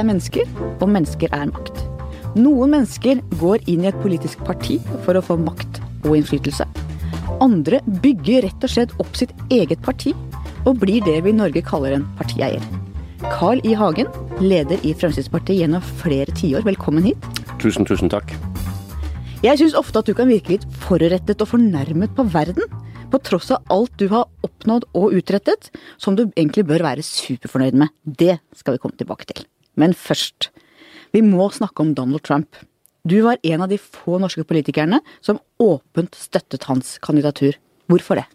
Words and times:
er 0.00 0.08
mennesker, 0.08 0.48
og 0.80 0.88
mennesker 0.90 1.32
er 1.36 1.50
makt. 1.52 1.84
Noen 2.38 2.76
mennesker 2.76 3.20
går 3.40 3.64
inn 3.70 3.84
i 3.84 3.90
et 3.90 4.02
politisk 4.02 4.42
parti 4.46 4.78
for 5.04 5.18
å 5.18 5.24
få 5.24 5.36
makt 5.40 5.80
og 6.06 6.14
innflytelse. 6.18 6.66
Andre 7.40 7.80
bygger 8.02 8.46
rett 8.46 8.66
og 8.66 8.72
slett 8.72 8.94
opp 9.02 9.16
sitt 9.18 9.32
eget 9.52 9.82
parti, 9.84 10.14
og 10.68 10.78
blir 10.82 11.00
det 11.06 11.18
vi 11.24 11.32
i 11.32 11.36
Norge 11.36 11.62
kaller 11.64 11.96
en 11.96 12.06
partieier. 12.18 12.62
Carl 13.28 13.60
I. 13.66 13.74
Hagen, 13.76 14.08
leder 14.40 14.80
i 14.86 14.94
Fremskrittspartiet 14.96 15.62
gjennom 15.62 15.84
flere 16.00 16.32
tiår, 16.36 16.64
velkommen 16.66 17.04
hit. 17.04 17.28
Tusen, 17.60 17.84
tusen 17.88 18.12
takk. 18.12 18.32
Jeg 19.44 19.56
syns 19.56 19.76
ofte 19.76 20.02
at 20.02 20.08
du 20.08 20.12
kan 20.16 20.28
virke 20.28 20.54
litt 20.54 20.66
forurettet 20.84 21.40
og 21.40 21.52
fornærmet 21.54 22.12
på 22.16 22.26
verden. 22.32 22.64
På 23.10 23.18
tross 23.24 23.50
av 23.50 23.64
alt 23.72 23.96
du 23.98 24.06
har 24.12 24.28
oppnådd 24.46 24.86
og 24.94 25.16
utrettet, 25.16 25.72
som 25.98 26.16
du 26.16 26.28
egentlig 26.28 26.66
bør 26.68 26.84
være 26.92 27.04
superfornøyd 27.04 27.80
med. 27.80 27.96
Det 28.04 28.38
skal 28.56 28.76
vi 28.76 28.84
komme 28.84 29.00
tilbake 29.00 29.26
til. 29.32 29.49
Men 29.78 29.94
først, 29.94 30.50
vi 31.14 31.22
må 31.26 31.50
snakke 31.54 31.84
om 31.84 31.94
Donald 31.94 32.24
Trump. 32.26 32.58
Du 33.06 33.20
var 33.24 33.40
en 33.42 33.64
av 33.64 33.70
de 33.70 33.78
få 33.80 34.18
norske 34.20 34.44
politikerne 34.44 35.00
som 35.24 35.40
åpent 35.62 36.16
støttet 36.18 36.66
hans 36.68 36.98
kandidatur. 37.02 37.56
Hvorfor 37.90 38.20
det? 38.20 38.26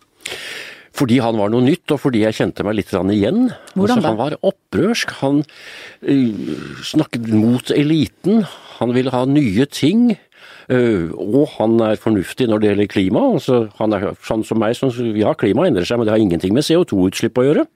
Fordi 0.96 1.18
han 1.20 1.36
var 1.38 1.52
noe 1.52 1.64
nytt, 1.66 1.92
og 1.92 2.00
fordi 2.06 2.24
jeg 2.24 2.38
kjente 2.38 2.64
meg 2.64 2.78
litt 2.80 2.94
igjen. 2.94 3.50
Hvordan 3.76 4.00
altså? 4.00 4.08
Han 4.08 4.20
var 4.20 4.38
opprørsk. 4.48 5.12
Han 5.20 5.42
uh, 5.44 6.54
snakket 6.88 7.28
mot 7.36 7.72
eliten. 7.76 8.46
Han 8.80 8.96
ville 8.96 9.12
ha 9.12 9.26
nye 9.28 9.68
ting. 9.68 10.14
Uh, 10.72 11.12
og 11.20 11.52
han 11.60 11.76
er 11.84 12.00
fornuftig 12.02 12.48
når 12.50 12.62
det 12.62 12.70
gjelder 12.72 12.92
klima. 12.96 13.26
Altså, 13.36 13.66
han 13.78 13.94
er 13.98 14.08
sånn 14.26 14.46
som 14.48 14.62
meg, 14.62 14.78
sånn, 14.80 14.96
ja 15.20 15.36
klima 15.38 15.68
endrer 15.68 15.88
seg, 15.88 16.00
men 16.00 16.08
det 16.08 16.16
har 16.16 16.24
ingenting 16.24 16.56
med 16.56 16.66
CO2-utslipp 16.66 17.44
å 17.44 17.48
gjøre. 17.50 17.68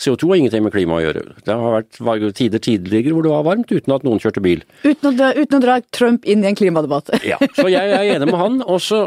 CO2 0.00 0.30
har 0.30 0.40
ingenting 0.40 0.64
med 0.66 0.74
klima 0.74 0.98
å 0.98 1.02
gjøre. 1.04 1.22
Det 1.46 1.54
har 1.54 1.84
vært 2.06 2.24
tider 2.38 2.62
tidligere 2.62 3.14
hvor 3.14 3.26
det 3.26 3.32
var 3.34 3.46
varmt 3.46 3.70
uten 3.72 3.94
at 3.94 4.06
noen 4.06 4.22
kjørte 4.22 4.42
bil. 4.44 4.64
Uten 4.84 5.12
å, 5.12 5.30
uten 5.36 5.58
å 5.58 5.62
dra 5.62 5.78
Trump 5.94 6.26
inn 6.26 6.44
i 6.44 6.50
en 6.50 6.58
klimadebatt. 6.58 7.14
Ja, 7.30 7.38
Så 7.56 7.68
jeg 7.72 7.94
er 7.94 8.10
enig 8.16 8.28
med 8.30 8.40
han. 8.40 8.60
Og 8.66 8.82
så 8.82 9.00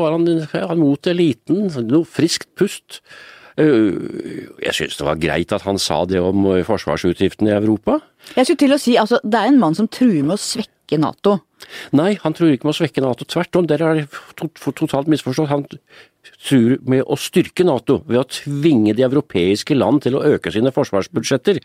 var 0.00 0.16
han, 0.16 0.26
han 0.52 0.80
mot 0.80 1.06
eliten. 1.10 1.68
Noe 1.88 2.08
friskt 2.08 2.50
pust. 2.58 3.02
Uh, 3.60 4.48
Jeg 4.64 4.72
syns 4.78 4.96
det 4.96 5.04
var 5.04 5.20
greit 5.20 5.52
at 5.52 5.64
han 5.66 5.76
sa 5.80 6.02
det 6.08 6.22
om 6.24 6.46
uh, 6.48 6.62
forsvarsutgiftene 6.64 7.52
i 7.52 7.56
Europa. 7.58 7.98
Jeg 8.32 8.48
skulle 8.48 8.62
til 8.64 8.76
å 8.76 8.80
si, 8.80 8.96
altså, 9.00 9.20
det 9.24 9.38
er 9.38 9.50
en 9.50 9.60
mann 9.60 9.76
som 9.76 9.90
truer 9.92 10.22
med 10.24 10.38
å 10.38 10.40
svekke 10.40 10.96
Nato. 11.00 11.38
Nei, 11.96 12.14
han 12.22 12.34
tror 12.36 12.52
ikke 12.52 12.68
med 12.68 12.74
å 12.74 12.78
svekke 12.80 13.04
Nato. 13.04 13.28
Tvert 13.28 13.60
om, 13.60 13.68
dere 13.68 13.90
har 13.90 14.00
totalt 14.72 15.10
misforstått. 15.12 15.52
Han 15.52 15.66
tror 16.42 16.76
med 16.88 17.04
å 17.06 17.16
styrke 17.18 17.64
Nato 17.66 18.00
ved 18.06 18.20
å 18.20 18.26
tvinge 18.28 18.94
de 18.96 19.06
europeiske 19.06 19.76
land 19.76 20.02
til 20.04 20.18
å 20.18 20.24
øke 20.34 20.52
sine 20.54 20.72
forsvarsbudsjetter, 20.74 21.60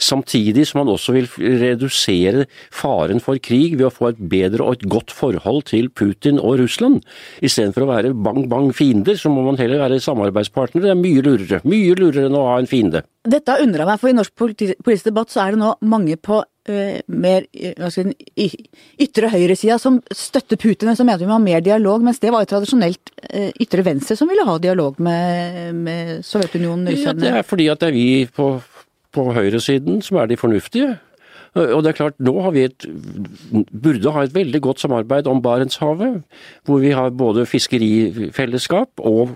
samtidig 0.00 0.66
som 0.68 0.82
han 0.82 0.92
også 0.94 1.14
vil 1.16 1.28
redusere 1.60 2.46
faren 2.74 3.22
for 3.22 3.40
krig 3.42 3.76
ved 3.78 3.88
å 3.88 3.94
få 3.94 4.12
et 4.12 4.24
bedre 4.32 4.66
og 4.66 4.78
et 4.78 4.88
godt 4.90 5.14
forhold 5.14 5.66
til 5.70 5.90
Putin 5.90 6.40
og 6.40 6.60
Russland. 6.62 7.04
Istedenfor 7.44 7.86
å 7.86 7.92
være 7.92 8.14
bang-bang 8.14 8.72
fiender, 8.76 9.18
så 9.18 9.32
må 9.32 9.44
man 9.46 9.60
heller 9.60 9.82
være 9.82 10.02
samarbeidspartnere. 10.02 10.88
Det 10.88 10.94
er 10.94 11.00
mye 11.00 11.24
lurere. 11.24 11.62
Mye 11.68 11.96
lurere 11.98 12.28
enn 12.30 12.38
å 12.38 12.46
ha 12.50 12.58
en 12.60 12.70
fiende. 12.70 13.04
Dette 13.28 13.52
har 13.52 13.60
undra 13.60 13.84
meg, 13.84 14.00
for 14.00 14.08
i 14.08 14.16
norsk 14.16 14.32
politi- 14.32 14.74
politisk 14.80 15.10
debatt 15.10 15.32
så 15.32 15.42
er 15.42 15.52
det 15.52 15.60
nå 15.60 15.74
mange 15.84 16.16
på 16.16 16.38
uh, 16.40 17.00
mer 17.12 17.44
eh, 17.52 17.90
si, 17.92 18.48
ytre 19.04 19.28
høyresida 19.28 19.76
som 19.82 19.98
støtter 20.08 20.56
Putin, 20.60 20.94
som 20.96 21.04
mener 21.04 21.20
vi 21.20 21.28
må 21.28 21.36
ha 21.36 21.42
mer 21.42 21.60
dialog, 21.64 22.00
mens 22.06 22.22
det 22.22 22.32
var 22.32 22.46
jo 22.46 22.50
tradisjonelt 22.54 23.12
uh, 23.28 23.50
ytre 23.60 23.84
venstre 23.84 24.16
som 24.16 24.30
ville 24.30 24.46
ha 24.48 24.56
dialog 24.62 24.96
med, 25.04 25.76
med 25.76 26.24
Sovjetunionen, 26.24 26.88
Ja, 26.96 27.12
det 27.12 27.34
er 27.42 27.44
fordi 27.44 27.68
at 27.68 27.84
det 27.84 27.92
er 27.92 27.98
vi 27.98 28.08
på, 28.24 28.54
på 29.12 29.28
høyresiden 29.36 30.00
som 30.06 30.22
er 30.22 30.32
de 30.32 30.40
fornuftige. 30.40 30.96
Og 31.58 31.82
det 31.82 31.90
er 31.90 31.98
klart, 31.98 32.18
nå 32.22 32.34
har 32.44 32.52
vi 32.54 32.62
et, 32.68 32.86
burde 33.74 34.12
ha 34.14 34.22
et 34.22 34.34
veldig 34.34 34.60
godt 34.62 34.82
samarbeid 34.84 35.26
om 35.26 35.40
Barentshavet, 35.42 36.20
hvor 36.66 36.78
vi 36.82 36.92
har 36.94 37.10
både 37.10 37.46
fiskerifellesskap 37.50 39.02
og 39.02 39.34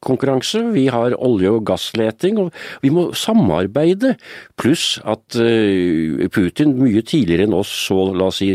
konkurranse. 0.00 0.62
Vi 0.72 0.86
har 0.88 1.16
olje- 1.20 1.52
og 1.52 1.66
gassleting, 1.68 2.38
og 2.40 2.52
vi 2.80 2.88
må 2.88 3.10
samarbeide. 3.12 4.14
Pluss 4.56 4.98
at 5.04 5.36
eh, 5.36 6.28
Putin 6.32 6.78
mye 6.80 7.04
tidligere 7.04 7.48
enn 7.48 7.56
oss 7.60 7.72
så, 7.88 8.08
la 8.16 8.30
oss 8.30 8.40
si, 8.40 8.54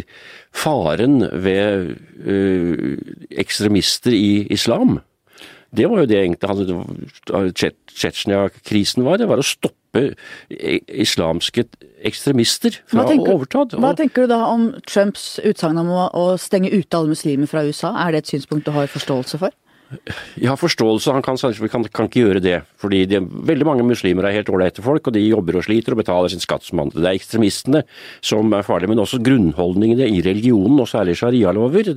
faren 0.55 1.21
ved 1.45 1.93
eh, 2.25 2.95
ekstremister 3.37 4.15
i 4.17 4.47
islam. 4.55 4.97
Det 5.75 5.87
var 5.89 6.03
jo 6.03 6.09
det 6.09 6.19
egentlig 6.21 6.45
Tsjetsjenia-krisen 7.55 9.05
var. 9.05 9.17
Det 9.19 9.27
var 9.29 9.41
å 9.41 9.45
stoppe 9.45 10.13
islamske 10.51 11.65
ekstremister 12.05 12.77
fra 12.83 13.01
Hva 13.01 13.09
tenker, 13.09 13.31
å 13.31 13.39
overta. 13.39 13.79
hva 13.79 13.93
tenker 13.97 14.25
du 14.25 14.33
da 14.33 14.41
om 14.51 14.67
Trumps 14.87 15.39
utsagn 15.43 15.79
om 15.81 15.89
å, 15.89 16.07
å 16.11 16.25
stenge 16.41 16.71
ute 16.73 16.97
alle 16.97 17.13
muslimer 17.15 17.49
fra 17.49 17.63
USA? 17.65 17.95
Er 18.05 18.13
det 18.13 18.25
et 18.25 18.33
synspunkt 18.35 18.67
du 18.67 18.75
har 18.75 18.91
forståelse 18.91 19.39
for? 19.41 19.55
Jeg 20.39 20.49
har 20.51 20.59
forståelse, 20.59 21.13
han 21.15 21.25
kan, 21.25 21.37
kan, 21.37 21.85
kan 21.89 22.09
ikke 22.09 22.23
gjøre 22.23 22.43
det. 22.43 22.59
Fordi 22.81 23.03
de, 23.09 23.21
veldig 23.21 23.67
mange 23.67 23.85
muslimer 23.87 24.27
er 24.27 24.37
helt 24.37 24.51
ålreite 24.53 24.83
folk, 24.85 25.07
og 25.07 25.15
de 25.15 25.23
jobber 25.23 25.59
og 25.59 25.65
sliter 25.67 25.95
og 25.95 26.01
betaler 26.01 26.33
sin 26.33 26.43
skatt 26.43 26.65
som 26.67 26.83
andre. 26.83 27.01
Det 27.01 27.11
er 27.11 27.19
ekstremistene 27.19 27.83
som 28.25 28.53
er 28.55 28.65
farlige, 28.67 28.91
men 28.93 29.03
også 29.03 29.21
grunnholdningene 29.25 30.09
i 30.11 30.21
religionen, 30.25 30.79
og 30.83 30.89
særlig 30.91 31.17
sharialover. 31.19 31.93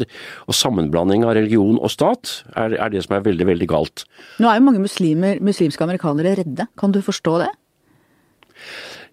Og 0.49 0.57
sammenblanding 0.57 1.27
av 1.27 1.37
religion 1.39 1.79
og 1.79 1.93
stat 1.93 2.41
er, 2.55 2.79
er 2.79 2.93
det 2.95 3.05
som 3.07 3.19
er 3.19 3.25
veldig, 3.27 3.49
veldig 3.53 3.71
galt. 3.71 4.05
Nå 4.43 4.51
er 4.51 4.61
jo 4.61 4.69
mange 4.69 4.83
muslimer, 4.83 5.43
muslimske 5.45 5.85
amerikanere 5.87 6.39
redde. 6.43 6.69
Kan 6.79 6.95
du 6.95 7.03
forstå 7.05 7.41
det? 7.45 7.53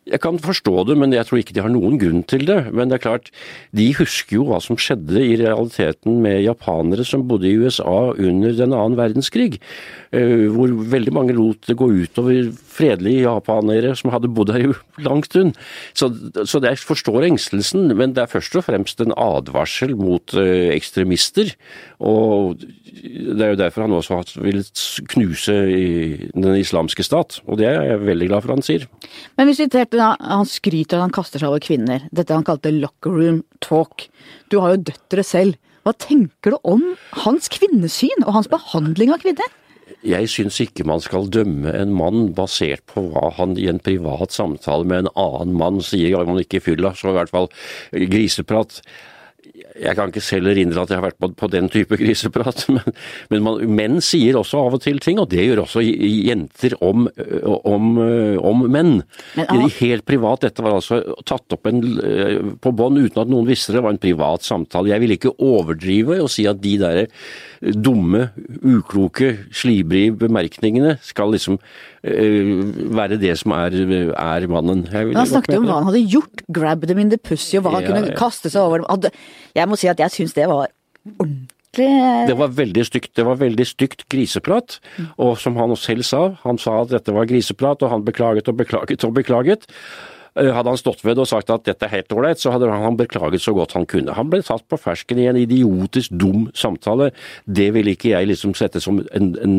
Jeg 0.05 0.21
kan 0.21 0.37
forstå 0.37 0.83
det, 0.85 0.95
men 1.01 1.13
jeg 1.15 1.25
tror 1.25 1.39
ikke 1.41 1.53
de 1.57 1.63
har 1.65 1.71
noen 1.73 1.95
grunn 1.97 2.21
til 2.29 2.43
det. 2.45 2.59
Men 2.69 2.91
det 2.91 2.99
er 2.99 3.05
klart, 3.07 3.31
de 3.73 3.87
husker 3.97 4.37
jo 4.37 4.43
hva 4.51 4.59
som 4.61 4.77
skjedde 4.77 5.17
i 5.17 5.33
realiteten 5.41 6.19
med 6.21 6.43
japanere 6.45 7.05
som 7.07 7.23
bodde 7.25 7.49
i 7.49 7.55
USA 7.57 8.11
under 8.13 8.53
den 8.53 8.75
annen 8.77 8.99
verdenskrig. 8.99 9.57
eh, 10.13 10.45
Hvor 10.53 10.69
veldig 10.93 11.13
mange 11.13 11.33
lot 11.33 11.65
det 11.65 11.77
gå 11.79 11.89
utover 11.89 12.51
fredelige 12.53 13.25
japanere 13.25 13.95
som 13.97 14.11
hadde 14.13 14.29
bodd 14.29 14.53
her 14.53 14.67
i 14.67 14.73
lang 15.01 15.23
stund. 15.25 15.55
Så, 15.97 16.11
så 16.45 16.61
jeg 16.61 16.77
forstår 16.77 17.25
engstelsen, 17.25 17.89
men 17.97 18.13
det 18.13 18.23
er 18.23 18.31
først 18.31 18.55
og 18.61 18.67
fremst 18.69 19.01
en 19.01 19.15
advarsel 19.17 19.95
mot 19.97 20.37
eh, 20.37 20.69
ekstremister. 20.75 21.55
Og 21.99 22.61
det 22.61 23.41
er 23.41 23.55
jo 23.55 23.59
derfor 23.59 23.85
han 23.87 23.95
også 23.95 24.21
villet 24.37 24.85
knuse 25.11 25.55
den 26.35 26.55
islamske 26.59 27.03
stat. 27.03 27.39
Og 27.47 27.57
det 27.57 27.71
er 27.71 27.81
jeg 27.89 28.05
veldig 28.05 28.29
glad 28.29 28.45
for 28.45 28.53
han 28.53 28.65
sier. 28.65 28.85
Men 29.37 29.49
hvis 29.49 29.63
vi 29.63 29.69
han 29.99 30.47
skryter 30.49 30.99
at 30.99 31.07
han 31.07 31.15
kaster 31.15 31.41
seg 31.41 31.51
over 31.51 31.63
kvinner. 31.63 32.07
Dette 32.15 32.35
han 32.35 32.45
kalte 32.47 32.73
locker 32.73 33.13
room 33.13 33.43
talk. 33.63 34.07
Du 34.51 34.59
har 34.61 34.75
jo 34.75 34.85
døtre 34.91 35.25
selv. 35.25 35.59
Hva 35.85 35.93
tenker 36.01 36.55
du 36.55 36.57
om 36.65 36.83
hans 37.21 37.51
kvinnesyn 37.53 38.25
og 38.25 38.33
hans 38.39 38.49
behandling 38.49 39.13
av 39.13 39.21
kvinner? 39.21 39.51
Jeg 40.05 40.29
syns 40.29 40.57
ikke 40.61 40.85
man 40.85 41.01
skal 41.01 41.29
dømme 41.33 41.69
en 41.77 41.93
mann 41.93 42.31
basert 42.37 42.81
på 42.89 43.03
hva 43.13 43.29
han 43.37 43.53
i 43.57 43.67
en 43.69 43.81
privat 43.81 44.33
samtale 44.33 44.85
med 44.85 45.03
en 45.03 45.11
annen 45.13 45.53
mann 45.57 45.81
sier, 45.85 46.17
om 46.17 46.39
ikke 46.41 46.61
fyller, 46.65 46.97
så 46.97 47.11
i 47.11 47.17
hvert 47.19 47.33
fall 47.33 47.49
griseprat. 47.93 48.81
Jeg 49.75 49.97
kan 49.97 50.11
ikke 50.11 50.23
selv 50.23 50.49
erindre 50.51 50.83
at 50.85 50.91
jeg 50.91 50.99
har 50.99 51.05
vært 51.09 51.19
på, 51.19 51.29
på 51.35 51.49
den 51.51 51.69
type 51.71 51.97
griseprat, 51.99 52.65
men, 52.75 52.95
men 53.33 53.45
man, 53.45 53.63
menn 53.75 54.01
sier 54.03 54.37
også 54.39 54.61
av 54.65 54.77
og 54.77 54.83
til 54.85 55.01
ting, 55.03 55.19
og 55.21 55.29
det 55.33 55.43
gjør 55.45 55.65
også 55.65 55.83
jenter 55.83 56.77
om, 56.85 57.07
om, 57.67 57.89
om 58.39 58.65
menn. 58.71 58.93
Men, 59.35 59.45
er 59.45 59.79
helt 59.79 60.07
privat, 60.07 60.45
dette 60.47 60.63
var 60.63 60.77
altså 60.77 61.01
tatt 61.27 61.57
opp 61.57 61.67
en, 61.69 61.81
på 62.61 62.75
bånd 62.75 63.01
uten 63.03 63.23
at 63.25 63.31
noen 63.31 63.49
visste 63.49 63.73
det, 63.73 63.79
det 63.79 63.85
var 63.85 63.95
en 63.95 64.01
privat 64.01 64.45
samtale. 64.47 64.93
Jeg 64.93 65.03
vil 65.03 65.15
ikke 65.17 65.35
overdrive 65.43 66.21
og 66.23 66.31
si 66.31 66.47
at 66.49 66.61
de 66.63 66.77
der 66.79 67.05
dumme, 67.73 68.29
ukloke, 68.61 69.31
slibrige 69.55 70.13
bemerkningene 70.19 70.95
skal 71.05 71.33
liksom 71.33 71.57
eh, 72.03 72.51
være 72.95 73.17
det 73.21 73.33
som 73.41 73.55
er, 73.57 73.75
er 74.13 74.47
mannen. 74.51 74.85
Han 74.91 75.29
snakket 75.29 75.57
jo 75.57 75.63
om 75.63 75.67
hva 75.69 75.79
han 75.79 75.89
hadde 75.89 76.03
gjort. 76.11 76.45
Grab 76.53 76.85
them 76.85 77.01
in 77.01 77.11
the 77.13 77.17
pussy, 77.17 77.57
og 77.57 77.65
hva 77.65 77.77
han 77.77 77.85
Ja, 77.87 77.91
kunne 77.93 78.13
ja. 78.13 78.17
kaste 78.19 78.51
seg 78.53 78.61
over 78.61 78.85
dem. 78.85 79.11
Jeg 79.55 79.69
må 79.71 79.79
si 79.79 79.89
at 79.91 80.01
jeg 80.03 80.13
syns 80.13 80.35
det 80.37 80.47
var 80.51 80.69
ordentlig 81.17 81.51
Det 82.29 82.35
var 82.39 82.53
veldig 82.55 82.85
stygt. 82.87 83.13
Det 83.17 83.25
var 83.27 83.39
veldig 83.41 83.65
stygt 83.67 84.05
griseprat. 84.09 84.79
Og 85.17 85.37
som 85.41 85.57
han 85.59 85.75
selv 85.79 86.05
sa, 86.07 86.27
han 86.45 86.61
sa 86.61 86.81
at 86.83 86.93
dette 86.93 87.15
var 87.15 87.27
griseprat, 87.29 87.83
og 87.83 87.91
han 87.91 88.05
beklaget 88.05 88.47
og 88.47 88.61
beklaget 88.61 89.03
og 89.03 89.17
beklaget. 89.17 89.67
Eh, 90.35 90.49
Hadde 90.51 90.67
han 90.73 90.77
stått 90.79 91.03
ved 91.05 91.15
det 91.15 91.23
og 91.23 91.29
sagt 91.31 91.49
at 91.53 91.63
dette 91.63 91.87
er 91.87 91.93
helt 91.93 92.11
ålreit, 92.11 92.41
så 92.41 92.51
hadde 92.51 92.67
han 92.69 92.97
beklaget 92.99 93.39
så 93.43 93.53
godt 93.55 93.71
han 93.77 93.85
kunne. 93.87 94.11
Han 94.17 94.29
ble 94.33 94.41
tatt 94.43 94.65
på 94.67 94.79
fersken 94.81 95.21
i 95.23 95.27
en 95.31 95.39
idiotisk 95.39 96.11
dum 96.11 96.49
samtale. 96.53 97.11
Det 97.47 97.69
vil 97.75 97.87
ikke 97.93 98.11
jeg 98.11 98.27
liksom 98.33 98.55
sette 98.57 98.81
som 98.83 98.99
en, 99.15 99.29
en 99.39 99.55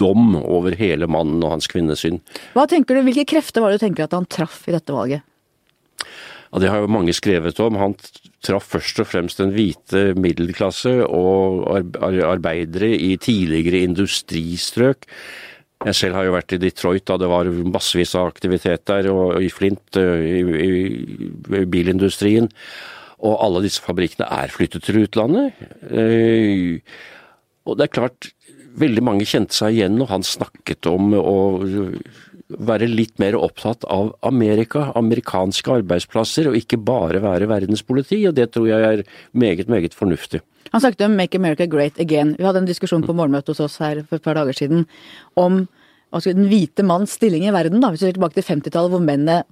dom 0.00 0.34
over 0.40 0.74
hele 0.78 1.06
mannen 1.06 1.42
og 1.46 1.54
hans 1.54 1.70
kvinnesyn. 1.70 2.18
Hva 2.56 2.66
tenker 2.70 2.98
du, 2.98 3.04
Hvilke 3.06 3.28
krefter 3.30 3.62
var 3.62 3.70
det 3.70 3.78
du 3.78 3.86
tenker 3.86 4.08
at 4.08 4.16
han 4.18 4.26
traff 4.26 4.64
i 4.68 4.74
dette 4.74 4.92
valget? 4.96 5.22
Ja, 6.48 6.58
Det 6.64 6.68
har 6.72 6.80
jo 6.82 6.88
mange 6.90 7.12
skrevet 7.14 7.58
om. 7.60 7.76
Han 7.78 7.94
traff 8.42 8.66
først 8.72 8.98
og 9.02 9.06
fremst 9.10 9.38
den 9.38 9.50
hvite 9.54 10.14
middelklasse 10.18 10.94
og 11.06 11.66
ar- 11.76 11.98
ar- 12.08 12.22
arbeidere 12.34 12.90
i 12.96 13.14
tidligere 13.20 13.84
industristrøk. 13.86 15.06
Jeg 15.86 15.94
selv 15.94 16.18
har 16.18 16.26
jo 16.26 16.34
vært 16.34 16.56
i 16.56 16.60
Detroit 16.62 17.04
da 17.06 17.16
det 17.20 17.28
var 17.30 17.50
massevis 17.70 18.16
av 18.18 18.32
aktivitet 18.32 18.82
der, 18.90 19.10
og 19.12 19.36
i 19.42 19.50
Flint, 19.52 19.94
i, 19.94 20.40
i, 20.42 20.70
i 21.60 21.66
bilindustrien. 21.70 22.50
Og 23.18 23.36
alle 23.42 23.62
disse 23.64 23.82
fabrikkene 23.82 24.26
er 24.30 24.50
flyttet 24.54 24.86
til 24.86 25.04
utlandet. 25.04 25.54
Og 27.68 27.78
det 27.78 27.86
er 27.86 27.94
klart, 27.94 28.30
veldig 28.78 29.04
mange 29.06 29.26
kjente 29.28 29.56
seg 29.56 29.76
igjen 29.76 29.98
når 29.98 30.12
han 30.12 30.26
snakket 30.26 30.86
om 30.90 31.14
å 31.18 31.38
være 32.48 32.88
litt 32.88 33.18
mer 33.20 33.36
opptatt 33.36 33.84
av 33.92 34.14
Amerika, 34.26 34.88
amerikanske 34.98 35.80
arbeidsplasser, 35.82 36.48
og 36.48 36.56
ikke 36.58 36.80
bare 36.80 37.20
være 37.22 37.50
verdenspoliti. 37.50 38.22
Og 38.30 38.36
det 38.38 38.50
tror 38.54 38.70
jeg 38.70 38.86
er 38.86 39.04
meget, 39.36 39.68
meget 39.70 39.96
fornuftig. 39.98 40.42
Han 40.72 40.80
snakket 40.80 41.06
om 41.06 41.16
'Make 41.16 41.38
America 41.38 41.66
Great 41.66 41.98
Again'. 41.98 42.36
Vi 42.36 42.44
hadde 42.44 42.58
en 42.58 42.66
diskusjon 42.66 43.02
på 43.02 43.14
morgenmøtet 43.14 43.48
hos 43.48 43.60
oss 43.60 43.78
her 43.78 44.02
for 44.02 44.16
et 44.16 44.22
par 44.22 44.34
dager 44.34 44.52
siden 44.52 44.86
om 45.36 45.68
altså, 46.12 46.32
den 46.32 46.48
hvite 46.48 46.82
manns 46.82 47.12
stilling 47.12 47.44
i 47.44 47.52
verden. 47.52 47.80
da, 47.80 47.90
Hvis 47.90 48.02
vi 48.02 48.06
ser 48.06 48.18
tilbake 48.18 48.34
til 48.34 48.48
50-tallet 48.48 48.90
hvor 48.90 49.00
mennene 49.00 49.44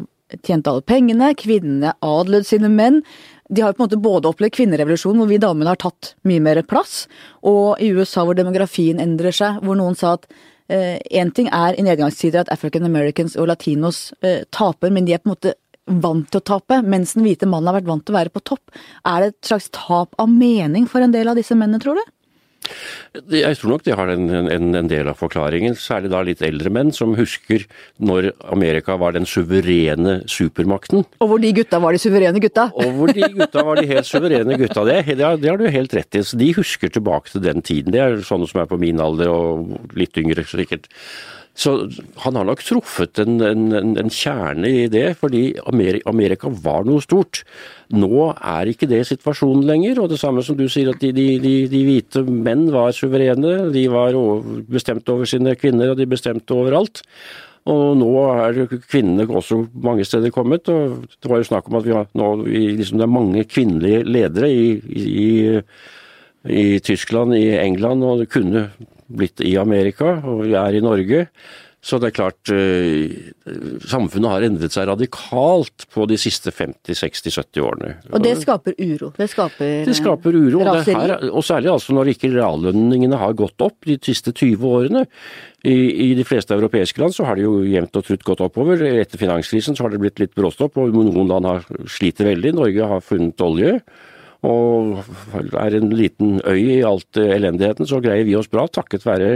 tjente 0.43 0.71
alle 0.71 0.83
pengene, 0.83 1.35
kvinnene 1.39 1.95
adlød 2.03 2.47
sine 2.49 2.71
menn. 2.73 3.03
De 3.49 3.63
har 3.63 3.73
på 3.73 3.83
en 3.83 3.87
måte 3.87 4.03
både 4.03 4.29
opplevd 4.29 4.57
kvinnerevolusjonen, 4.57 5.21
hvor 5.23 5.31
vi 5.31 5.39
damene 5.39 5.71
har 5.71 5.79
tatt 5.79 6.15
mye 6.27 6.43
mer 6.43 6.63
plass, 6.67 7.07
og 7.47 7.79
i 7.83 7.93
USA 7.95 8.25
hvor 8.27 8.35
demografien 8.35 8.99
endrer 9.03 9.35
seg, 9.35 9.61
hvor 9.62 9.79
noen 9.79 9.95
sa 9.95 10.17
at 10.19 10.27
én 10.67 11.29
eh, 11.29 11.35
ting 11.35 11.47
er 11.55 11.77
i 11.79 11.85
nedgangstider 11.87 12.43
at 12.43 12.51
African 12.51 12.85
Americans 12.89 13.37
og 13.39 13.47
latinos 13.53 14.11
eh, 14.27 14.43
taper, 14.51 14.91
men 14.91 15.07
de 15.07 15.15
er 15.15 15.23
på 15.23 15.31
en 15.31 15.37
måte 15.37 15.55
vant 15.87 16.27
til 16.31 16.43
å 16.43 16.47
tape, 16.53 16.81
mens 16.83 17.15
den 17.17 17.27
hvite 17.27 17.49
mannen 17.49 17.71
har 17.71 17.79
vært 17.79 17.91
vant 17.91 18.05
til 18.06 18.15
å 18.15 18.19
være 18.19 18.35
på 18.35 18.44
topp. 18.53 18.75
Er 19.06 19.23
det 19.23 19.33
et 19.33 19.50
slags 19.53 19.71
tap 19.75 20.15
av 20.21 20.31
mening 20.31 20.88
for 20.91 21.05
en 21.05 21.15
del 21.15 21.31
av 21.31 21.38
disse 21.38 21.56
mennene, 21.59 21.83
tror 21.83 22.00
du? 22.00 22.05
Jeg 23.31 23.56
tror 23.61 23.73
nok 23.73 23.85
det 23.87 23.94
har 23.97 24.11
en, 24.11 24.27
en, 24.50 24.65
en, 24.77 24.88
del 24.91 25.09
av 25.09 25.19
forklaringen, 25.21 25.77
særlig 25.79 26.11
da 26.12 26.23
litt 26.27 26.43
eldre 26.44 26.73
menn 26.73 26.91
som 26.94 27.15
husker 27.17 27.62
når 28.03 28.33
Amerika 28.53 28.97
var 29.00 29.15
den 29.17 29.29
suverene 29.29 30.19
supermakten. 30.31 31.06
Og 31.23 31.31
hvor 31.31 31.43
de 31.43 31.53
gutta 31.56 31.81
var 31.83 31.97
de 31.97 32.03
suverene 32.03 32.43
gutta? 32.43 32.67
Og 32.75 32.91
hvor 32.99 33.12
de 33.15 33.31
gutta 33.37 33.65
var 33.67 33.81
de 33.81 33.87
helt 33.93 34.09
suverene 34.09 34.59
gutta. 34.59 34.85
Det, 34.88 34.99
det, 35.12 35.23
har, 35.23 35.38
det 35.41 35.53
har 35.53 35.62
du 35.62 35.69
helt 35.79 35.97
rett 35.97 36.19
i. 36.19 36.25
Så 36.27 36.41
de 36.41 36.50
husker 36.59 36.93
tilbake 36.93 37.33
til 37.33 37.47
den 37.47 37.65
tiden. 37.65 37.94
Det 37.94 38.03
er 38.03 38.21
sånne 38.27 38.50
som 38.50 38.62
er 38.62 38.69
på 38.71 38.81
min 38.83 39.00
alder 39.03 39.33
og 39.33 39.97
litt 39.97 40.19
yngre 40.21 40.44
sikkert. 40.50 40.91
Så 41.56 41.73
han 42.20 42.37
har 42.37 42.44
nok 42.44 42.61
truffet 42.61 43.17
en, 43.23 43.38
en, 43.41 43.94
en 43.97 44.12
kjerne 44.12 44.69
i 44.69 44.85
det, 44.93 45.06
fordi 45.23 45.55
Amerika, 45.64 46.50
var 46.53 46.85
noe 46.85 47.00
stort. 47.00 47.41
Nå 47.97 48.29
er 48.35 48.69
ikke 48.69 48.88
det 48.91 49.06
situasjonen 49.08 49.64
lenger, 49.64 50.03
og 50.03 50.11
det 50.12 50.20
samme 50.20 50.44
som 50.44 50.58
du 50.58 50.67
sier 50.69 50.93
at 50.93 51.00
de, 51.00 51.14
de, 51.17 51.56
de, 51.73 51.82
hvite 51.88 52.23
menn 52.29 52.69
var 52.75 52.93
suverene. 52.97 53.70
De 53.73 53.87
var 53.88 54.19
bestemt 54.69 55.08
over 55.12 55.29
sine 55.29 55.56
kvinner, 55.56 55.94
og 55.94 56.00
de 56.00 56.08
bestemte 56.11 56.56
overalt. 56.56 57.00
Og 57.67 57.97
nå 57.99 58.11
er 58.31 58.61
kvinnene 58.76 59.25
også 59.26 59.62
mange 59.82 60.05
steder 60.06 60.35
kommet. 60.35 60.69
og 60.69 61.06
Det 61.17 61.31
var 61.31 61.41
jo 61.41 61.49
snakk 61.49 61.70
om 61.70 61.79
at 61.81 61.88
har, 61.88 62.11
nå, 62.14 62.29
liksom 62.44 63.00
det 63.00 63.06
er 63.06 63.17
mange 63.17 63.47
kvinnelige 63.49 64.05
ledere 64.05 64.52
i, 64.52 64.69
i, 64.93 65.31
i 66.52 66.67
Tyskland, 66.85 67.35
i 67.35 67.56
England, 67.64 68.05
og 68.05 68.23
det 68.23 68.29
kunne 68.31 68.69
blitt 69.08 69.43
i 69.44 69.56
Amerika, 69.61 70.19
og 70.25 70.44
vi 70.47 70.56
er 70.58 70.76
i 70.76 70.85
Norge. 70.85 71.26
Så 71.87 72.00
det 72.03 72.08
er 72.08 72.14
klart, 72.17 72.50
eh, 72.50 73.31
samfunnet 73.87 74.32
har 74.32 74.43
endret 74.43 74.75
seg 74.75 74.88
radikalt 74.88 75.85
på 75.94 76.06
de 76.11 76.17
siste 76.19 76.50
50-60-70 76.50 77.62
årene. 77.62 77.91
Og 78.11 78.25
det 78.25 78.32
skaper 78.41 78.75
uro? 78.75 79.12
Det 79.14 79.29
skaper, 79.31 79.85
det 79.87 79.94
skaper 79.94 80.35
uro, 80.35 80.64
og, 80.64 80.81
her, 80.82 81.14
og, 81.29 81.44
særlig 81.47 81.70
altså 81.70 81.94
når 81.94 82.11
ikke 82.17 82.32
reallønningene 82.35 83.20
har 83.20 83.37
gått 83.38 83.62
opp 83.62 83.87
de 83.87 84.00
siste 84.03 84.35
20 84.35 84.67
årene. 84.67 85.05
I, 85.62 85.76
I, 86.09 86.11
de 86.19 86.26
fleste 86.26 86.55
europeiske 86.55 87.00
land 87.02 87.14
så 87.14 87.29
har 87.29 87.38
det 87.38 87.47
jo 87.47 87.61
jevnt 87.67 87.94
og 87.99 88.09
trutt 88.09 88.26
gått 88.26 88.43
oppover. 88.43 88.82
Etter 88.82 89.23
finanskrisen 89.23 89.79
så 89.79 89.87
har 89.87 89.94
det 89.94 90.02
blitt 90.02 90.23
litt 90.23 90.35
bråstopp, 90.35 90.81
og 90.82 90.94
noen 90.94 91.31
land 91.31 91.47
har 91.47 91.70
sliter 91.91 92.32
veldig. 92.32 92.56
Norge 92.59 92.91
har 92.97 93.06
funnet 93.14 93.47
olje 93.47 93.79
og 94.44 95.00
er 95.56 95.77
en 95.79 95.93
liten 95.97 96.41
øy 96.44 96.61
i 96.61 96.83
alt 96.87 97.19
elendigheten, 97.21 97.88
så 97.88 98.00
greier 98.05 98.27
vi 98.27 98.37
oss 98.38 98.50
bra 98.50 98.67
takket 98.69 99.06
være 99.06 99.31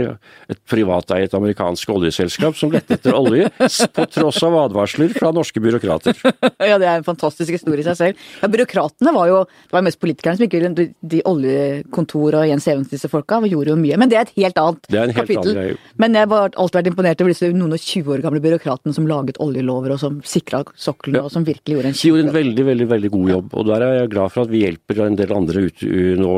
et 0.51 0.59
privateiet 0.69 1.33
amerikansk 1.37 1.89
oljeselskap 1.95 2.57
som 2.59 2.71
lette 2.73 2.97
etter 2.97 3.15
olje, 3.17 3.49
på 3.57 4.07
tross 4.13 4.41
av 4.45 4.57
advarsler 4.67 5.13
fra 5.17 5.33
norske 5.35 5.63
byråkrater. 5.63 6.17
Ja, 6.61 6.77
det 6.79 6.87
er 6.87 6.99
en 6.99 7.05
fantastisk 7.05 7.51
historie 7.55 7.81
i 7.81 7.85
seg 7.85 7.97
selv. 7.97 8.19
Ja, 8.39 8.47
Byråkratene 8.51 9.11
var 9.15 9.27
jo 9.27 9.39
det 9.43 9.73
var 9.73 9.83
mest 9.83 9.99
politikerne 10.01 10.37
som 10.37 10.45
gikk 10.45 10.59
rundt 10.61 10.79
de 11.11 11.21
oljekontor 11.27 12.37
og 12.37 12.45
Jens 12.47 12.67
Evens, 12.69 12.91
disse 12.91 13.09
folka, 13.11 13.39
og 13.41 13.49
gjorde 13.49 13.73
jo 13.73 13.77
mye. 13.79 13.97
Men 13.99 14.11
det 14.11 14.19
er 14.19 14.27
et 14.27 14.33
helt 14.37 14.59
annet 14.61 14.89
det 14.91 14.99
er 14.99 15.09
en 15.09 15.15
helt 15.15 15.19
kapittel. 15.19 15.57
Annen, 15.57 15.79
Men 16.01 16.17
jeg 16.17 16.29
har 16.31 16.53
alltid 16.53 16.79
vært 16.79 16.91
imponert 16.91 17.23
over 17.23 17.33
disse 17.33 17.49
noen 17.55 17.75
og 17.75 17.81
20 17.81 18.13
år 18.15 18.23
gamle 18.25 18.43
byråkratene 18.43 18.95
som 18.95 19.09
laget 19.09 19.39
oljelover, 19.43 19.95
og 19.95 20.01
som 20.03 20.19
sikra 20.27 20.61
sokkelen, 20.75 21.19
ja. 21.19 21.25
og 21.25 21.33
som 21.33 21.47
virkelig 21.47 21.77
gjorde 21.77 21.91
en 21.91 21.97
kjempejobb. 21.97 22.03
De 22.03 22.11
gjorde 22.11 22.29
en 22.29 22.37
veldig, 22.39 22.67
veldig, 22.69 22.89
veldig 22.93 23.11
god 23.17 23.33
jobb, 23.35 23.55
og 23.57 23.69
der 23.71 23.87
er 23.87 23.97
jeg 23.99 24.11
glad 24.15 24.35
for 24.35 24.45
at 24.45 24.53
vi 24.53 24.63
hjelper 24.65 24.90
en 24.99 25.15
del 25.15 25.33
andre 25.33 25.65
ut, 25.69 25.85
nå 26.19 26.35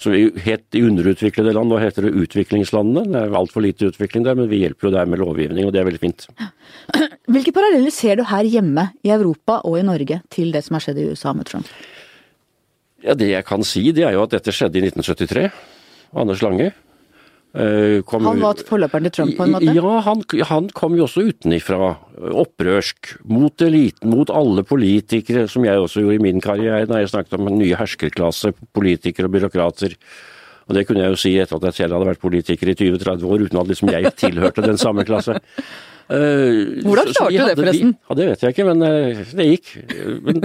som 0.00 0.14
het 0.44 0.76
i 0.76 0.82
underutviklede 0.84 1.54
land, 1.54 1.70
nå 1.70 1.78
heter 1.80 2.06
det 2.06 2.14
utviklingslandene. 2.24 3.06
Det 3.12 3.20
er 3.20 3.36
altfor 3.38 3.64
lite 3.64 3.88
utvikling 3.92 4.24
der, 4.26 4.36
men 4.38 4.50
vi 4.50 4.60
hjelper 4.64 4.88
jo 4.88 4.94
der 4.94 5.08
med 5.10 5.22
lovgivning, 5.22 5.66
og 5.66 5.74
det 5.74 5.80
er 5.80 5.88
veldig 5.88 6.02
fint. 6.02 6.26
Hvilke 7.34 7.54
paralleller 7.54 7.94
ser 7.94 8.18
du 8.18 8.24
her 8.28 8.48
hjemme, 8.48 8.88
i 9.06 9.12
Europa 9.14 9.60
og 9.64 9.78
i 9.78 9.84
Norge, 9.86 10.20
til 10.34 10.52
det 10.54 10.64
som 10.66 10.78
har 10.78 10.84
skjedd 10.86 11.00
i 11.00 11.06
USA 11.12 11.34
med 11.36 11.48
Trump? 11.50 11.70
Ja, 13.04 13.14
Det 13.14 13.30
jeg 13.30 13.46
kan 13.46 13.64
si, 13.66 13.84
det 13.92 14.06
er 14.08 14.16
jo 14.16 14.24
at 14.24 14.34
dette 14.34 14.52
skjedde 14.54 14.80
i 14.80 14.86
1973. 14.88 15.48
Anders 16.14 16.42
Lange. 16.42 16.72
Eh, 17.54 18.00
kom, 18.02 18.24
han 18.26 18.40
var 18.42 18.58
forløperen 18.66 19.06
til 19.06 19.12
Trump 19.14 19.36
på 19.38 19.44
en 19.46 19.52
måte? 19.54 19.74
Ja, 19.76 19.98
han, 20.02 20.24
han 20.48 20.68
kom 20.74 20.96
jo 20.98 21.06
også 21.06 21.22
utenifra. 21.28 21.92
Opprørsk. 22.42 23.14
Mot 23.30 23.62
eliten, 23.62 24.10
mot 24.10 24.30
alle 24.34 24.64
politikere, 24.66 25.46
som 25.50 25.66
jeg 25.66 25.78
også 25.78 26.02
gjorde 26.02 26.18
i 26.18 26.24
min 26.26 26.42
karriere 26.42 26.88
da 26.90 26.98
jeg 26.98 27.12
snakket 27.12 27.38
om 27.38 27.52
en 27.52 27.60
nye 27.62 27.78
herskerklasse, 27.78 28.54
politikere 28.74 29.30
og 29.30 29.36
byråkrater. 29.36 29.94
Og 30.66 30.74
det 30.74 30.86
kunne 30.88 31.04
jeg 31.04 31.14
jo 31.14 31.20
si 31.20 31.34
etter 31.38 31.60
at 31.60 31.68
jeg 31.68 31.78
selv 31.78 31.98
hadde 31.98 32.10
vært 32.10 32.24
politiker 32.24 32.72
i 32.72 32.76
20-30 32.78 33.26
år, 33.28 33.46
uten 33.46 33.60
at 33.60 33.70
liksom 33.70 33.92
jeg 33.92 34.14
tilhørte 34.18 34.64
den 34.64 34.80
samme 34.80 35.06
klasse. 35.06 35.38
Uh, 36.04 36.84
Hvordan 36.84 37.08
klarte 37.08 37.32
du 37.32 37.38
det, 37.40 37.56
forresten? 37.56 37.92
ja, 37.96 38.14
Det 38.18 38.24
vet 38.28 38.42
jeg 38.44 38.52
ikke, 38.52 38.64
men 38.68 38.82
uh, 38.84 39.20
det 39.38 39.46
gikk. 39.48 39.70
Men, 40.26 40.42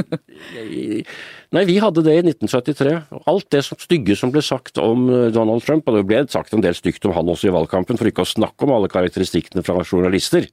nei, 1.57 1.63
vi 1.67 1.75
hadde 1.83 2.03
det 2.05 2.13
i 2.15 2.21
1973. 2.23 2.93
Alt 3.27 3.49
det 3.51 3.65
stygge 3.67 4.15
som 4.15 4.31
ble 4.31 4.43
sagt 4.45 4.79
om 4.79 5.09
eh, 5.11 5.25
Donald 5.35 5.65
Trump, 5.65 5.89
og 5.89 5.97
det 5.97 6.05
ble 6.07 6.21
sagt 6.31 6.55
en 6.55 6.63
del 6.63 6.77
stygt 6.77 7.03
om 7.09 7.15
han 7.17 7.31
også 7.31 7.49
i 7.49 7.55
valgkampen, 7.55 7.99
for 7.99 8.07
ikke 8.07 8.23
å 8.23 8.29
snakke 8.29 8.67
om 8.67 8.71
alle 8.77 8.91
karakteristikkene 8.91 9.65
fra 9.67 9.83
journalister. 9.83 10.47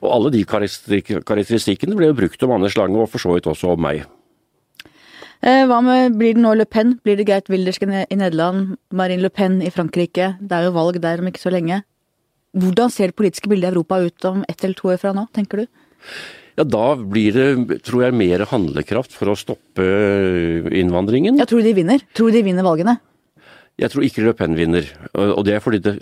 Og 0.00 0.14
alle 0.14 0.32
de 0.38 0.44
karakteristikkene 0.48 1.98
ble 1.98 2.12
jo 2.12 2.18
brukt 2.22 2.46
om 2.46 2.56
Anders 2.56 2.78
Lange, 2.80 3.02
og 3.02 3.12
for 3.12 3.20
så 3.20 3.36
vidt 3.36 3.50
også 3.50 3.74
om 3.74 3.84
meg. 3.84 4.06
Hva 5.44 5.82
med, 5.84 6.16
Blir 6.18 6.34
det 6.34 6.42
nå 6.42 6.56
Le 6.56 6.64
Pen? 6.66 6.96
Blir 7.04 7.20
det 7.20 7.28
Geert 7.28 7.52
Wildersken 7.52 7.92
i 8.00 8.16
Nederland? 8.18 8.78
Marine 8.90 9.22
Le 9.22 9.30
Pen 9.30 9.60
i 9.62 9.70
Frankrike? 9.70 10.32
Det 10.40 10.56
er 10.56 10.66
jo 10.66 10.74
valg 10.74 10.98
der 11.04 11.20
om 11.20 11.28
ikke 11.30 11.44
så 11.44 11.52
lenge. 11.54 11.84
Hvordan 12.58 12.92
ser 12.92 13.12
det 13.12 13.18
politiske 13.18 13.50
bildet 13.50 13.70
i 13.70 13.74
Europa 13.74 14.00
ut 14.02 14.28
om 14.28 14.44
ett 14.48 14.64
eller 14.64 14.78
to 14.78 14.90
år 14.92 15.00
fra 15.00 15.14
nå, 15.16 15.28
tenker 15.34 15.62
du? 15.62 15.80
Ja, 16.58 16.64
Da 16.64 16.96
blir 16.98 17.32
det, 17.32 17.82
tror 17.86 18.08
jeg, 18.08 18.18
mer 18.18 18.46
handlekraft 18.50 19.14
for 19.14 19.30
å 19.30 19.38
stoppe 19.38 19.84
innvandringen. 20.74 21.38
Jeg 21.38 21.50
tror 21.52 21.62
de 21.62 21.74
vinner. 21.76 22.02
Tror 22.18 22.34
de 22.34 22.42
vinner 22.42 22.66
valgene? 22.66 22.98
Jeg 23.78 23.92
tror 23.92 24.02
ikke 24.02 24.24
Le 24.26 24.32
Pen 24.34 24.56
vinner. 24.58 24.86
Og 25.14 25.44
det 25.46 25.52
er 25.54 25.60
fordi 25.62 25.78
det, 25.78 25.92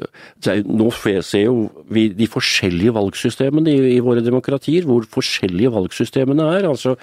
det 0.41 0.53
er, 0.53 0.63
Nå 0.65 0.89
ser 0.97 1.43
jo 1.43 1.67
vi 1.93 2.07
de 2.17 2.29
forskjellige 2.31 2.95
valgsystemene 2.97 3.69
i, 3.69 3.83
i, 3.99 4.01
våre 4.05 4.23
demokratier, 4.25 4.87
hvor 4.89 5.05
forskjellige 5.13 5.75
valgsystemene 5.75 6.47
er. 6.57 6.71
Altså, 6.71 6.95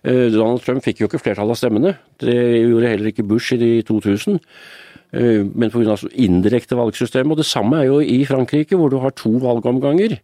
eh, 0.00 0.30
Donald 0.32 0.64
Trump 0.64 0.80
fikk 0.86 1.02
jo 1.02 1.10
ikke 1.10 1.20
flertall 1.20 1.52
av 1.52 1.60
stemmene. 1.60 1.98
Det 2.16 2.32
gjorde 2.32 2.94
heller 2.94 3.12
ikke 3.12 3.28
Bush 3.28 3.52
i 3.58 3.82
2000. 3.84 4.40
Eh, 5.12 5.44
men 5.44 5.70
pga. 5.70 5.96
indirekte 6.12 6.76
valgsystem. 6.76 7.30
Og 7.30 7.36
det 7.36 7.46
samme 7.46 7.82
er 7.82 7.90
jo 7.90 8.00
i 8.00 8.24
Frankrike, 8.24 8.76
hvor 8.76 8.90
du 8.90 8.98
har 8.98 9.10
to 9.10 9.36
valgomganger. 9.42 10.18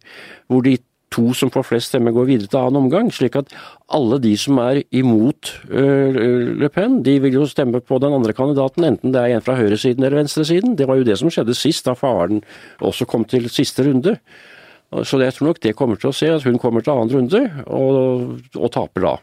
Hvor 0.47 0.63
de 0.63 0.77
to 1.09 1.33
som 1.33 1.49
får 1.49 1.65
flest 1.65 1.89
stemmer, 1.89 2.13
går 2.13 2.27
videre 2.27 2.49
til 2.49 2.59
annen 2.59 2.83
omgang. 2.83 3.09
Slik 3.13 3.35
at 3.39 3.53
alle 3.89 4.19
de 4.21 4.35
som 4.37 4.59
er 4.61 4.83
imot 4.91 5.51
eh, 5.69 6.19
Le 6.61 6.69
Pen, 6.73 7.01
de 7.05 7.17
vil 7.23 7.39
jo 7.39 7.47
stemme 7.49 7.81
på 7.81 7.99
den 8.01 8.13
andre 8.13 8.33
kandidaten, 8.33 8.85
enten 8.85 9.13
det 9.13 9.21
er 9.21 9.37
en 9.37 9.45
fra 9.45 9.57
høyresiden 9.57 10.03
eller 10.03 10.21
venstresiden. 10.21 10.77
Det 10.77 10.87
var 10.89 10.99
jo 10.99 11.07
det 11.07 11.17
som 11.21 11.31
skjedde 11.33 11.57
sist, 11.57 11.85
da 11.85 11.97
faren 11.97 12.43
også 12.79 13.09
kom 13.09 13.25
til 13.25 13.49
siste 13.49 13.85
runde. 13.87 14.17
Så 15.05 15.19
jeg 15.21 15.33
tror 15.35 15.51
nok 15.51 15.61
det 15.61 15.75
kommer 15.77 15.99
til 16.01 16.09
å 16.09 16.15
se, 16.17 16.29
at 16.33 16.45
hun 16.45 16.57
kommer 16.61 16.81
til 16.81 16.95
annen 16.95 17.13
runde, 17.13 17.41
og, 17.69 18.39
og 18.57 18.71
taper 18.73 19.05
da. 19.05 19.17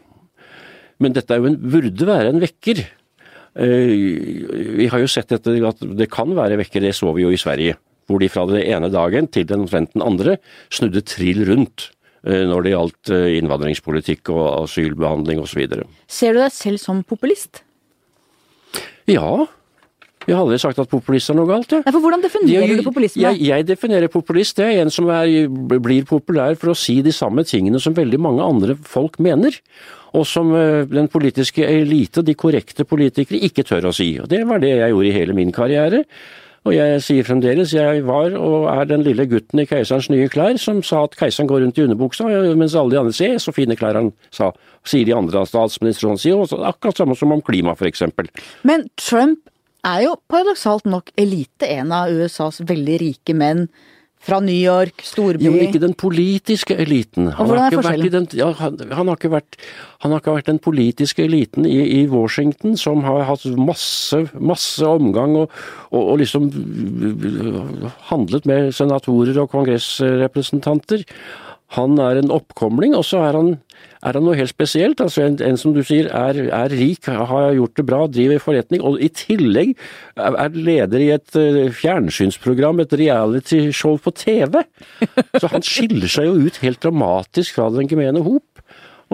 Men 1.03 1.13
dette 1.13 1.35
jo 1.37 1.49
en, 1.49 1.57
burde 1.59 2.07
være 2.07 2.31
en 2.31 2.41
vekker 2.41 2.85
vi 3.55 4.87
har 4.91 5.01
jo 5.01 5.09
sett 5.09 5.31
dette, 5.31 5.53
at 5.65 5.83
det 5.97 6.09
kan 6.13 6.33
være 6.37 6.59
vekker, 6.59 6.83
det 6.83 6.95
så 6.97 7.13
vi 7.15 7.25
jo 7.25 7.33
i 7.33 7.39
Sverige. 7.39 7.77
Hvor 8.07 8.21
de 8.23 8.29
fra 8.31 8.45
den 8.47 8.61
ene 8.61 8.89
dagen 8.91 9.27
til 9.27 9.47
den 9.47 9.65
omtrent 9.65 9.93
den 9.95 10.05
andre 10.05 10.37
snudde 10.71 11.03
trill 11.03 11.43
rundt 11.49 11.89
eh, 12.23 12.45
når 12.47 12.63
det 12.63 12.73
gjaldt 12.73 13.11
eh, 13.11 13.29
innvandringspolitikk 13.41 14.31
og 14.31 14.45
asylbehandling 14.63 15.41
osv. 15.43 15.65
Ser 16.07 16.37
du 16.37 16.39
deg 16.39 16.53
selv 16.55 16.79
som 16.79 17.03
populist? 17.07 17.63
Ja, 19.11 19.47
Jeg 20.27 20.35
har 20.35 20.43
aldri 20.43 20.57
sagt 20.59 20.79
at 20.83 20.89
populist 20.91 21.29
er 21.31 21.37
noe 21.39 21.47
galt, 21.47 21.71
jeg. 21.71 21.83
Nei, 21.85 21.91
for 21.95 22.03
hvordan 22.03 22.21
definerer 22.25 22.67
Jeg- 22.67 22.77
du 22.77 22.83
populisme? 22.83 23.21
Jeg, 23.21 23.39
jeg 23.47 23.65
definerer 23.67 24.07
populist, 24.11 24.57
det 24.57 24.65
er 24.65 24.81
en 24.81 24.89
som 24.91 25.07
er, 25.09 25.47
blir 25.79 26.03
populær 26.05 26.57
for 26.59 26.73
å 26.73 26.75
si 26.75 27.01
de 27.01 27.11
samme 27.15 27.45
tingene 27.47 27.79
som 27.79 27.93
veldig 27.95 28.19
mange 28.19 28.43
andre 28.43 28.75
folk 28.75 29.19
mener. 29.23 29.55
Og 30.13 30.25
som 30.27 30.53
eh, 30.55 30.83
den 30.85 31.07
politiske 31.07 31.63
elite, 31.63 32.23
de 32.23 32.33
korrekte 32.35 32.83
politikere, 32.87 33.39
ikke 33.43 33.63
tør 33.63 33.87
å 33.89 33.93
si. 33.95 34.17
Og 34.19 34.27
Det 34.27 34.43
var 34.47 34.59
det 34.59 34.75
jeg 34.77 34.91
gjorde 34.91 35.07
i 35.07 35.15
hele 35.15 35.33
min 35.33 35.51
karriere. 35.55 36.03
Og 36.67 36.73
jeg 36.75 36.99
sier 37.05 37.23
fremdeles, 37.23 37.71
jeg 37.71 38.03
var 38.03 38.33
og 38.35 38.65
er 38.67 38.83
den 38.89 39.03
lille 39.05 39.23
gutten 39.25 39.61
i 39.61 39.65
keiserens 39.65 40.09
nye 40.11 40.27
klær 40.27 40.57
som 40.59 40.81
sa 40.83 41.05
at 41.05 41.15
keiseren 41.15 41.47
går 41.47 41.61
rundt 41.63 41.77
i 41.79 41.85
underbuksa, 41.85 42.25
mens 42.59 42.75
alle 42.75 42.91
de 42.91 42.99
andre 42.99 43.13
sier 43.15 43.37
så 43.39 43.53
fine 43.55 43.77
klær 43.79 43.95
han 43.95 44.09
sa. 44.35 44.51
Sier 44.83 45.05
de 45.07 45.13
andre 45.15 45.45
statsministrene 45.47 46.19
sier, 46.19 46.35
og 46.35 46.49
så- 46.49 46.59
akkurat 46.67 46.97
samme 46.99 47.15
som 47.15 47.31
om 47.31 47.39
klima, 47.41 47.71
eksempel. 47.87 48.27
Men 48.67 48.89
Trump 48.97 49.39
er 49.87 50.07
jo 50.07 50.15
paradoksalt 50.29 50.87
nok 50.89 51.13
elite, 51.19 51.69
en 51.77 51.93
av 51.95 52.11
USAs 52.11 52.63
veldig 52.67 52.97
rike 53.03 53.37
menn. 53.37 53.67
Fra 54.27 54.39
New 54.41 54.55
York, 54.57 55.03
storby 55.05 55.45
Jo, 55.45 55.51
men 55.53 55.67
ikke 55.67 55.79
den 55.79 55.93
politiske 55.95 56.73
eliten. 56.81 57.29
Han 57.37 57.51
har 57.53 57.75
ikke 57.93 58.09
den, 58.11 58.25
ja, 58.35 58.47
han, 58.59 58.79
han, 58.89 59.11
har 59.11 59.13
ikke 59.13 59.29
vært, 59.31 59.59
han 60.01 60.11
har 60.11 60.23
ikke 60.23 60.33
vært 60.39 60.49
den 60.49 60.59
politiske 60.65 61.21
eliten 61.23 61.67
i, 61.69 61.77
i 61.99 62.01
Washington 62.09 62.73
som 62.81 63.05
har 63.05 63.27
hatt 63.29 63.45
masse, 63.61 64.23
masse 64.41 64.89
omgang 64.89 65.37
og, 65.37 65.53
og, 65.91 66.01
og 66.01 66.17
liksom 66.23 66.49
handlet 68.09 68.49
med 68.49 68.73
senatorer 68.75 69.37
og 69.43 69.53
kongressrepresentanter. 69.53 71.05
Han 71.77 71.99
er 72.01 72.19
en 72.19 72.33
oppkomling, 72.33 72.97
og 72.97 73.05
så 73.05 73.21
er 73.29 73.37
han, 73.37 73.53
er 74.03 74.17
han 74.17 74.25
noe 74.25 74.37
helt 74.37 74.51
spesielt. 74.51 75.01
Altså 75.03 75.23
en, 75.25 75.37
en 75.43 75.59
som 75.59 75.73
du 75.75 75.81
sier 75.85 76.09
er, 76.13 76.39
er 76.53 76.73
rik, 76.73 77.07
har 77.07 77.51
gjort 77.57 77.79
det 77.79 77.85
bra, 77.87 78.01
driver 78.11 78.41
forretning, 78.43 78.83
og 78.85 78.99
i 79.03 79.09
tillegg 79.13 79.75
er 80.17 80.37
er 80.37 80.57
leder 80.57 81.03
i 81.03 81.11
et 81.15 81.37
eh, 81.39 81.67
fjernsynsprogram, 81.73 82.81
et 82.83 82.97
realityshow 82.99 83.97
på 84.01 84.13
TV. 84.17 84.61
Så 85.37 85.51
han 85.51 85.65
skiller 85.65 86.09
seg 86.11 86.29
jo 86.29 86.47
ut 86.47 86.61
helt 86.63 86.81
dramatisk 86.83 87.57
fra 87.57 87.69
den 87.73 87.89
gemene 87.89 88.23
hop, 88.25 88.63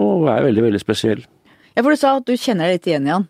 og 0.00 0.28
er 0.32 0.44
veldig, 0.48 0.66
veldig 0.68 0.82
spesiell. 0.82 1.24
Ja, 1.74 1.82
for 1.82 1.90
du 1.94 1.98
sa 1.98 2.16
at 2.18 2.28
du 2.28 2.36
kjenner 2.38 2.68
deg 2.68 2.78
litt 2.78 2.90
igjen 2.90 3.08
i 3.08 3.14
han. 3.14 3.28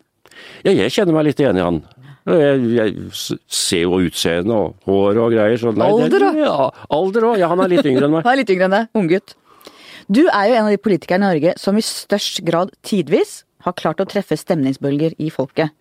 Ja, 0.67 0.73
jeg 0.73 0.93
kjenner 0.93 1.17
meg 1.17 1.29
litt 1.31 1.41
igjen 1.41 1.61
i 1.61 1.65
han. 1.65 1.85
Jeg, 2.25 2.61
jeg 2.73 3.33
ser 3.53 3.83
jo 3.83 3.99
utseende 4.01 4.57
og 4.57 4.89
hår 4.89 5.21
og 5.21 5.35
greier. 5.35 5.59
Så 5.61 5.75
nei, 5.77 5.89
Alder, 5.93 6.25
òg? 6.31 6.39
Ja, 6.41 6.69
alder 6.97 7.27
òg. 7.31 7.41
Ja, 7.41 7.51
han 7.53 7.61
er 7.61 7.73
litt 7.75 7.89
yngre 7.89 8.09
enn 8.09 8.15
meg. 8.17 8.25
Han 8.25 8.33
er 8.33 8.41
litt 8.41 8.53
yngre 8.55 8.69
enn 8.71 8.77
deg, 8.79 8.89
unggutt. 8.97 9.35
Du 10.09 10.25
er 10.27 10.51
jo 10.51 10.57
en 10.59 10.67
av 10.67 10.75
de 10.75 10.81
politikerne 10.83 11.25
i 11.25 11.33
Norge 11.33 11.55
som 11.61 11.79
i 11.79 11.85
størst 11.85 12.43
grad 12.45 12.75
tidvis 12.85 13.43
har 13.65 13.77
klart 13.79 14.03
å 14.03 14.09
treffe 14.09 14.37
stemningsbølger 14.37 15.17
i 15.23 15.31
folket. 15.33 15.73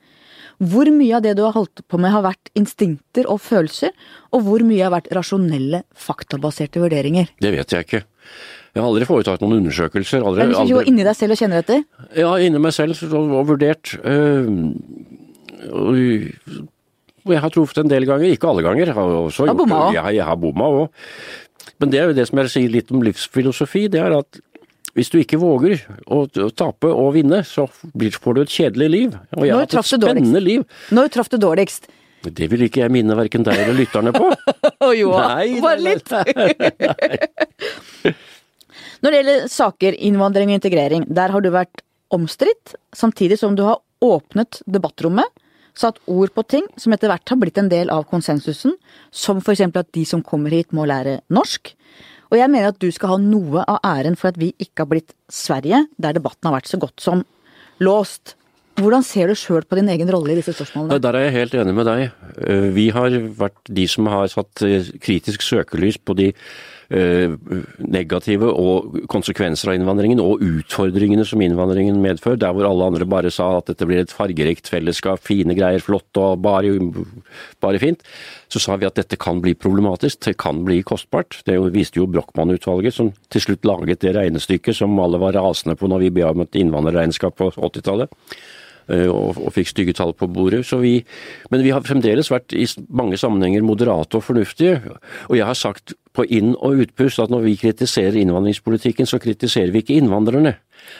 Hvor 0.64 0.88
mye 0.94 1.18
av 1.18 1.24
det 1.26 1.34
du 1.36 1.42
har 1.44 1.56
holdt 1.56 1.82
på 1.90 1.98
med 2.00 2.14
har 2.14 2.24
vært 2.24 2.52
instinkter 2.56 3.28
og 3.28 3.42
følelser, 3.44 3.92
og 4.32 4.46
hvor 4.46 4.64
mye 4.64 4.86
har 4.86 4.94
vært 4.94 5.10
rasjonelle, 5.16 5.82
faktabaserte 5.98 6.80
vurderinger? 6.80 7.32
Det 7.42 7.52
vet 7.56 7.74
jeg 7.74 7.88
ikke. 7.88 8.04
Jeg 8.74 8.82
har 8.82 8.88
aldri 8.88 9.06
foretatt 9.10 9.42
noen 9.44 9.60
undersøkelser. 9.60 10.24
Aldri, 10.24 10.46
Men 10.46 10.54
du 10.54 10.60
aldri, 10.62 10.86
inni 10.90 11.04
deg 11.06 11.18
selv 11.18 11.36
og 11.36 11.42
kjenne 11.42 11.60
etter? 11.62 11.84
ja, 12.18 12.32
inni 12.42 12.62
meg 12.62 12.74
selv 12.74 13.02
og, 13.12 13.34
vurdert. 13.50 13.98
og 17.24 17.34
jeg 17.34 17.42
har 17.44 17.54
truffet 17.54 17.84
en 17.84 17.92
del 17.92 18.08
ganger, 18.10 18.32
ikke 18.34 18.50
alle 18.50 18.64
ganger. 18.66 18.94
Jeg 18.94 20.26
har 20.30 20.38
bomma 20.40 20.72
òg. 20.80 20.96
Men 21.82 21.92
det 21.94 22.00
er 22.00 22.10
jo 22.10 22.18
det 22.18 22.28
som 22.30 22.40
jeg 22.42 22.52
sier 22.54 22.74
litt 22.74 22.92
om 22.94 23.04
livsfilosofi, 23.06 23.88
det 23.92 24.02
er 24.04 24.16
at 24.18 24.40
hvis 24.94 25.10
du 25.10 25.18
ikke 25.18 25.40
våger 25.42 25.82
å, 26.06 26.28
tape 26.54 26.90
og 26.92 27.16
vinne, 27.16 27.42
så 27.48 27.66
får 27.66 28.36
du 28.38 28.42
et 28.44 28.54
kjedelig 28.54 28.90
liv. 28.94 29.16
Og 29.34 29.48
jeg 29.48 29.56
har 29.56 29.66
hatt 29.66 29.74
et 29.80 29.90
spennende 29.90 30.42
liv. 30.44 30.66
Når 30.94 31.10
traff 31.16 31.32
du 31.34 31.40
dårligst? 31.42 31.90
Det 32.24 32.48
vil 32.52 32.62
ikke 32.68 32.84
jeg 32.86 32.94
minne 32.94 33.18
verken 33.18 33.44
deg 33.44 33.58
eller 33.66 33.76
lytterne 33.76 34.14
på. 34.16 34.30
Å 34.86 34.92
jo, 34.96 35.10
Nei, 35.18 35.60
bare 35.64 35.82
litt. 35.82 36.14
Når 39.04 39.12
det 39.12 39.18
gjelder 39.20 39.48
saker 39.52 39.98
innvandring 40.08 40.54
og 40.54 40.60
integrering, 40.62 41.08
der 41.12 41.34
har 41.34 41.44
du 41.44 41.50
vært 41.52 41.84
omstridt, 42.14 42.78
samtidig 42.96 43.42
som 43.42 43.58
du 43.58 43.66
har 43.68 43.82
åpnet 44.04 44.62
debattrommet, 44.70 45.28
satt 45.78 46.00
ord 46.10 46.34
på 46.36 46.44
ting 46.46 46.68
som 46.78 46.94
etter 46.94 47.12
hvert 47.12 47.34
har 47.34 47.40
blitt 47.42 47.58
en 47.62 47.72
del 47.72 47.92
av 47.94 48.06
konsensusen, 48.10 48.76
som 49.12 49.42
for 49.42 49.56
eksempel 49.56 49.84
at 49.84 49.92
de 49.96 50.06
som 50.08 50.24
kommer 50.26 50.54
hit 50.54 50.74
må 50.76 50.86
lære 50.90 51.20
norsk. 51.34 51.74
Og 52.34 52.40
jeg 52.40 52.50
mener 52.50 52.72
at 52.72 52.80
du 52.82 52.90
skal 52.94 53.14
ha 53.14 53.18
noe 53.22 53.66
av 53.70 53.82
æren 53.86 54.16
for 54.18 54.32
at 54.32 54.40
vi 54.42 54.54
ikke 54.58 54.86
har 54.86 54.90
blitt 54.90 55.14
Sverige, 55.30 55.84
der 56.02 56.16
debatten 56.18 56.50
har 56.50 56.58
vært 56.58 56.72
så 56.72 56.80
godt 56.82 57.04
som 57.04 57.22
låst. 57.84 58.36
Hvordan 58.82 59.04
ser 59.06 59.30
du 59.30 59.38
sjøl 59.38 59.66
på 59.70 59.78
din 59.78 59.92
egen 59.94 60.10
rolle 60.10 60.34
i 60.34 60.40
disse 60.40 60.56
spørsmålene? 60.56 60.98
Der 61.02 61.14
er 61.14 61.28
jeg 61.28 61.36
helt 61.36 61.58
enig 61.62 61.76
med 61.78 61.86
deg. 61.86 62.08
Eh, 62.42 62.70
Vi 62.74 62.88
har 62.90 63.14
vært 63.38 63.70
de 63.70 63.86
som 63.88 64.10
har 64.10 64.32
satt 64.34 64.64
eh, 64.66 64.90
kritisk 64.98 65.46
søkelys 65.46 66.00
på 66.02 66.16
de 66.18 66.32
negative 66.94 68.50
og 68.50 68.98
konsekvenser 69.10 69.72
av 69.72 69.78
innvandringen, 69.80 70.22
og 70.22 70.44
utfordringene 70.46 71.26
som 71.26 71.42
innvandringen 71.42 71.98
medfører. 72.04 72.40
Der 72.44 72.54
hvor 72.54 72.68
alle 72.70 72.90
andre 72.92 73.08
bare 73.10 73.32
sa 73.34 73.50
at 73.58 73.72
dette 73.72 73.88
blir 73.90 74.04
et 74.04 74.14
fargerikt 74.14 74.70
fellesskap, 74.70 75.22
fine 75.26 75.58
greier, 75.58 75.82
flott 75.84 76.22
og 76.22 76.44
bare, 76.46 76.76
bare 77.64 77.82
fint, 77.82 78.04
så 78.54 78.62
sa 78.62 78.78
vi 78.78 78.88
at 78.90 79.00
dette 79.00 79.18
kan 79.18 79.42
bli 79.42 79.56
problematisk, 79.58 80.22
det 80.28 80.38
kan 80.42 80.62
bli 80.68 80.82
kostbart. 80.86 81.42
Det 81.48 81.58
viste 81.74 82.02
jo 82.02 82.10
Brochmann-utvalget, 82.10 82.94
som 82.94 83.14
til 83.34 83.48
slutt 83.48 83.66
laget 83.66 84.04
det 84.06 84.14
regnestykket 84.18 84.78
som 84.78 85.00
alle 85.02 85.22
var 85.22 85.38
rasende 85.40 85.78
på 85.80 85.90
når 85.90 86.06
vi 86.06 86.14
ba 86.20 86.30
om 86.30 86.46
et 86.46 86.62
innvandrerregnskap 86.62 87.40
på 87.40 87.50
80-tallet 87.58 88.12
eh, 88.12 88.63
og, 88.90 89.40
og 89.40 89.54
fikk 89.56 89.72
stygge 89.72 89.96
tall 89.98 90.14
på 90.18 90.28
bordet. 90.32 90.66
Vi, 90.84 90.96
men 91.52 91.64
vi 91.64 91.74
har 91.74 91.86
fremdeles 91.86 92.32
vært 92.34 92.56
i 92.58 92.68
mange 92.90 93.20
sammenhenger 93.20 93.66
moderate 93.66 94.20
og 94.20 94.26
fornuftige. 94.28 94.82
Og 95.30 95.38
jeg 95.40 95.48
har 95.48 95.60
sagt 95.60 95.96
på 96.14 96.26
inn- 96.30 96.54
og 96.60 96.84
utpust 96.84 97.22
at 97.22 97.32
når 97.34 97.48
vi 97.48 97.56
kritiserer 97.58 98.20
innvandringspolitikken, 98.22 99.10
så 99.10 99.20
kritiserer 99.22 99.74
vi 99.74 99.82
ikke 99.82 99.98
innvandrerne. 99.98 100.56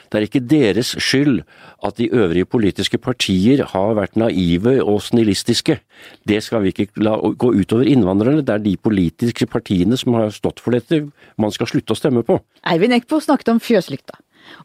Det 0.10 0.18
er 0.18 0.26
ikke 0.26 0.42
deres 0.48 0.94
skyld 1.02 1.42
at 1.84 1.98
de 2.00 2.10
øvrige 2.16 2.48
politiske 2.50 2.98
partier 2.98 3.66
har 3.74 3.96
vært 3.98 4.18
naive 4.20 4.78
og 4.82 5.02
snillistiske. 5.04 5.80
Det 6.28 6.40
skal 6.44 6.64
vi 6.64 6.74
ikke 6.74 6.88
la 7.04 7.18
gå 7.20 7.52
utover 7.52 7.90
innvandrerne. 7.90 8.46
Det 8.46 8.56
er 8.56 8.64
de 8.64 8.78
politiske 8.78 9.46
partiene 9.46 10.00
som 10.00 10.16
har 10.18 10.32
stått 10.34 10.64
for 10.64 10.76
dette 10.76 11.04
man 11.38 11.54
skal 11.54 11.70
slutte 11.70 11.94
å 11.94 12.00
stemme 12.00 12.24
på. 12.26 12.40
Eivind 12.70 12.96
Eckbo 12.96 13.20
snakket 13.22 13.54
om 13.54 13.62
fjøslykta. 13.64 14.18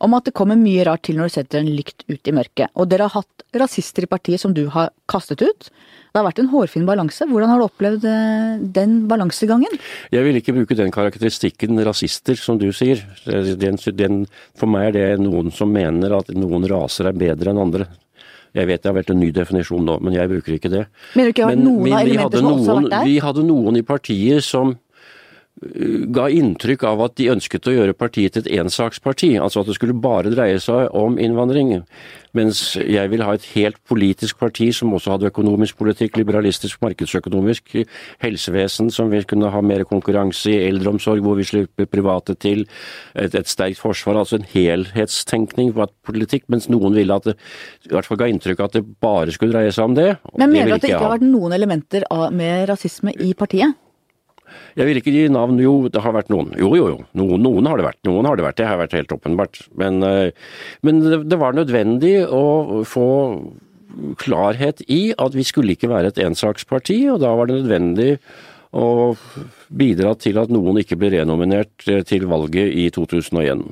Om 0.05 0.17
at 0.19 0.29
det 0.29 0.37
kommer 0.37 0.59
mye 0.59 0.85
rart 0.89 1.05
til 1.09 1.19
når 1.19 1.31
du 1.31 1.37
setter 1.37 1.63
en 1.63 1.71
lykt 1.73 2.05
ut 2.09 2.31
i 2.31 2.35
mørket. 2.35 2.73
Og 2.79 2.89
dere 2.91 3.09
har 3.09 3.23
hatt 3.23 3.47
rasister 3.59 4.05
i 4.05 4.11
partiet 4.11 4.43
som 4.43 4.55
du 4.55 4.67
har 4.75 4.93
kastet 5.11 5.43
ut. 5.43 5.71
Det 6.09 6.17
har 6.17 6.27
vært 6.27 6.41
en 6.43 6.51
hårfin 6.53 6.87
balanse. 6.89 7.27
Hvordan 7.29 7.53
har 7.53 7.61
du 7.61 7.67
opplevd 7.67 8.05
eh, 8.09 8.65
den 8.79 8.99
balansegangen? 9.11 9.79
Jeg 10.15 10.25
vil 10.25 10.41
ikke 10.41 10.57
bruke 10.57 10.79
den 10.79 10.93
karakteristikken 10.95 11.79
rasister, 11.87 12.39
som 12.41 12.59
du 12.61 12.71
sier. 12.73 13.05
Den, 13.29 13.79
den, 13.99 14.21
for 14.59 14.71
meg 14.73 14.91
er 14.91 14.99
det 14.99 15.25
noen 15.25 15.53
som 15.55 15.73
mener 15.73 16.17
at 16.19 16.33
noen 16.35 16.67
raser 16.71 17.11
er 17.11 17.19
bedre 17.19 17.53
enn 17.53 17.63
andre. 17.69 17.89
Jeg 18.57 18.69
vet 18.71 18.83
det 18.83 18.89
har 18.89 18.97
vært 18.97 19.13
en 19.13 19.21
ny 19.21 19.29
definisjon 19.35 19.85
nå, 19.85 19.99
men 20.03 20.17
jeg 20.17 20.31
bruker 20.31 20.57
ikke 20.57 20.73
det. 20.73 20.85
Har 21.15 21.59
noen 21.61 21.93
av 21.93 22.09
vi 22.09 22.17
hadde 22.19 22.43
noen-? 22.45 22.89
Vi 23.05 23.19
hadde 23.23 23.45
noen 23.47 23.79
i 23.79 23.85
partiet 23.87 24.47
som 24.47 24.73
ga 26.15 26.29
inntrykk 26.31 26.85
av 26.87 27.01
at 27.03 27.17
de 27.19 27.31
ønsket 27.33 27.67
å 27.67 27.75
gjøre 27.75 27.97
partiet 27.99 28.37
til 28.37 28.45
et 28.45 28.61
ensaksparti, 28.63 29.33
altså 29.43 29.63
at 29.63 29.71
det 29.71 29.79
skulle 29.79 29.97
bare 29.99 30.31
dreie 30.31 30.61
seg 30.63 30.95
om 30.97 31.19
innvandring. 31.19 31.81
Mens 32.37 32.61
jeg 32.77 33.11
vil 33.11 33.25
ha 33.25 33.33
et 33.35 33.47
helt 33.55 33.79
politisk 33.89 34.39
parti 34.39 34.69
som 34.77 34.93
også 34.95 35.15
hadde 35.15 35.31
økonomisk 35.31 35.79
politikk, 35.81 36.19
liberalistisk, 36.21 36.79
markedsøkonomisk, 36.85 37.75
helsevesen 38.23 38.93
som 38.95 39.11
vil 39.11 39.27
kunne 39.27 39.51
ha 39.51 39.63
mer 39.65 39.83
konkurranse 39.89 40.53
i, 40.53 40.61
eldreomsorg 40.69 41.25
hvor 41.25 41.39
vi 41.41 41.49
slipper 41.49 41.89
private 41.91 42.37
til, 42.39 42.67
et, 43.17 43.35
et 43.35 43.51
sterkt 43.51 43.81
forsvar, 43.83 44.21
altså 44.21 44.39
en 44.39 44.47
helhetstenkning 44.53 45.73
på 45.75 45.89
politikk, 46.07 46.47
mens 46.53 46.69
noen 46.71 46.95
ville 47.01 47.17
at 47.17 47.33
det 47.33 47.39
i 47.89 47.97
hvert 47.97 48.07
fall 48.07 48.21
ga 48.21 48.31
inntrykk 48.31 48.63
av 48.63 48.71
at 48.71 48.79
det 48.79 48.87
bare 49.03 49.35
skulle 49.35 49.57
dreie 49.57 49.75
seg 49.75 49.91
om 49.91 49.99
det. 49.99 50.09
Men 50.37 50.55
mener 50.55 50.75
du 50.75 50.79
at 50.79 50.87
det 50.87 50.93
ikke 50.93 51.05
har 51.09 51.17
vært 51.17 51.29
noen 51.33 51.57
elementer 51.57 52.07
av, 52.13 52.29
med 52.31 52.69
rasisme 52.71 53.17
i 53.17 53.33
partiet? 53.35 53.75
Jeg 54.79 54.89
vil 54.89 55.01
ikke 55.01 55.15
gi 55.15 55.29
navn, 55.33 55.61
jo 55.63 55.89
det 55.93 56.03
har 56.05 56.15
vært 56.17 56.33
noen. 56.33 56.53
Jo 56.61 56.73
jo 56.79 56.91
jo, 56.93 56.99
noen, 57.19 57.45
noen 57.45 57.71
har 57.71 57.81
det 57.81 57.87
vært. 57.89 58.01
Noen 58.09 58.29
har 58.29 58.39
det 58.39 58.47
vært, 58.47 58.59
det 58.61 58.69
har 58.69 58.81
vært 58.81 58.99
helt 58.99 59.15
åpenbart. 59.15 59.63
Men, 59.81 60.03
eh, 60.07 60.53
men 60.87 61.01
det, 61.05 61.39
var 61.41 61.57
nødvendig 61.57 62.15
å 62.25 62.85
få 62.89 63.09
klarhet 64.21 64.83
i 64.91 65.15
at 65.19 65.35
vi 65.35 65.47
skulle 65.47 65.75
ikke 65.75 65.91
være 65.91 66.13
et 66.13 66.23
ensaksparti, 66.23 67.01
og 67.13 67.23
da 67.25 67.33
var 67.39 67.49
det 67.49 67.63
nødvendig 67.63 68.13
å 68.77 69.15
bidra 69.73 70.13
til 70.21 70.39
at 70.41 70.53
noen 70.53 70.83
ikke 70.83 70.99
ble 71.01 71.15
renominert 71.17 71.89
eh, 71.89 72.05
til 72.07 72.29
valget 72.31 72.75
i 72.75 72.89
2001. 72.95 73.65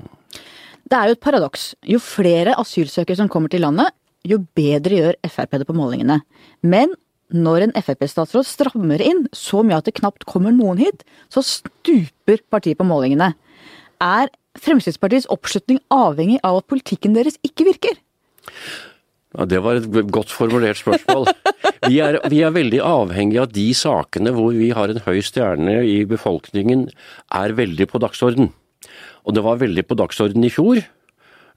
Det 0.87 0.99
er 0.99 1.11
jo 1.11 1.16
et 1.16 1.23
paradoks. 1.23 1.71
Jo 1.87 2.00
flere 2.02 2.54
asylsøkere 2.61 3.18
som 3.18 3.30
kommer 3.30 3.50
til 3.52 3.64
landet, 3.66 3.90
jo 4.26 4.40
bedre 4.59 5.00
gjør 5.00 5.18
Frp 5.30 5.59
det 5.61 5.66
på 5.68 5.76
målingene. 5.76 6.21
Men 6.66 6.95
når 7.35 7.66
en 7.66 7.75
Frp-statsråd 7.78 8.47
strammer 8.47 9.02
inn 9.02 9.25
så 9.35 9.62
mye 9.66 9.80
at 9.80 9.88
det 9.88 9.97
knapt 9.99 10.26
kommer 10.30 10.54
noen 10.54 10.78
hit, 10.78 11.02
så 11.33 11.42
stuper 11.42 12.42
partiet 12.52 12.78
på 12.78 12.87
målingene. 12.87 13.33
Er 14.02 14.30
Fremskrittspartiets 14.56 15.28
oppslutning 15.33 15.80
avhengig 15.92 16.38
av 16.47 16.61
at 16.61 16.68
politikken 16.71 17.16
deres 17.16 17.37
ikke 17.45 17.66
virker? 17.68 17.99
Ja, 19.37 19.45
Det 19.45 19.61
var 19.62 19.76
et 19.76 20.12
godt 20.12 20.33
formulert 20.33 20.80
spørsmål. 20.80 21.28
Vi 21.87 21.99
er, 22.00 22.16
vi 22.33 22.40
er 22.40 22.54
veldig 22.54 22.80
avhengig 22.80 23.40
av 23.42 23.50
de 23.52 23.66
sakene 23.76 24.33
hvor 24.33 24.54
vi 24.56 24.71
har 24.75 24.90
en 24.90 25.02
høy 25.04 25.21
stjerne 25.23 25.83
i 25.85 26.04
befolkningen, 26.09 26.88
er 27.35 27.56
veldig 27.59 27.88
på 27.90 28.00
dagsorden. 28.00 28.49
Og 29.26 29.35
det 29.37 29.45
var 29.45 29.61
veldig 29.61 29.85
på 29.87 29.99
dagsorden 29.99 30.47
i 30.47 30.52
fjor. 30.52 30.80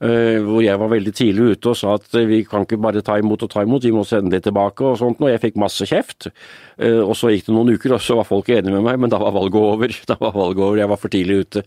Eh, 0.00 0.38
hvor 0.44 0.62
jeg 0.64 0.78
var 0.80 0.90
veldig 0.92 1.12
tidlig 1.16 1.54
ute 1.56 1.70
og 1.72 1.76
sa 1.78 1.94
at 1.98 2.14
eh, 2.18 2.26
vi 2.28 2.38
kan 2.48 2.64
ikke 2.66 2.78
bare 2.80 3.02
ta 3.04 3.18
imot 3.20 3.44
og 3.46 3.50
ta 3.52 3.64
imot, 3.66 3.84
vi 3.84 3.92
må 3.94 4.04
sende 4.08 4.32
det 4.34 4.42
tilbake 4.46 4.84
og 4.88 4.98
sånt. 5.00 5.20
Og 5.20 5.30
jeg 5.32 5.42
fikk 5.42 5.58
masse 5.60 5.86
kjeft. 5.88 6.30
Eh, 6.80 7.00
Og 7.04 7.14
så 7.18 7.30
gikk 7.34 7.46
det 7.48 7.54
noen 7.56 7.74
uker, 7.76 7.94
og 7.96 8.02
så 8.04 8.16
var 8.20 8.28
folk 8.28 8.48
enige 8.48 8.72
med 8.74 8.84
meg, 8.86 8.98
men 9.04 9.12
da 9.12 9.20
var 9.22 9.34
valget 9.36 9.60
over. 9.60 9.94
Da 10.10 10.16
var 10.20 10.32
valget 10.36 10.64
over, 10.64 10.80
Jeg 10.82 10.92
var 10.94 11.00
for 11.04 11.12
tidlig 11.12 11.38
ute. 11.44 11.64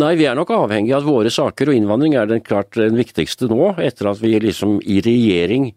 Nei, 0.00 0.14
vi 0.18 0.26
er 0.26 0.34
nok 0.38 0.50
avhengig 0.50 0.92
av 0.94 1.04
at 1.04 1.08
våre 1.08 1.30
saker, 1.30 1.70
og 1.70 1.76
innvandring 1.78 2.16
er 2.18 2.26
den 2.30 2.42
klart 2.44 2.74
den 2.74 2.96
viktigste 2.98 3.46
nå, 3.50 3.74
etter 3.78 4.10
at 4.10 4.20
vi 4.22 4.34
liksom 4.42 4.80
i 4.82 5.00
regjering 5.04 5.72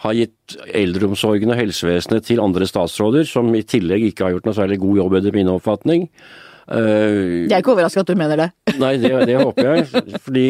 har 0.00 0.14
gitt 0.16 0.54
eldreomsorgen 0.72 1.52
og 1.52 1.58
helsevesenet 1.60 2.24
til 2.24 2.40
andre 2.40 2.64
statsråder, 2.66 3.26
som 3.28 3.50
i 3.54 3.60
tillegg 3.68 4.06
ikke 4.08 4.24
har 4.24 4.32
gjort 4.32 4.48
noe 4.48 4.56
særlig 4.56 4.78
god 4.80 4.96
jobb 5.02 5.16
etter 5.18 5.34
min 5.36 5.50
oppfatning. 5.52 6.06
Jeg 6.70 7.50
er 7.50 7.58
ikke 7.60 7.74
overraska 7.74 8.00
at 8.04 8.08
du 8.08 8.16
mener 8.16 8.40
det. 8.40 8.46
Nei, 8.80 8.94
det, 9.02 9.10
det 9.28 9.36
håper 9.42 9.68
jeg. 9.74 9.86
Fordi 10.24 10.44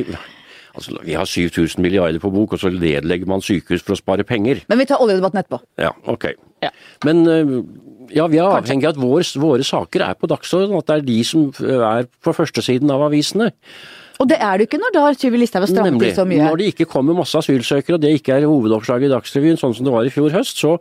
altså, 0.74 0.96
vi 1.04 1.16
har 1.18 1.28
7000 1.28 1.82
milliarder 1.84 2.22
på 2.22 2.32
bok, 2.34 2.56
og 2.56 2.62
så 2.62 2.72
nedlegger 2.74 3.30
man 3.30 3.44
sykehus 3.44 3.84
for 3.86 3.96
å 3.96 4.00
spare 4.00 4.26
penger. 4.26 4.64
Men 4.70 4.80
vi 4.80 4.88
tar 4.90 5.02
oljedebatten 5.02 5.42
etterpå. 5.42 5.62
Ja, 5.80 5.94
ok. 6.10 6.32
Ja. 6.64 6.72
Men 7.06 7.22
eh, 7.30 7.54
ja, 8.16 8.26
vi 8.30 8.40
er 8.40 8.50
avhengig 8.58 8.88
av 8.88 8.96
at 8.96 9.00
våre, 9.00 9.24
våre 9.40 9.66
saker 9.66 10.04
er 10.08 10.18
på 10.18 10.28
dagsordenen, 10.30 10.82
at 10.82 10.90
det 10.90 10.98
er 10.98 11.08
de 11.08 11.18
som 11.26 11.48
eh, 11.64 11.88
er 11.92 12.10
på 12.24 12.36
førstesiden 12.36 12.92
av 12.92 13.08
avisene. 13.08 13.50
Og 14.20 14.28
det 14.28 14.36
er 14.44 14.58
det 14.60 14.66
ikke 14.68 14.80
når 14.82 14.92
da 14.92 15.02
Sylvi 15.16 15.38
Listhaug 15.40 15.64
har 15.64 15.70
strammet 15.70 16.02
til 16.04 16.12
så 16.18 16.26
mye. 16.28 16.44
Når 16.44 16.60
det 16.60 16.66
ikke 16.74 16.86
kommer 16.92 17.16
masse 17.16 17.40
asylsøkere, 17.40 17.96
og 17.96 18.02
det 18.02 18.12
ikke 18.18 18.36
er 18.36 18.44
hovedoppslaget 18.44 19.08
i 19.08 19.12
Dagsrevyen, 19.14 19.56
sånn 19.60 19.72
som 19.76 19.86
det 19.86 19.94
var 19.94 20.04
i 20.04 20.12
fjor 20.12 20.34
høst, 20.34 20.60
så, 20.60 20.74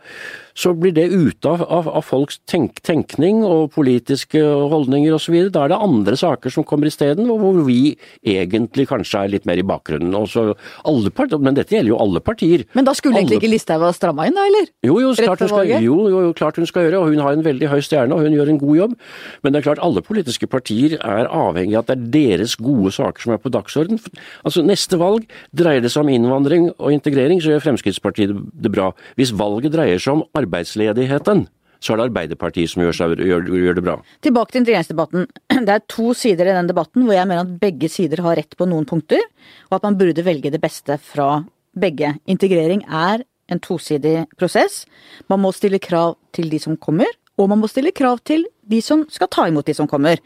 så 0.57 0.73
blir 0.77 0.93
det 0.95 1.07
ute 1.11 1.49
av, 1.49 1.63
av, 1.63 1.89
av 1.99 2.05
folks 2.05 2.39
tenk, 2.49 2.81
tenkning 2.85 3.43
og 3.47 3.71
politiske 3.75 4.41
holdninger 4.41 5.15
osv. 5.15 5.37
Da 5.53 5.65
er 5.65 5.73
det 5.73 5.81
andre 5.89 6.17
saker 6.19 6.53
som 6.53 6.65
kommer 6.67 6.89
isteden, 6.89 7.29
hvor 7.29 7.61
vi 7.67 7.95
egentlig 8.25 8.87
kanskje 8.89 9.23
er 9.23 9.33
litt 9.35 9.47
mer 9.49 9.61
i 9.61 9.65
bakgrunnen. 9.67 10.15
Alle 10.15 11.13
part, 11.15 11.35
men 11.39 11.57
dette 11.57 11.75
gjelder 11.75 11.93
jo 11.93 11.99
alle 12.01 12.23
partier. 12.23 12.65
Men 12.77 12.87
da 12.87 12.95
skulle 12.97 13.21
egentlig 13.21 13.41
ikke 13.41 13.53
Listhaug 13.53 13.85
ha 13.85 13.91
stramma 13.95 14.27
inn, 14.29 14.37
da, 14.37 14.45
eller? 14.49 14.69
Jo, 14.85 14.99
jo, 15.03 15.13
klart 15.17 15.43
hun 15.43 15.51
skal, 15.51 15.73
jo, 15.83 15.97
jo, 16.11 16.23
klart 16.37 16.59
hun 16.59 16.69
skal 16.69 16.87
gjøre, 16.87 17.01
og 17.01 17.13
hun 17.13 17.23
har 17.23 17.37
en 17.37 17.45
veldig 17.45 17.71
høy 17.71 17.79
stjerne, 17.85 18.15
og 18.15 18.25
hun 18.25 18.35
gjør 18.35 18.53
en 18.53 18.61
god 18.61 18.81
jobb. 18.81 18.97
Men 19.43 19.53
det 19.53 19.61
er 19.61 19.67
klart 19.69 19.83
alle 19.85 20.03
politiske 20.05 20.49
partier 20.49 20.97
er 20.99 21.29
avhengig 21.29 21.77
av 21.77 21.85
at 21.85 21.93
det 21.93 21.97
er 21.97 22.39
deres 22.39 22.55
gode 22.59 22.91
saker 22.95 23.25
som 23.25 23.35
er 23.35 23.41
på 23.41 23.51
dagsorden. 23.53 23.99
Altså, 24.43 24.63
Neste 24.69 24.99
valg 25.01 25.25
dreier 25.55 25.81
det 25.83 25.91
seg 25.93 26.05
om 26.05 26.11
innvandring 26.13 26.69
og 26.75 26.93
integrering, 26.93 27.41
så 27.41 27.53
gjør 27.53 27.63
Fremskrittspartiet 27.65 28.33
det 28.35 28.71
bra. 28.73 28.91
Hvis 29.19 29.33
valget 29.37 29.73
dreier 29.73 30.01
seg 30.01 30.19
om 30.19 30.25
arbeidsledigheten, 30.39 31.47
så 31.79 31.93
er 31.93 31.99
det 31.99 32.07
Arbeiderpartiet 32.09 32.71
som 32.71 32.83
gjør, 32.83 32.95
seg, 32.95 33.21
gjør, 33.23 33.45
gjør 33.55 33.77
det 33.77 33.83
bra. 33.85 33.95
Tilbake 34.25 34.51
til 34.51 34.61
integreringsdebatten. 34.63 35.29
Det 35.67 35.75
er 35.75 35.85
to 35.87 36.11
sider 36.17 36.49
i 36.49 36.55
den 36.57 36.67
debatten 36.67 37.05
hvor 37.07 37.15
jeg 37.15 37.29
mener 37.29 37.45
at 37.45 37.55
begge 37.61 37.89
sider 37.91 38.23
har 38.25 38.35
rett 38.39 38.57
på 38.59 38.67
noen 38.67 38.87
punkter, 38.89 39.23
og 39.69 39.79
at 39.79 39.87
man 39.87 39.97
burde 39.99 40.25
velge 40.27 40.51
det 40.51 40.61
beste 40.63 40.99
fra 40.99 41.45
begge. 41.79 42.17
Integrering 42.27 42.83
er 42.83 43.23
en 43.49 43.63
tosidig 43.63 44.27
prosess. 44.37 44.83
Man 45.31 45.41
må 45.43 45.53
stille 45.55 45.79
krav 45.81 46.17
til 46.35 46.51
de 46.51 46.59
som 46.61 46.77
kommer, 46.77 47.09
og 47.39 47.49
man 47.51 47.61
må 47.61 47.69
stille 47.71 47.95
krav 47.95 48.19
til 48.27 48.45
de 48.69 48.81
som 48.83 49.05
skal 49.09 49.31
ta 49.31 49.47
imot 49.47 49.69
de 49.69 49.77
som 49.77 49.87
kommer. 49.89 50.19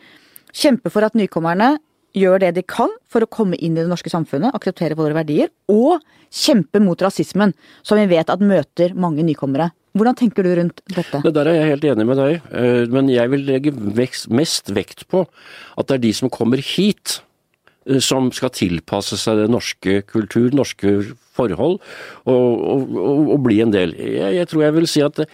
Kjempe 0.54 0.90
for 0.94 1.06
at 1.06 1.16
nykommerne 1.18 1.76
gjør 2.18 2.42
det 2.44 2.52
de 2.58 2.64
kan 2.70 2.92
for 3.10 3.26
å 3.26 3.30
komme 3.30 3.58
inn 3.58 3.78
i 3.78 3.82
det 3.82 3.90
norske 3.90 4.12
samfunnet, 4.12 4.54
akseptere 4.54 4.98
våre 4.98 5.16
verdier, 5.18 5.50
og 5.72 6.04
kjempe 6.34 6.82
mot 6.82 7.00
rasismen, 7.02 7.54
som 7.86 8.00
vi 8.00 8.06
vet 8.12 8.30
at 8.30 8.44
møter 8.44 8.94
mange 8.98 9.26
nykommere. 9.26 9.72
Hvordan 9.94 10.18
tenker 10.18 10.46
du 10.46 10.54
rundt 10.58 10.82
dette? 10.90 11.22
Det 11.22 11.34
der 11.36 11.50
er 11.52 11.60
jeg 11.60 11.72
helt 11.76 11.86
enig 11.92 12.06
med 12.10 12.18
deg, 12.18 12.40
eh, 12.58 12.86
men 12.94 13.12
jeg 13.14 13.30
vil 13.34 13.46
legge 13.46 13.74
mest 14.34 14.72
vekt 14.74 15.06
på 15.12 15.26
at 15.78 15.90
det 15.90 16.00
er 16.00 16.04
de 16.08 16.14
som 16.18 16.32
kommer 16.34 16.58
hit 16.66 17.20
eh, 17.86 18.00
som 18.02 18.32
skal 18.34 18.54
tilpasse 18.58 19.20
seg 19.22 19.44
det 19.44 19.52
norske 19.54 20.00
kultur, 20.10 20.50
norske 20.58 20.96
forhold, 21.38 21.78
og, 22.26 22.34
og, 22.34 22.98
og, 22.98 23.30
og 23.38 23.44
bli 23.46 23.60
en 23.66 23.74
del. 23.74 23.94
Jeg, 23.98 24.34
jeg 24.40 24.50
tror 24.50 24.66
jeg 24.68 24.78
vil 24.80 24.90
si 24.90 25.06
at 25.06 25.22
det- 25.22 25.30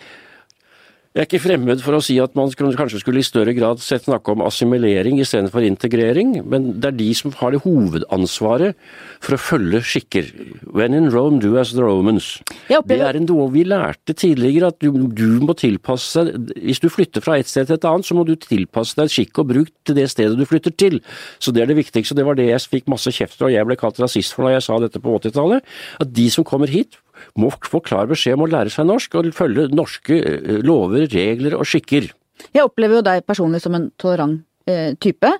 jeg 1.09 1.23
er 1.23 1.25
ikke 1.25 1.41
fremmed 1.41 1.79
for 1.81 1.97
å 1.97 1.99
si 2.05 2.19
at 2.21 2.35
man 2.37 2.51
kanskje 2.53 2.99
skulle 3.01 3.23
i 3.23 3.25
større 3.25 3.55
grad 3.57 3.79
sett 3.81 4.03
snakke 4.05 4.29
om 4.29 4.43
assimilering 4.45 5.17
istedenfor 5.17 5.65
integrering, 5.65 6.35
men 6.45 6.67
det 6.77 6.91
er 6.91 6.97
de 6.99 7.07
som 7.17 7.33
har 7.39 7.55
det 7.55 7.63
hovedansvaret 7.63 8.77
for 9.17 9.33
å 9.33 9.39
følge 9.41 9.81
skikker. 9.89 10.29
When 10.69 10.93
in 10.93 11.09
Rome, 11.09 11.41
do 11.41 11.55
as 11.57 11.73
the 11.73 11.81
Romans. 11.81 12.27
Det 12.69 12.99
er 13.01 13.17
en 13.17 13.25
noe 13.25 13.49
vi 13.55 13.65
lærte 13.65 14.13
tidligere, 14.13 14.69
at 14.69 14.77
du, 14.85 15.09
du 15.09 15.41
må 15.41 15.57
tilpasse 15.57 16.27
deg 16.29 16.53
Hvis 16.69 16.83
du 16.83 16.87
flytter 16.93 17.25
fra 17.25 17.39
et 17.41 17.49
sted 17.49 17.65
til 17.65 17.79
et 17.79 17.89
annet, 17.89 18.05
så 18.05 18.13
må 18.13 18.27
du 18.29 18.35
tilpasse 18.37 18.93
deg 18.99 19.09
skikk 19.09 19.41
og 19.41 19.49
bruk 19.49 19.73
til 19.89 19.97
det 19.97 20.05
stedet 20.13 20.37
du 20.37 20.45
flytter 20.45 20.77
til. 20.77 21.01
Så 21.41 21.49
det 21.49 21.65
er 21.65 21.73
det 21.73 21.79
viktigste. 21.81 22.13
Det 22.13 22.27
var 22.27 22.37
det 22.37 22.51
jeg 22.51 22.69
fikk 22.69 22.89
masse 22.93 23.09
kjeft 23.09 23.39
for, 23.39 23.49
og 23.49 23.57
jeg 23.57 23.65
ble 23.65 23.81
kalt 23.81 23.97
rasist 23.97 24.37
for 24.37 24.45
da 24.45 24.59
jeg 24.59 24.67
sa 24.69 24.77
dette 24.85 25.01
på 25.01 25.17
80-tallet. 25.17 25.65
At 26.05 26.13
de 26.13 26.29
som 26.29 26.45
kommer 26.45 26.69
hit, 26.69 27.01
må 27.39 27.51
få 27.65 27.81
klar 27.85 28.09
beskjed 28.09 28.37
om 28.37 28.45
å 28.45 28.51
lære 28.51 28.73
seg 28.73 28.87
norsk 28.89 29.17
og 29.19 29.33
følge 29.35 29.67
norske 29.73 30.19
eh, 30.19 30.61
lover, 30.65 31.07
regler 31.11 31.57
og 31.57 31.67
skikker. 31.69 32.11
Jeg 32.55 32.65
opplever 32.65 32.99
jo 32.99 33.05
deg 33.05 33.27
personlig 33.27 33.61
som 33.63 33.75
en 33.75 33.89
tolerant 33.99 34.39
eh, 34.69 34.95
type. 35.01 35.33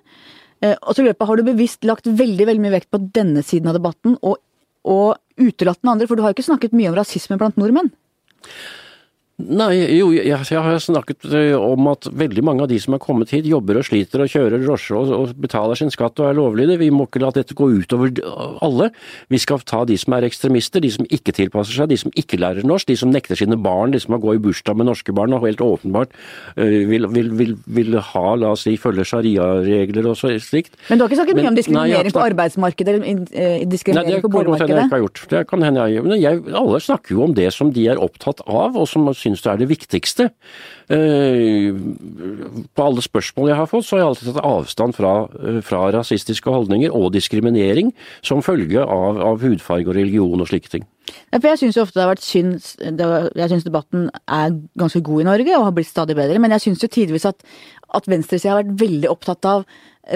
Eh, 0.60 0.76
og 0.76 0.96
så 0.96 1.06
løpet 1.06 1.30
har 1.30 1.40
du 1.40 1.48
bevisst 1.48 1.88
lagt 1.88 2.10
veldig 2.10 2.50
veldig 2.50 2.66
mye 2.66 2.76
vekt 2.76 2.92
på 2.92 3.02
denne 3.16 3.44
siden 3.46 3.72
av 3.72 3.80
debatten, 3.80 4.18
og, 4.20 4.42
og 4.84 5.18
utelatt 5.40 5.82
den 5.84 5.94
andre? 5.94 6.10
For 6.10 6.20
du 6.20 6.26
har 6.26 6.34
jo 6.34 6.40
ikke 6.40 6.50
snakket 6.52 6.76
mye 6.76 6.92
om 6.92 7.00
rasisme 7.00 7.40
blant 7.40 7.60
nordmenn. 7.60 7.94
Nei, 9.40 9.72
jo, 9.96 10.10
jeg, 10.12 10.28
jeg 10.28 10.60
har 10.60 10.82
snakket 10.84 11.24
eh, 11.32 11.54
om 11.56 11.88
at 11.94 12.10
veldig 12.12 12.42
mange 12.44 12.66
av 12.66 12.68
de 12.68 12.76
som 12.84 12.96
er 12.98 13.00
kommet 13.00 13.30
hit, 13.32 13.46
jobber 13.48 13.78
og 13.80 13.86
sliter 13.88 14.20
og 14.26 14.28
kjører 14.34 14.60
drosje 14.66 14.98
og, 15.00 15.12
og 15.16 15.30
betaler 15.40 15.80
sin 15.80 15.92
skatt 15.94 16.20
og 16.20 16.28
er 16.28 16.36
lovlydige. 16.36 16.82
Vi 16.82 16.90
må 16.92 17.06
ikke 17.08 17.22
la 17.24 17.30
dette 17.32 17.56
gå 17.56 17.70
utover 17.72 18.12
alle. 18.66 18.90
Vi 19.32 19.40
skal 19.40 19.64
ta 19.64 19.86
de 19.88 19.96
som 20.02 20.18
er 20.18 20.28
ekstremister, 20.28 20.84
de 20.84 20.92
som 20.92 21.08
ikke 21.08 21.32
tilpasser 21.38 21.78
seg, 21.78 21.88
de 21.94 22.00
som 22.02 22.12
ikke 22.20 22.40
lærer 22.42 22.68
norsk, 22.68 22.90
de 22.92 22.98
som 23.00 23.14
nekter 23.16 23.40
sine 23.40 23.56
barn 23.64 23.96
liksom 23.96 24.18
å 24.18 24.20
gå 24.20 24.36
i 24.36 24.42
bursdag 24.44 24.76
med 24.82 24.90
norske 24.90 25.16
barn 25.16 25.38
og 25.38 25.46
helt 25.48 25.64
åpenbart 25.64 26.12
eh, 26.60 26.84
vil, 26.92 27.08
vil, 27.16 27.32
vil, 27.40 27.56
vil 27.80 27.96
ha, 28.12 28.26
la 28.44 28.52
oss 28.58 28.68
si, 28.68 28.76
følge 28.82 29.08
sharia-regler 29.08 30.12
og 30.12 30.20
så 30.20 30.34
slikt. 30.44 30.76
Men 30.90 31.00
du 31.00 31.06
har 31.06 31.14
ikke 31.14 31.22
snakket 31.22 31.40
mye 31.40 31.52
om 31.54 31.62
diskriminering 31.62 32.10
Nei, 32.10 32.16
på 32.20 32.26
arbeidsmarkedet 32.28 32.96
eller 32.98 33.08
in- 33.14 33.24
eh, 33.32 33.56
Nei, 33.62 33.72
diskriminering 33.72 34.20
det 34.20 34.22
kan 34.28 34.36
godt 34.36 34.52
hende 34.66 34.76
jeg 34.76 34.90
ikke 34.92 34.98
har 34.98 35.06
gjort. 35.06 35.24
Det 35.32 35.46
kan 35.54 35.66
hende 35.70 35.88
jeg 35.96 36.04
Men 36.10 36.20
jeg, 36.20 36.44
alle 36.60 36.84
snakker 36.84 37.16
jo 37.16 37.24
om 37.30 37.40
det 37.40 37.50
som 37.56 37.72
de 37.72 37.88
er 37.96 38.04
opptatt 38.04 38.44
av, 38.44 38.76
og 38.76 38.88
som 38.90 39.08
syns 39.16 39.28
det 39.38 39.52
er 39.52 39.60
det 39.62 39.70
viktigste. 39.70 40.26
Eh, 40.90 41.70
på 42.74 42.86
alle 42.86 43.04
spørsmål 43.06 43.52
jeg 43.52 43.60
har 43.60 43.70
fått, 43.70 43.86
så 43.86 43.96
har 43.96 44.02
jeg 44.02 44.10
alltid 44.10 44.30
tatt 44.32 44.48
avstand 44.50 44.98
fra, 44.98 45.14
eh, 45.38 45.60
fra 45.66 45.84
rasistiske 45.94 46.50
holdninger 46.50 46.96
og 46.96 47.14
diskriminering 47.14 47.94
som 48.26 48.42
følge 48.42 48.82
av, 48.82 49.20
av 49.22 49.44
hudfarge 49.46 49.88
og 49.88 49.96
religion 50.00 50.42
og 50.42 50.50
slike 50.50 50.74
ting. 50.74 50.88
Ja, 51.30 51.40
jeg 51.42 51.62
syns 51.62 51.78
ofte 51.82 51.98
det 51.98 52.04
har 52.04 52.12
vært 52.12 52.22
synd 52.22 52.60
Jeg 52.78 53.50
syns 53.50 53.64
debatten 53.66 54.10
er 54.30 54.52
ganske 54.78 55.02
god 55.02 55.24
i 55.24 55.26
Norge 55.26 55.56
og 55.58 55.64
har 55.66 55.74
blitt 55.78 55.90
stadig 55.90 56.16
bedre, 56.18 56.38
men 56.42 56.52
jeg 56.52 56.68
syns 56.68 56.84
jo 56.84 56.90
tidvis 56.92 57.26
at, 57.26 57.42
at 57.94 58.10
venstresida 58.10 58.54
har 58.54 58.64
vært 58.64 58.78
veldig 58.82 59.10
opptatt 59.10 59.46
av 59.50 59.66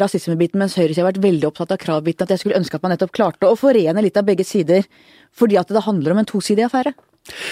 rasismebiten, 0.01 0.59
mens 0.61 0.77
høyresida 0.77 1.03
har 1.03 1.11
vært 1.11 1.23
veldig 1.23 1.49
opptatt 1.49 1.73
av 1.73 1.81
kravbiten. 1.81 2.25
At 2.25 2.33
jeg 2.33 2.43
skulle 2.43 2.59
ønske 2.59 2.77
at 2.77 2.85
man 2.85 2.95
nettopp 2.95 3.13
klarte 3.15 3.49
å 3.49 3.57
forene 3.59 4.05
litt 4.05 4.17
av 4.17 4.27
begge 4.27 4.45
sider, 4.47 4.87
fordi 5.33 5.59
at 5.59 5.73
det 5.73 5.85
handler 5.85 6.15
om 6.15 6.23
en 6.23 6.29
tosidig 6.29 6.65
affære. 6.67 6.93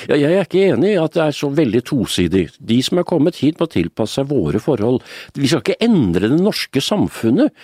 Ja, 0.10 0.17
jeg 0.17 0.34
er 0.36 0.43
ikke 0.43 0.65
enig 0.73 0.93
i 0.93 0.99
at 0.99 1.15
det 1.15 1.23
er 1.23 1.36
så 1.36 1.47
veldig 1.55 1.81
tosidig. 1.88 2.45
De 2.60 2.79
som 2.84 2.99
er 2.99 3.07
kommet 3.07 3.39
hit 3.39 3.62
må 3.62 3.69
tilpasse 3.71 4.19
seg 4.19 4.31
våre 4.31 4.60
forhold. 4.60 4.99
Vi 5.38 5.47
skal 5.47 5.63
ikke 5.63 5.79
endre 5.88 6.31
det 6.34 6.41
norske 6.41 6.84
samfunnet. 6.84 7.55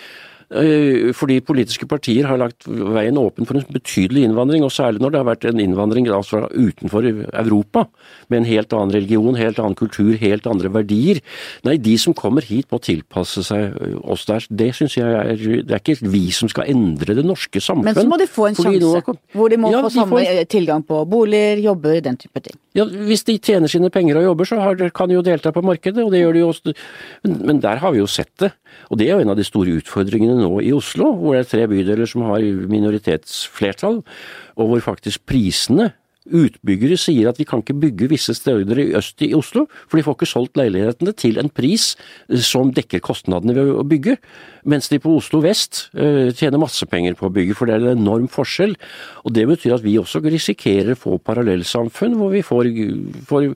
Eh, 0.52 1.12
Fordi 1.14 1.40
politiske 1.46 1.88
partier 1.90 2.28
har 2.30 2.38
lagt 2.38 2.68
veien 2.68 3.18
åpen 3.20 3.46
for 3.48 3.58
en 3.60 3.66
betydelig 3.74 4.24
innvandring, 4.28 4.64
og 4.64 4.72
særlig 4.72 5.02
når 5.04 5.12
det 5.14 5.20
har 5.22 5.28
vært 5.30 5.46
en 5.50 5.60
innvandring 5.64 6.08
altså 6.08 6.42
fra 6.44 6.50
utenfor 6.52 7.06
Europa, 7.08 7.86
med 8.30 8.42
en 8.42 8.50
helt 8.50 8.74
annen 8.76 8.94
religion, 8.96 9.36
helt 9.40 9.60
annen 9.60 9.76
kultur, 9.80 10.14
helt 10.20 10.48
andre 10.48 10.70
verdier. 10.74 11.22
Nei, 11.68 11.78
de 11.78 11.98
som 11.98 12.14
kommer 12.18 12.42
hit 12.46 12.68
må 12.72 12.80
tilpasse 12.84 13.44
seg 13.48 13.76
oss 14.04 14.26
der. 14.30 14.46
Det 14.50 14.74
syns 14.76 14.98
jeg 14.98 15.08
er 15.08 15.36
Det 15.68 15.72
er 15.72 15.82
ikke 15.82 15.98
vi 16.12 16.30
som 16.32 16.50
skal 16.52 16.68
endre 16.72 17.16
det 17.16 17.26
norske 17.26 17.62
samfunn. 17.64 17.88
Men 17.88 17.96
så 17.96 18.08
må 18.08 18.18
de 18.20 18.28
få 18.28 18.50
en 18.50 18.56
sjanse, 18.60 19.04
hvor 19.34 19.50
de 19.50 19.58
må 19.58 19.72
Ja, 19.72 19.82
få 19.84 19.92
samme 19.94 20.18
får- 20.20 20.48
tilgang 20.52 20.84
på 20.88 21.02
boliger, 21.10 21.58
jobber, 21.64 22.00
den 22.02 22.18
type 22.18 22.40
ting. 22.44 22.58
Ja, 22.76 22.86
Hvis 22.86 23.24
de 23.26 23.38
tjener 23.40 23.68
sine 23.68 23.90
penger 23.90 24.18
og 24.18 24.24
jobber, 24.24 24.46
så 24.46 24.60
har, 24.62 24.76
kan 24.92 25.08
de 25.10 25.16
jo 25.16 25.22
delta 25.26 25.52
på 25.52 25.64
markedet, 25.64 26.04
og 26.04 26.12
det 26.12 26.22
gjør 26.22 26.34
de 26.34 26.40
jo 26.40 26.50
også. 26.52 26.74
Men, 27.24 27.38
men 27.46 27.60
der 27.60 27.78
har 27.78 27.92
vi 27.92 28.00
jo 28.00 28.08
sett 28.08 28.30
det. 28.40 28.52
Og 28.92 28.98
det 29.00 29.08
er 29.10 29.16
jo 29.18 29.24
en 29.26 29.30
av 29.34 29.38
de 29.40 29.44
store 29.48 29.74
utfordringene 29.80 30.37
nå 30.40 30.52
i 30.64 30.74
Oslo, 30.76 31.12
hvor 31.18 31.36
det 31.36 31.46
er 31.46 31.52
tre 31.52 31.68
bydeler 31.72 32.10
som 32.10 32.26
har 32.28 32.46
minoritetsflertall, 32.72 34.02
og 34.58 34.70
hvor 34.72 34.86
faktisk 34.94 35.26
prisene 35.30 35.92
utbyggere 36.28 36.98
sier 37.00 37.30
at 37.30 37.40
vi 37.40 37.48
kan 37.48 37.64
ikke 37.64 37.78
bygge 37.82 38.10
visse 38.12 38.36
steder 38.38 38.82
i 38.82 38.90
øst 38.98 39.22
i 39.26 39.34
Oslo, 39.38 39.66
for 39.88 40.00
de 40.00 40.06
får 40.06 40.18
ikke 40.18 40.30
solgt 40.30 40.60
leilighetene 40.60 41.14
til 41.18 41.40
en 41.42 41.52
pris 41.54 41.94
eh, 42.30 42.42
som 42.44 42.74
dekker 42.76 43.04
kostnadene 43.04 43.56
ved 43.58 43.74
å 43.74 43.86
bygge. 43.88 44.18
Mens 44.68 44.90
de 44.92 45.00
på 45.00 45.14
Oslo 45.16 45.40
vest 45.40 45.86
uh, 45.96 46.28
tjener 46.36 46.60
masse 46.60 46.84
penger 46.92 47.16
på 47.16 47.30
å 47.30 47.32
bygge, 47.32 47.56
for 47.56 47.70
det 47.70 47.78
er 47.78 47.86
en 47.86 48.02
enorm 48.02 48.26
forskjell. 48.32 48.74
Og 49.24 49.32
Det 49.38 49.46
betyr 49.48 49.78
at 49.78 49.86
vi 49.86 49.96
også 50.00 50.20
risikerer 50.26 50.92
å 50.92 51.00
få 51.00 51.20
parallellsamfunn 51.24 52.18
hvor 52.20 52.34
vi 52.34 52.42
får, 52.44 52.68
får, 53.30 53.48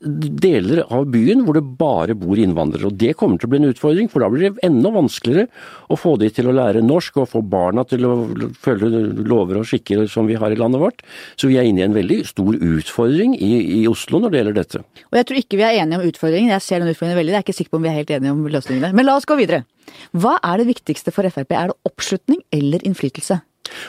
deler 0.00 0.84
av 0.86 1.08
byen 1.10 1.42
hvor 1.46 1.58
det 1.58 1.64
bare 1.80 2.14
bor 2.18 2.38
innvandrere. 2.38 2.86
Og 2.86 3.00
Det 3.00 3.16
kommer 3.18 3.40
til 3.40 3.50
å 3.50 3.54
bli 3.54 3.62
en 3.64 3.72
utfordring, 3.72 4.10
for 4.12 4.22
da 4.22 4.30
blir 4.30 4.46
det 4.46 4.66
enda 4.66 4.94
vanskeligere 4.94 5.48
å 5.90 5.98
få 5.98 6.14
de 6.22 6.30
til 6.34 6.50
å 6.50 6.54
lære 6.54 6.84
norsk 6.86 7.18
og 7.18 7.30
få 7.32 7.42
barna 7.42 7.82
til 7.88 8.06
å 8.06 8.14
følge 8.62 9.02
lover 9.26 9.58
og 9.60 9.66
skikker 9.66 10.06
som 10.10 10.30
vi 10.30 10.38
har 10.38 10.54
i 10.54 10.60
landet 10.60 10.84
vårt. 10.84 11.02
Så 11.34 11.50
vi 11.50 11.58
er 11.58 11.66
inne 11.66 11.82
i 11.82 11.88
en 11.88 11.98
veldig 11.98 12.19
stor 12.28 12.56
utfordring 12.56 13.34
i, 13.36 13.52
i 13.80 13.88
Oslo 13.90 14.20
når 14.22 14.32
det 14.32 14.40
gjelder 14.40 14.58
dette. 14.58 14.82
Og 15.10 15.18
Jeg 15.20 15.28
tror 15.28 15.40
ikke 15.40 15.60
vi 15.60 15.66
er 15.66 15.80
enige 15.82 16.00
om 16.00 16.06
utfordringen. 16.08 16.52
Jeg 16.54 16.66
ser 16.66 16.82
den 16.82 16.92
utfordringen 16.92 17.20
veldig. 17.20 17.34
Jeg 17.34 17.40
er 17.40 17.46
ikke 17.46 17.58
sikker 17.58 17.74
på 17.74 17.80
om 17.80 17.86
vi 17.86 17.92
er 17.92 17.98
helt 18.00 18.12
enige 18.16 18.34
om 18.34 18.44
løsningene. 18.46 18.92
Men 18.96 19.08
la 19.08 19.16
oss 19.18 19.28
gå 19.28 19.38
videre. 19.40 19.64
Hva 20.12 20.36
er 20.46 20.62
det 20.62 20.70
viktigste 20.70 21.14
for 21.14 21.26
Frp? 21.32 21.56
Er 21.56 21.72
det 21.72 21.78
oppslutning 21.88 22.42
eller 22.54 22.84
innflytelse? 22.86 23.40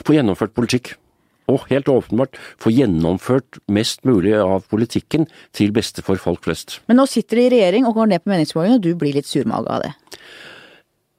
Få 0.06 0.16
gjennomført 0.16 0.54
politikk. 0.56 0.94
Og 1.50 1.66
helt 1.72 1.90
åpenbart 1.90 2.38
få 2.62 2.70
gjennomført 2.70 3.58
mest 3.72 4.04
mulig 4.06 4.36
av 4.38 4.62
politikken 4.70 5.26
til 5.56 5.74
beste 5.74 6.04
for 6.06 6.20
folk 6.22 6.44
flest. 6.46 6.78
Men 6.86 7.00
nå 7.00 7.08
sitter 7.10 7.40
de 7.40 7.48
i 7.48 7.52
regjering 7.56 7.88
og 7.88 7.98
går 7.98 8.12
ned 8.12 8.22
på 8.22 8.30
meningsmålingene, 8.30 8.78
og 8.78 8.86
du 8.86 8.94
blir 8.98 9.16
litt 9.18 9.28
surmaga 9.28 9.78
av 9.78 9.86
det? 9.88 9.92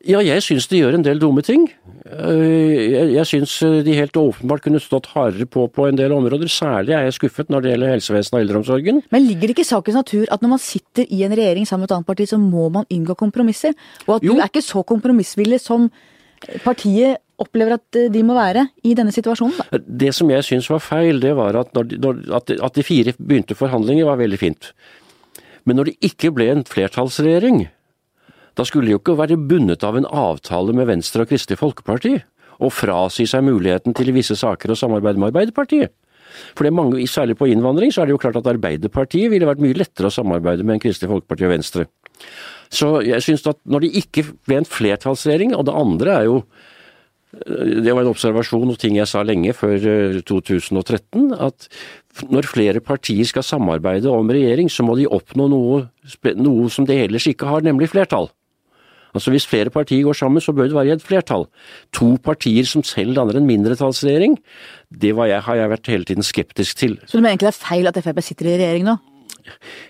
Ja, 0.03 0.19
jeg 0.19 0.43
syns 0.43 0.65
de 0.67 0.81
gjør 0.81 0.97
en 0.97 1.03
del 1.05 1.19
dumme 1.21 1.39
ting. 1.47 1.69
Eh, 2.03 3.13
jeg, 3.13 3.23
syns 3.29 3.53
de 3.85 3.93
helt 3.95 4.17
åpenbart 4.19 4.65
kunne 4.65 4.81
stått 4.83 5.07
hardere 5.13 5.47
på 5.47 5.63
på 5.71 5.85
en 5.87 5.95
del 5.95 6.11
områder. 6.11 6.49
Særlig 6.51 6.91
er 6.97 7.05
jeg 7.07 7.15
skuffet 7.15 7.51
når 7.53 7.63
det 7.63 7.71
gjelder 7.71 7.93
helsevesenet 7.93 8.35
og 8.35 8.41
eldreomsorgen. 8.43 8.99
Men 9.15 9.23
ligger 9.23 9.47
det 9.47 9.55
ikke 9.55 9.63
i 9.63 9.69
sakens 9.69 9.95
natur 10.01 10.25
at 10.27 10.43
når 10.43 10.51
man 10.57 10.63
sitter 10.63 11.07
i 11.07 11.21
en 11.23 11.31
regjering 11.31 11.67
sammen 11.69 11.85
med 11.85 11.91
et 11.91 11.95
annet 11.95 12.09
parti, 12.09 12.27
så 12.27 12.39
må 12.41 12.67
man 12.73 12.89
inngå 12.91 13.15
kompromisser? 13.15 13.77
Og 14.09 14.17
at 14.17 14.27
jo. 14.27 14.35
du 14.35 14.41
er 14.43 14.51
ikke 14.51 14.65
så 14.65 14.83
kompromissvillig 14.83 15.61
som 15.63 15.87
partiet 16.65 17.21
opplever 17.39 17.77
at 17.77 17.99
de 18.11 18.23
må 18.27 18.35
være 18.35 18.65
i 18.83 18.95
denne 18.99 19.13
situasjonen? 19.15 19.55
Da. 19.55 19.79
Det 20.03 20.11
som 20.15 20.27
jeg 20.33 20.43
syns 20.49 20.67
var 20.71 20.83
feil, 20.83 21.21
det 21.23 21.31
var 21.39 21.55
at, 21.61 21.71
de, 21.79 22.11
at, 22.35 22.51
at 22.59 22.75
de 22.75 22.83
fire 22.83 23.15
begynte 23.15 23.55
forhandlinger, 23.55 24.09
var 24.11 24.19
veldig 24.19 24.41
fint. 24.41 24.73
Men 25.63 25.79
når 25.79 25.93
det 25.93 26.11
ikke 26.11 26.33
ble 26.35 26.49
en 26.51 26.65
flertallsregjering, 26.67 27.63
da 28.57 28.65
skulle 28.67 28.89
de 28.89 28.95
jo 28.95 29.01
ikke 29.01 29.17
være 29.17 29.39
bundet 29.49 29.83
av 29.87 29.97
en 29.97 30.07
avtale 30.07 30.75
med 30.77 30.89
Venstre 30.89 31.25
og 31.25 31.31
Kristelig 31.31 31.59
Folkeparti, 31.61 32.17
og 32.63 32.73
frasi 32.73 33.25
seg 33.29 33.45
muligheten 33.47 33.95
til 33.97 34.11
i 34.11 34.15
visse 34.15 34.37
saker 34.37 34.73
å 34.73 34.77
samarbeide 34.77 35.21
med 35.21 35.31
Arbeiderpartiet. 35.31 35.93
For 36.57 36.69
mange, 36.73 37.01
Særlig 37.09 37.37
på 37.37 37.49
innvandring 37.49 37.91
så 37.93 38.01
er 38.01 38.09
det 38.09 38.15
jo 38.15 38.21
klart 38.21 38.37
at 38.39 38.49
Arbeiderpartiet 38.49 39.31
ville 39.31 39.47
vært 39.49 39.61
mye 39.61 39.77
lettere 39.77 40.09
å 40.09 40.13
samarbeide 40.13 40.65
med 40.65 40.77
enn 40.77 40.83
Kristelig 40.83 41.11
Folkeparti 41.11 41.47
og 41.47 41.53
Venstre. 41.53 41.87
Så 42.73 42.89
jeg 43.05 43.21
synes 43.21 43.45
at 43.49 43.59
når 43.69 43.85
det 43.85 43.97
ikke 44.01 44.25
ble 44.47 44.61
en 44.61 44.69
flertallsregjering, 44.69 45.53
og 45.57 45.67
det 45.67 45.75
andre 45.77 46.15
er 46.17 46.29
jo 46.29 46.39
det 47.33 47.89
var 47.89 48.03
en 48.03 48.11
observasjon 48.11 48.69
og 48.69 48.77
ting 48.77 48.99
jeg 48.99 49.09
sa 49.09 49.23
lenge 49.25 49.55
før 49.57 50.19
2013, 50.21 51.31
eh, 51.33 51.39
at 51.41 51.65
når 52.29 52.45
flere 52.45 52.83
partier 52.85 53.25
skal 53.25 53.45
samarbeide 53.45 54.11
om 54.13 54.29
regjering, 54.29 54.69
så 54.69 54.85
må 54.85 54.93
de 54.99 55.09
oppnå 55.09 55.47
noe, 55.49 55.79
noe 56.37 56.69
som 56.69 56.85
de 56.85 56.99
ellers 57.07 57.25
ikke 57.29 57.49
har, 57.49 57.65
nemlig 57.65 57.89
flertall. 57.89 58.29
Altså 59.13 59.31
Hvis 59.31 59.47
flere 59.47 59.69
partier 59.69 60.03
går 60.03 60.17
sammen, 60.17 60.41
så 60.41 60.53
bør 60.53 60.69
det 60.69 60.75
være 60.75 60.87
i 60.91 60.95
et 60.97 61.05
flertall. 61.05 61.45
To 61.93 62.17
partier 62.23 62.65
som 62.65 62.83
selv 62.83 63.15
danner 63.15 63.37
en 63.37 63.47
mindretallsregjering, 63.49 64.37
det 64.89 65.13
jeg, 65.13 65.41
har 65.41 65.55
jeg 65.55 65.69
vært 65.69 65.87
hele 65.87 66.05
tiden 66.05 66.23
skeptisk 66.23 66.77
til. 66.77 66.99
Så 67.05 67.17
du 67.17 67.21
mener 67.21 67.35
egentlig 67.35 67.51
det 67.51 67.55
er 67.55 67.67
feil 67.67 67.87
at 67.87 68.03
Frp 68.03 68.23
sitter 68.23 68.49
i 68.49 68.57
regjering 68.57 68.87
nå? 68.89 68.97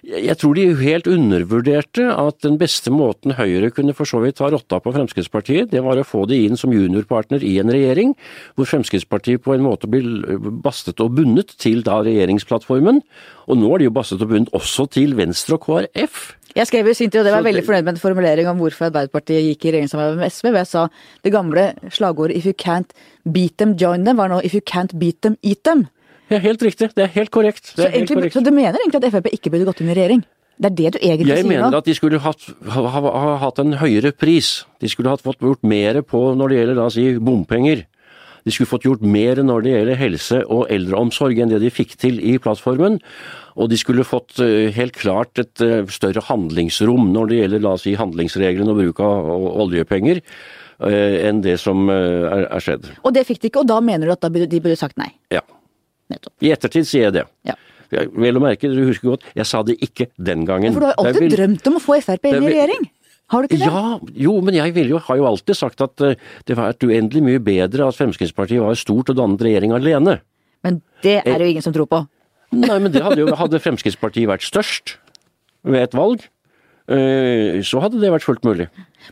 Jeg 0.04 0.36
tror 0.42 0.58
de 0.58 0.66
helt 0.80 1.08
undervurderte 1.08 2.08
at 2.12 2.39
den 2.46 2.58
beste 2.62 2.92
måten 2.94 3.36
Høyre 3.38 3.72
kunne 3.74 3.96
for 3.96 4.10
så 4.10 4.22
vidt 4.24 4.39
ta 4.42 4.50
rotta 4.52 4.80
på 4.84 4.94
Fremskrittspartiet, 4.96 5.72
det 5.72 5.84
var 5.86 6.00
å 6.00 6.06
få 6.08 6.26
de 6.30 6.42
inn 6.46 6.60
som 6.60 6.74
juniorpartner 6.74 7.44
i 7.46 7.56
en 7.62 7.72
regjering, 7.74 8.13
hvor 8.58 8.70
Fremskrittspartiet 8.70 9.44
på 9.46 9.56
en 9.56 9.66
måte 9.66 9.89
blir 9.92 10.38
bastet 10.66 11.02
og 11.04 11.16
bundet 11.18 11.56
til 11.62 11.84
da 11.86 12.02
regjeringsplattformen. 12.06 13.02
Og 13.48 13.60
nå 13.60 13.74
er 13.74 13.84
de 13.84 13.89
jo 13.89 13.96
bastet 13.96 14.24
og 14.24 14.32
bundet 14.34 14.54
også 14.56 14.88
til 14.94 15.18
Venstre 15.20 15.58
og 15.58 15.68
KrF. 15.68 16.34
Jeg 16.54 16.70
skrev 16.70 16.88
i 16.88 16.94
sin 16.94 17.10
tid, 17.10 17.24
og 17.24 17.26
det 17.26 17.34
var 17.34 17.46
veldig 17.46 17.63
fornøyd 17.66 17.86
med 17.88 17.96
en 17.96 18.04
formulering 18.04 18.48
om 18.50 18.60
hvorfor 18.62 18.92
Arbeiderpartiet 18.92 19.42
gikk 19.48 19.66
i 19.66 19.72
regjeringssamarbeid 19.74 20.20
med 20.22 20.34
SV, 20.36 20.50
hvor 20.52 20.62
jeg 20.62 20.70
sa 20.70 20.84
det 21.26 21.34
gamle 21.34 21.63
slagordet 21.89 22.38
'if 22.38 22.46
you 22.46 22.54
can't 22.54 22.94
beat 23.26 23.58
them, 23.58 23.74
join 23.74 24.06
them' 24.06 24.18
var 24.18 24.28
nå 24.30 24.42
'if 24.42 24.54
you 24.54 24.62
can't 24.62 24.94
beat 25.00 25.22
them, 25.22 25.38
eat 25.42 25.63
them'. 25.68 25.88
Ja, 26.32 26.40
helt 26.44 26.64
riktig. 26.64 26.94
Det 26.96 27.04
er 27.04 27.12
helt 27.18 27.34
korrekt. 27.34 27.74
Er 27.74 27.86
så, 27.86 27.90
helt 27.92 28.14
korrekt. 28.14 28.38
så, 28.38 28.44
du 28.46 28.54
mener 28.54 28.80
egentlig 28.80 29.02
at 29.04 29.12
Frp 29.14 29.30
ikke 29.34 29.52
burde 29.54 29.68
gått 29.70 29.84
inn 29.84 29.92
i 29.92 29.98
regjering? 29.98 30.24
Det 30.54 30.70
er 30.70 30.76
det 30.78 30.92
du 30.94 31.00
egentlig 31.02 31.34
jeg 31.34 31.42
sier 31.42 31.50
nå? 31.50 31.54
Jeg 31.54 31.62
mener 31.64 31.80
at 31.80 31.88
de 31.90 31.96
skulle 31.98 32.20
hatt, 32.22 32.46
ha, 32.76 32.84
ha, 32.94 33.02
ha, 33.02 33.32
hatt 33.42 33.60
en 33.64 33.80
høyere 33.82 34.14
pris. 34.16 34.52
De 34.84 34.92
skulle 34.92 35.12
hatt 35.12 35.24
fått 35.26 35.42
gjort 35.42 35.66
mer 35.66 36.04
på 36.06 36.22
når 36.38 36.54
det 36.54 36.60
gjelder 36.60 36.80
da 36.80 36.88
si 36.94 37.08
bompenger. 37.18 37.88
De 38.44 38.52
skulle 38.52 38.70
fått 38.70 38.86
gjort 38.88 39.04
mer 39.08 39.40
når 39.44 39.64
det 39.64 39.74
gjelder 39.74 40.00
helse 40.02 40.42
og 40.52 40.68
eldreomsorg 40.74 41.40
enn 41.40 41.54
det 41.54 41.62
de 41.64 41.72
fikk 41.72 41.96
til 42.00 42.20
i 42.20 42.36
plattformen. 42.44 43.00
Og 43.56 43.70
de 43.72 43.80
skulle 43.80 44.06
fått 44.08 44.42
eh, 44.44 44.68
helt 44.76 44.98
klart 45.00 45.40
et 45.42 45.64
eh, 45.64 45.88
større 45.94 46.24
handlingsrom 46.28 47.12
når 47.14 47.32
det 47.32 47.40
gjelder 47.40 47.64
la 47.64 47.76
oss 47.78 47.88
si, 47.88 47.96
handlingsreglene 48.00 48.74
og 48.74 48.82
bruk 48.82 49.02
av 49.06 49.32
oljepenger 49.64 50.20
eh, 50.20 51.18
enn 51.30 51.44
det 51.46 51.56
som 51.62 51.88
er, 51.94 52.50
skjedd. 52.64 52.92
Og 53.04 53.16
det 53.16 53.26
fikk 53.30 53.44
de 53.44 53.52
ikke, 53.52 53.64
og 53.64 53.72
da 53.72 53.80
mener 53.84 54.10
du 54.10 54.16
at 54.18 54.28
de 54.28 54.60
burde 54.60 54.80
sagt 54.80 55.00
nei? 55.00 55.14
Ja. 55.34 55.46
Nettopp. 56.12 56.34
I 56.44 56.52
ettertid 56.56 56.89
sier 56.89 57.08
jeg 57.08 57.16
det. 57.20 57.28
Ja. 57.48 57.56
Vel 57.94 58.39
å 58.39 58.42
merke, 58.42 58.70
du 58.72 58.82
husker 58.88 59.12
godt, 59.13 59.26
jeg 59.38 59.46
sa 59.46 59.62
det 59.66 59.78
ikke 59.86 60.10
den 60.18 60.48
gangen. 60.50 60.72
Ja, 60.72 60.76
for 60.76 60.84
du 60.84 60.89
har 60.89 61.00
alltid 61.02 61.26
vil... 61.28 61.36
drømt 61.38 61.70
om 61.70 61.78
å 61.78 61.82
få 61.84 62.00
Frp 62.02 62.30
inn 62.32 62.39
i 62.42 62.54
regjering? 62.56 62.88
Har 63.32 63.44
du 63.44 63.48
ikke 63.48 63.60
det? 63.62 63.70
Ja, 63.70 63.84
jo, 64.26 64.34
men 64.46 64.58
jeg 64.58 64.86
jo, 64.89 65.00
har 65.06 65.20
jo 65.20 65.28
alltid 65.30 65.58
sagt 65.58 65.82
at 65.86 66.04
uh, 66.04 66.16
det 66.48 66.58
var 66.60 66.74
et 66.74 66.86
uendelig 66.86 67.24
mye 67.26 67.42
bedre 67.44 67.88
at 67.88 67.98
Fremskrittspartiet 67.98 68.62
var 68.62 68.78
stort 68.80 69.13
og 69.13 69.20
dannet 69.20 69.46
regjering 69.46 69.76
alene. 69.76 70.20
Men 70.66 70.82
det 71.06 71.20
er 71.22 71.38
det 71.38 71.48
jo 71.48 71.56
ingen 71.56 71.66
som 71.66 71.76
tror 71.76 71.89
på. 71.92 72.04
Nei, 72.54 72.78
men 72.78 72.92
det 72.94 73.02
hadde 73.06 73.24
jo 73.24 73.34
hadde 73.38 73.62
Fremskrittspartiet 73.63 74.30
vært 74.30 74.46
størst 74.46 74.98
ved 75.66 75.86
et 75.86 75.96
valg, 75.98 76.26
uh, 76.92 77.62
så 77.66 77.86
hadde 77.86 78.02
det 78.02 78.12
vært 78.13 78.28
fullt 78.28 78.44
mulig. 78.48 78.68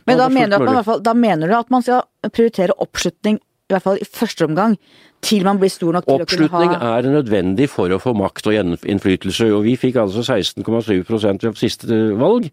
Men 0.08 0.20
da 0.20 0.28
mener, 0.32 0.62
man, 0.62 0.82
fall, 0.86 1.02
da 1.04 1.16
mener, 1.16 1.48
du 1.48 1.56
at 1.58 1.72
man 1.72 1.84
skal 1.84 2.04
prioritere 2.30 2.76
oppslutning, 2.82 3.40
i 3.40 3.74
hvert 3.74 3.86
fall 3.86 3.98
i 4.02 4.06
første 4.06 4.46
omgang, 4.46 4.76
til 5.22 5.44
man 5.46 5.60
blir 5.60 5.70
stor 5.70 5.94
nok 5.96 6.06
til 6.06 6.14
å 6.14 6.26
kunne 6.26 6.48
ha 6.50 6.60
Oppslutning 6.62 6.72
er 6.88 7.08
nødvendig 7.14 7.68
for 7.70 7.92
å 7.94 8.00
få 8.02 8.12
makt 8.18 8.48
og 8.50 8.56
innflytelse, 8.58 9.48
og 9.54 9.64
vi 9.66 9.76
fikk 9.78 10.00
altså 10.02 10.24
16,7 10.24 11.02
ved 11.06 11.58
siste 11.60 11.98
valg. 12.18 12.48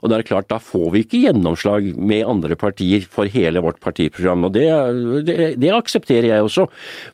Og 0.00 0.10
det 0.10 0.18
er 0.18 0.26
klart, 0.28 0.48
da 0.52 0.58
får 0.62 0.86
vi 0.94 1.04
ikke 1.04 1.20
gjennomslag 1.26 1.90
med 1.96 2.24
andre 2.28 2.56
partier 2.60 3.04
for 3.10 3.28
hele 3.30 3.62
vårt 3.64 3.80
partiprogram. 3.84 4.46
Og 4.48 4.54
det, 4.56 4.66
det, 5.28 5.38
det 5.60 5.72
aksepterer 5.76 6.30
jeg 6.30 6.46
også, 6.46 6.66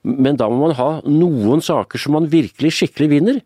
men 0.06 0.38
da 0.40 0.48
må 0.50 0.60
man 0.64 0.76
ha 0.78 0.90
noen 1.06 1.64
saker 1.64 2.00
som 2.00 2.14
man 2.16 2.30
virkelig 2.30 2.76
skikkelig 2.78 3.10
vinner. 3.10 3.40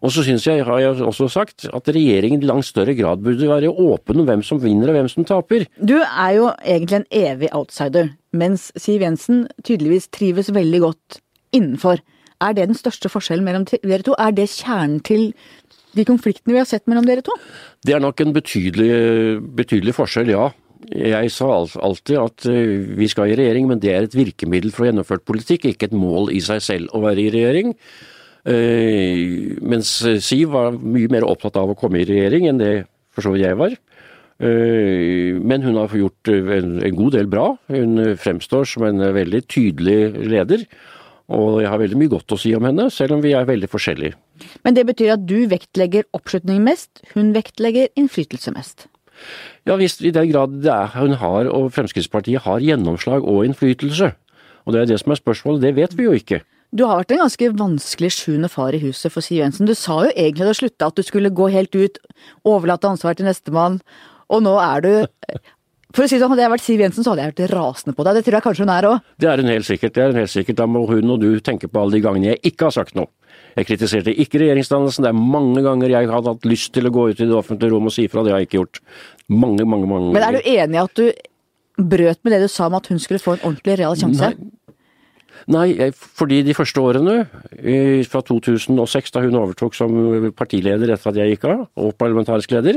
Og 0.00 0.14
så 0.14 0.24
syns 0.26 0.48
jeg, 0.48 0.64
har 0.66 0.80
jeg 0.82 1.04
også 1.04 1.28
sagt, 1.32 1.68
at 1.68 1.92
regjeringen 1.92 2.40
i 2.40 2.48
langt 2.48 2.68
større 2.68 2.96
grad 2.96 3.20
burde 3.24 3.50
være 3.50 3.70
åpen 3.70 4.22
om 4.22 4.28
hvem 4.30 4.46
som 4.46 4.62
vinner 4.62 4.88
og 4.88 4.96
hvem 4.96 5.12
som 5.12 5.28
taper. 5.28 5.68
Du 5.76 5.98
er 6.00 6.32
jo 6.38 6.48
egentlig 6.64 7.02
en 7.02 7.10
evig 7.28 7.52
outsider 7.52 8.14
mens 8.30 8.68
Siv 8.78 9.02
Jensen 9.02 9.46
tydeligvis 9.66 10.08
trives 10.14 10.52
veldig 10.54 10.80
godt 10.84 11.09
innenfor. 11.56 12.02
Er 12.40 12.56
det 12.56 12.70
den 12.70 12.78
største 12.78 13.10
forskjellen 13.12 13.44
mellom 13.44 13.66
dere 13.68 14.04
to? 14.06 14.16
Er 14.18 14.32
det 14.32 14.48
kjernen 14.52 15.00
til 15.04 15.32
de 15.96 16.06
konfliktene 16.06 16.54
vi 16.54 16.62
har 16.62 16.68
sett 16.68 16.86
mellom 16.88 17.06
dere 17.08 17.24
to? 17.26 17.34
Det 17.84 17.96
er 17.96 18.02
nok 18.02 18.20
en 18.22 18.34
betydelig, 18.36 18.92
betydelig 19.58 19.96
forskjell, 19.98 20.32
ja. 20.32 20.50
Jeg 20.90 21.28
sa 21.34 21.50
alltid 21.60 22.16
at 22.16 22.46
eh, 22.48 22.78
vi 22.96 23.08
skal 23.10 23.30
i 23.30 23.36
regjering, 23.36 23.66
men 23.68 23.82
det 23.82 23.92
er 23.92 24.06
et 24.06 24.16
virkemiddel 24.16 24.72
for 24.72 24.86
å 24.86 24.88
gjennomføre 24.88 25.22
politikk, 25.28 25.68
ikke 25.68 25.90
et 25.90 25.96
mål 25.96 26.32
i 26.32 26.40
seg 26.42 26.62
selv 26.64 26.96
å 26.96 27.02
være 27.04 27.26
i 27.26 27.32
regjering. 27.34 27.74
Eh, 28.48 29.58
mens 29.60 29.90
Siv 30.24 30.54
var 30.54 30.78
mye 30.80 31.10
mer 31.12 31.26
opptatt 31.28 31.58
av 31.60 31.72
å 31.72 31.76
komme 31.78 32.00
i 32.00 32.08
regjering 32.08 32.48
enn 32.48 32.62
det 32.62 32.74
for 33.12 33.26
så 33.26 33.34
vidt 33.34 33.44
jeg 33.44 33.58
var. 33.60 33.76
Eh, 34.40 35.36
men 35.36 35.66
hun 35.66 35.76
har 35.76 35.92
gjort 35.92 36.32
eh, 36.32 36.54
en 36.56 36.96
god 36.96 37.18
del 37.18 37.28
bra. 37.28 37.50
Hun 37.68 38.16
fremstår 38.16 38.64
som 38.68 38.88
en 38.88 39.04
veldig 39.14 39.44
tydelig 39.52 40.30
leder. 40.32 40.64
Og 41.30 41.60
jeg 41.62 41.70
har 41.70 41.78
veldig 41.78 41.98
mye 41.98 42.10
godt 42.10 42.34
å 42.34 42.38
si 42.40 42.52
om 42.56 42.64
henne, 42.66 42.88
selv 42.90 43.14
om 43.16 43.20
vi 43.22 43.34
er 43.38 43.46
veldig 43.46 43.68
forskjellige. 43.70 44.16
Men 44.66 44.74
det 44.74 44.86
betyr 44.88 45.14
at 45.14 45.26
du 45.30 45.44
vektlegger 45.50 46.08
oppslutning 46.16 46.64
mest, 46.66 47.02
hun 47.14 47.30
vektlegger 47.36 47.90
innflytelse 48.00 48.54
mest? 48.56 48.88
Ja 49.68 49.76
visst, 49.78 50.00
i 50.02 50.12
den 50.14 50.30
grad 50.32 50.60
det 50.64 50.72
er 50.72 50.94
hun 50.96 51.14
har, 51.20 51.50
og 51.52 51.70
Fremskrittspartiet 51.76 52.46
har 52.46 52.64
gjennomslag 52.64 53.26
og 53.28 53.44
innflytelse. 53.46 54.14
Og 54.64 54.74
det 54.74 54.82
er 54.82 54.90
det 54.90 54.98
som 55.02 55.12
er 55.12 55.20
spørsmålet, 55.20 55.62
det 55.66 55.76
vet 55.76 55.94
vi 55.98 56.08
jo 56.08 56.16
ikke. 56.16 56.40
Du 56.70 56.84
har 56.86 57.00
vært 57.00 57.16
en 57.16 57.24
ganske 57.24 57.48
vanskelig 57.58 58.12
sjuende 58.14 58.50
far 58.50 58.74
i 58.76 58.82
huset 58.82 59.10
for 59.10 59.26
Siv 59.26 59.40
Jensen. 59.40 59.66
Du 59.66 59.74
sa 59.74 60.04
jo 60.06 60.12
egentlig 60.14 60.46
da 60.46 60.52
du 60.54 60.58
slutta 60.60 60.90
at 60.90 60.98
du 60.98 61.02
skulle 61.06 61.32
gå 61.34 61.48
helt 61.50 61.74
ut, 61.74 61.98
overlate 62.46 62.90
ansvaret 62.90 63.18
til 63.18 63.26
nestemann, 63.26 63.80
og 64.30 64.44
nå 64.46 64.54
er 64.62 64.84
du 64.84 64.92
For 65.94 66.04
å 66.04 66.08
si 66.08 66.16
det 66.16 66.22
sånn, 66.22 66.32
Hadde 66.34 66.44
jeg 66.44 66.52
vært 66.52 66.64
Siv 66.64 66.82
Jensen, 66.84 67.04
så 67.04 67.12
hadde 67.12 67.24
jeg 67.24 67.32
vært 67.32 67.54
rasende 67.54 67.94
på 67.96 68.04
deg. 68.06 68.18
Det 68.18 68.26
tror 68.26 68.36
jeg 68.36 68.46
kanskje 68.46 68.66
hun 68.66 68.74
er 68.74 68.86
òg. 68.90 69.08
Det 69.18 69.30
er 69.30 69.42
hun 69.42 69.50
helt 69.50 69.66
sikkert. 69.66 69.94
det 69.94 70.02
er 70.02 70.12
hun 70.12 70.20
helt 70.22 70.34
sikkert. 70.34 70.58
Da 70.60 70.66
må 70.70 70.84
hun 70.90 71.14
og 71.14 71.22
du 71.22 71.40
tenke 71.40 71.70
på 71.70 71.80
alle 71.82 71.98
de 71.98 72.04
gangene 72.04 72.30
jeg 72.32 72.42
ikke 72.52 72.68
har 72.68 72.76
sagt 72.78 72.94
noe. 72.98 73.10
Jeg 73.58 73.66
kritiserte 73.66 74.14
ikke 74.14 74.38
regjeringsdannelsen. 74.44 75.06
Det 75.06 75.10
er 75.10 75.18
mange 75.18 75.64
ganger 75.66 75.90
jeg 75.90 76.10
hadde 76.10 76.34
hatt 76.34 76.46
lyst 76.46 76.70
til 76.76 76.86
å 76.86 76.94
gå 76.94 77.08
ut 77.10 77.18
i 77.18 77.26
det 77.26 77.34
offentlige 77.34 77.74
rom 77.74 77.90
og 77.90 77.94
si 77.94 78.06
fra. 78.10 78.22
Det 78.22 78.34
har 78.34 78.44
jeg 78.44 78.50
ikke 78.50 78.60
gjort. 78.60 78.80
Mange, 79.30 79.66
mange, 79.66 79.90
mange 79.90 80.14
Men 80.14 80.26
er 80.28 80.38
du 80.38 80.40
enig 80.46 80.78
i 80.78 80.84
at 80.84 81.00
du 81.00 81.84
brøt 81.90 82.22
med 82.22 82.34
det 82.36 82.44
du 82.44 82.48
sa 82.52 82.68
om 82.68 82.78
at 82.78 82.86
hun 82.92 83.00
skulle 83.02 83.22
få 83.22 83.36
en 83.36 83.46
ordentlig 83.50 83.78
real 83.80 83.98
sjanse? 83.98 84.32
Nei. 84.36 84.56
Nei, 85.50 85.88
fordi 85.96 86.42
de 86.44 86.54
første 86.54 86.82
årene, 86.84 87.14
fra 88.10 88.20
2006 88.28 89.14
da 89.14 89.22
hun 89.24 89.38
overtok 89.40 89.74
som 89.74 89.94
partileder 90.36 90.92
etter 90.92 91.10
at 91.10 91.18
jeg 91.18 91.34
gikk 91.34 91.46
av, 91.48 91.62
og 91.80 91.94
parlamentarisk 91.98 92.52
leder, 92.52 92.76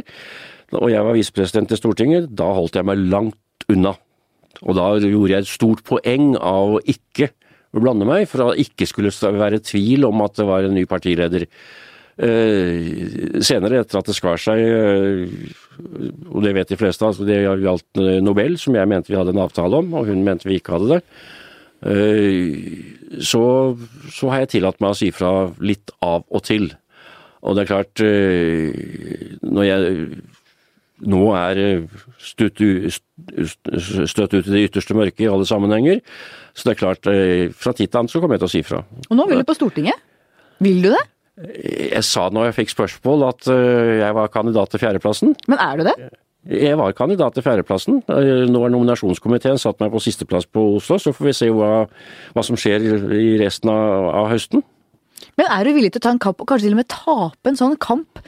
og 0.80 0.90
jeg 0.92 1.06
var 1.06 1.16
visepresident 1.18 1.74
i 1.74 1.80
Stortinget, 1.80 2.32
da 2.36 2.50
holdt 2.56 2.80
jeg 2.80 2.88
meg 2.88 3.02
langt 3.12 3.68
unna. 3.72 3.96
Og 4.64 4.78
da 4.78 4.90
gjorde 5.02 5.34
jeg 5.34 5.46
et 5.46 5.52
stort 5.52 5.84
poeng 5.88 6.34
av 6.38 6.78
å 6.78 6.84
ikke 6.84 7.32
blande 7.74 8.06
meg, 8.08 8.28
for 8.30 8.46
at 8.46 8.54
det 8.54 8.68
ikke 8.68 8.88
skulle 8.90 9.14
være 9.40 9.64
tvil 9.66 10.06
om 10.08 10.22
at 10.26 10.38
det 10.38 10.46
var 10.48 10.68
en 10.68 10.76
ny 10.78 10.86
partileder. 10.90 11.48
Eh, 12.14 13.40
senere, 13.42 13.80
etter 13.82 13.98
at 13.98 14.10
det 14.10 14.14
skar 14.14 14.38
seg, 14.38 14.60
eh, 14.62 15.24
og 16.30 16.44
det 16.46 16.54
vet 16.54 16.70
de 16.70 16.78
fleste, 16.78 17.08
altså 17.08 17.26
det 17.26 17.40
gjaldt 17.42 18.02
eh, 18.02 18.20
Nobel, 18.22 18.60
som 18.62 18.78
jeg 18.78 18.90
mente 18.92 19.10
vi 19.10 19.18
hadde 19.18 19.34
en 19.34 19.42
avtale 19.42 19.80
om, 19.82 19.90
og 19.98 20.12
hun 20.12 20.22
mente 20.26 20.46
vi 20.46 20.60
ikke 20.62 20.76
hadde 20.76 20.92
det, 20.92 21.00
eh, 21.90 23.18
så, 23.18 23.44
så 24.14 24.30
har 24.30 24.44
jeg 24.44 24.54
tillatt 24.54 24.78
meg 24.84 24.94
å 24.94 25.00
si 25.02 25.10
fra 25.16 25.34
litt 25.66 25.96
av 26.06 26.28
og 26.30 26.46
til. 26.46 26.70
Og 27.44 27.58
det 27.58 27.66
er 27.66 27.72
klart, 27.72 28.06
eh, 28.06 29.34
når 29.42 29.68
jeg 29.68 30.06
nå 31.10 31.24
er 31.38 31.62
eh, 31.62 32.04
støtt, 32.24 32.62
ut 32.64 34.34
i 34.34 34.44
det 34.48 34.64
ytterste 34.70 34.98
mørket 34.98 35.26
i 35.26 35.32
alle 35.32 35.48
sammenhenger, 35.48 36.02
så 36.54 36.70
det 36.70 36.76
er 36.76 36.82
klart, 36.82 37.10
eh, 37.12 37.48
fra 37.56 37.74
tid 37.76 37.90
til 37.92 38.02
annen 38.02 38.12
så 38.12 38.22
kommer 38.22 38.38
jeg 38.38 38.46
til 38.46 38.52
å 38.52 38.56
si 38.56 38.64
fra. 38.68 38.84
Og 39.10 39.20
nå 39.20 39.28
vil 39.30 39.42
du 39.42 39.48
på 39.48 39.58
Stortinget. 39.58 40.02
Vil 40.64 40.84
du 40.86 40.92
det? 40.94 41.04
Jeg 41.34 42.04
sa 42.06 42.28
når 42.30 42.52
jeg 42.52 42.60
fikk 42.60 42.76
spørsmål 42.76 43.24
at 43.32 43.48
eh, 43.50 43.96
jeg 44.04 44.18
var 44.20 44.34
kandidat 44.34 44.74
til 44.74 44.84
fjerdeplassen. 44.84 45.34
Men 45.50 45.64
er 45.64 45.80
du 45.80 45.88
det? 45.90 45.96
Jeg 46.44 46.76
var 46.78 46.92
kandidat 46.92 47.34
til 47.38 47.46
fjerdeplassen. 47.46 48.02
Eh, 48.12 48.44
Nå 48.52 48.62
har 48.66 48.74
nominasjonskomiteen 48.74 49.58
satt 49.62 49.80
meg 49.82 49.94
på 49.94 50.02
sisteplass 50.04 50.46
på 50.46 50.66
Oslo, 50.78 51.00
så 51.00 51.16
får 51.16 51.30
vi 51.30 51.36
se 51.38 51.50
hva, 51.56 51.88
hva 52.36 52.46
som 52.46 52.60
skjer 52.60 52.86
i 53.16 53.34
resten 53.42 53.72
av, 53.72 54.10
av 54.22 54.30
høsten. 54.34 54.64
Men 55.40 55.50
er 55.50 55.66
du 55.66 55.74
villig 55.74 55.94
til 55.96 56.04
å 56.04 56.06
ta 56.06 56.12
en 56.14 56.22
kamp, 56.22 56.42
og 56.44 56.50
kanskje 56.50 56.68
til 56.68 56.76
og 56.76 56.82
med 56.82 56.90
tape 56.92 57.50
en 57.50 57.58
sånn 57.58 57.78
kamp 57.82 58.20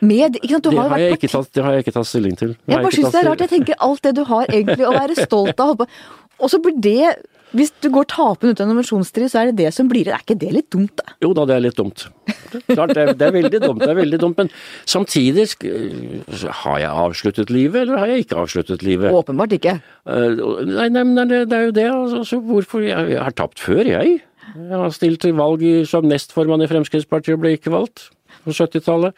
med 0.00 0.38
sant? 0.38 0.62
Du 0.64 0.70
Det 0.70 0.78
har 0.78 1.16
tatt, 1.28 1.50
det 1.54 1.64
har 1.64 1.72
jeg 1.76 1.86
ikke 1.86 1.96
tatt 1.98 2.06
stilling 2.10 2.36
til. 2.38 2.54
Det 2.54 2.74
Jeg 2.74 2.84
bare 2.84 2.94
syns 2.94 3.12
det 3.14 3.22
er 3.22 3.28
rart. 3.30 3.42
Jeg 3.46 3.52
tenker 3.56 3.80
alt 3.88 4.02
det 4.06 4.14
du 4.18 4.24
har 4.28 4.46
egentlig 4.52 4.86
å 4.86 4.94
være 4.94 5.18
stolt 5.18 5.60
av. 5.60 5.84
Og 6.38 6.50
så 6.50 6.60
blir 6.62 6.78
det 6.80 7.16
Hvis 7.56 7.70
du 7.80 7.88
går 7.88 8.04
tapende 8.12 8.52
ut 8.52 8.58
av 8.60 8.66
en 8.66 8.74
nominasjonsstrid, 8.74 9.30
så 9.32 9.38
er 9.40 9.46
det 9.48 9.56
det 9.56 9.70
som 9.72 9.88
blir 9.88 10.04
det. 10.04 10.12
Er 10.12 10.20
ikke 10.20 10.34
det 10.36 10.50
litt 10.52 10.66
dumt, 10.68 10.92
da? 11.00 11.14
Jo 11.24 11.30
da, 11.32 11.46
det 11.48 11.54
er 11.56 11.62
litt 11.64 11.78
dumt. 11.78 12.02
Klart, 12.68 12.92
det 12.92 13.00
er, 13.00 13.12
det 13.16 13.24
er 13.24 13.32
veldig 13.32 13.60
dumt. 13.62 13.80
det 13.80 13.88
er 13.88 13.96
veldig 13.96 14.18
dumt, 14.20 14.36
Men 14.36 14.50
samtidig 14.84 15.46
Har 16.60 16.78
jeg 16.78 16.90
avsluttet 16.92 17.48
livet, 17.48 17.80
eller 17.86 17.96
har 18.02 18.12
jeg 18.12 18.26
ikke 18.26 18.36
avsluttet 18.42 18.84
livet? 18.84 19.16
Åpenbart 19.16 19.56
ikke. 19.56 19.78
Nei, 20.04 20.90
Nei, 20.92 21.04
nei, 21.08 21.24
det, 21.24 21.40
det 21.48 21.56
er 21.56 21.64
jo 21.70 21.72
det. 21.80 21.86
Altså, 21.88 22.40
hvorfor 22.50 22.84
jeg, 22.84 23.14
jeg 23.14 23.22
har 23.24 23.32
tapt 23.32 23.64
før, 23.64 23.80
jeg. 23.96 24.20
Jeg 24.52 24.80
har 24.84 24.92
stilt 24.92 25.24
til 25.24 25.32
valg 25.40 25.64
som 25.88 26.04
nestformann 26.04 26.60
i 26.64 26.68
Fremskrittspartiet 26.68 27.36
og 27.36 27.42
ble 27.46 27.56
ikke 27.56 27.72
valgt 27.72 28.10
på 28.44 28.52
70-tallet. 28.52 29.16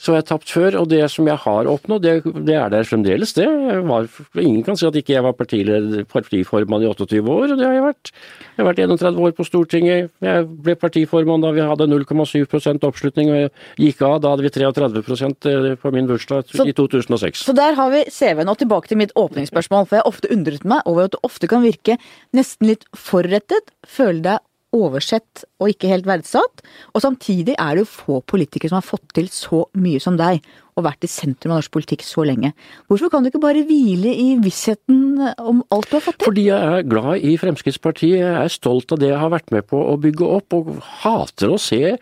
Så 0.00 0.14
jeg 0.14 0.22
har 0.22 0.28
tapt 0.30 0.48
før, 0.48 0.78
og 0.80 0.86
det 0.88 1.02
som 1.12 1.26
jeg 1.28 1.36
har 1.42 1.68
oppnådd, 1.68 2.04
det, 2.06 2.12
det 2.46 2.54
er 2.56 2.70
der 2.72 2.86
fremdeles, 2.88 3.34
det. 3.36 3.44
Var, 3.84 4.06
ingen 4.40 4.62
kan 4.64 4.78
si 4.80 4.86
at 4.88 4.96
ikke 4.96 5.12
jeg 5.12 5.24
var 5.26 5.34
partiformann 5.36 6.86
i 6.86 6.88
28 6.88 7.20
år, 7.20 7.52
og 7.52 7.60
det 7.60 7.66
har 7.68 7.76
jeg 7.76 7.84
vært. 7.84 8.12
Jeg 8.56 8.62
har 8.62 8.68
vært 8.70 8.80
31 8.86 9.20
år 9.26 9.34
på 9.36 9.44
Stortinget. 9.44 10.08
Jeg 10.24 10.48
ble 10.64 10.76
partiformann 10.80 11.44
da 11.44 11.52
vi 11.52 11.66
hadde 11.68 11.88
0,7% 11.92 12.88
oppslutning, 12.88 13.28
og 13.28 13.38
jeg 13.42 13.52
gikk 13.84 14.00
av. 14.08 14.16
Da 14.24 14.32
hadde 14.32 14.46
vi 14.48 14.54
33% 14.56 15.50
på 15.84 15.92
min 15.92 16.08
bursdag 16.08 16.48
Så- 16.48 16.64
i 16.64 16.72
2006. 16.72 17.44
Så 17.44 17.56
der 17.56 17.76
har 17.76 17.92
vi 17.92 18.04
CV-en. 18.08 18.48
Og 18.48 18.56
tilbake 18.56 18.88
til 18.88 18.96
mitt 18.96 19.12
åpningsspørsmål. 19.14 19.84
For 19.86 20.00
jeg 20.00 20.04
har 20.04 20.12
ofte 20.12 20.32
undret 20.32 20.64
meg 20.64 20.80
over 20.86 21.04
at 21.04 21.12
du 21.12 21.20
ofte 21.22 21.46
kan 21.46 21.60
virke 21.62 21.98
nesten 22.32 22.72
litt 22.72 22.88
forrettet, 22.96 23.68
føle 23.84 24.22
deg 24.24 24.38
oversett 24.76 25.44
og 25.60 25.72
ikke 25.72 25.90
helt 25.90 26.08
verdsatt. 26.08 26.64
Og 26.94 27.04
samtidig 27.04 27.56
er 27.58 27.76
det 27.76 27.84
jo 27.84 27.92
få 27.92 28.18
politikere 28.22 28.70
som 28.70 28.80
har 28.80 28.86
fått 28.86 29.08
til 29.16 29.30
så 29.32 29.64
mye 29.78 30.00
som 30.02 30.18
deg, 30.20 30.42
og 30.78 30.86
vært 30.86 31.04
i 31.04 31.10
sentrum 31.10 31.52
av 31.52 31.60
norsk 31.60 31.72
politikk 31.74 32.04
så 32.06 32.24
lenge. 32.24 32.52
Hvorfor 32.88 33.10
kan 33.12 33.24
du 33.24 33.30
ikke 33.30 33.42
bare 33.42 33.64
hvile 33.66 34.12
i 34.14 34.28
vissheten 34.40 35.18
om 35.42 35.62
alt 35.74 35.90
du 35.90 35.96
har 35.98 36.04
fått 36.04 36.20
til? 36.20 36.30
Fordi 36.30 36.46
jeg 36.46 36.76
er 36.78 36.86
glad 36.88 37.26
i 37.26 37.34
Fremskrittspartiet, 37.40 38.20
jeg 38.22 38.36
er 38.38 38.54
stolt 38.54 38.94
av 38.94 39.02
det 39.02 39.10
jeg 39.10 39.20
har 39.20 39.32
vært 39.34 39.50
med 39.54 39.66
på 39.68 39.80
å 39.82 39.98
bygge 40.00 40.30
opp, 40.38 40.56
og 40.56 40.72
hater 41.02 41.52
å 41.52 41.60
se 41.60 41.96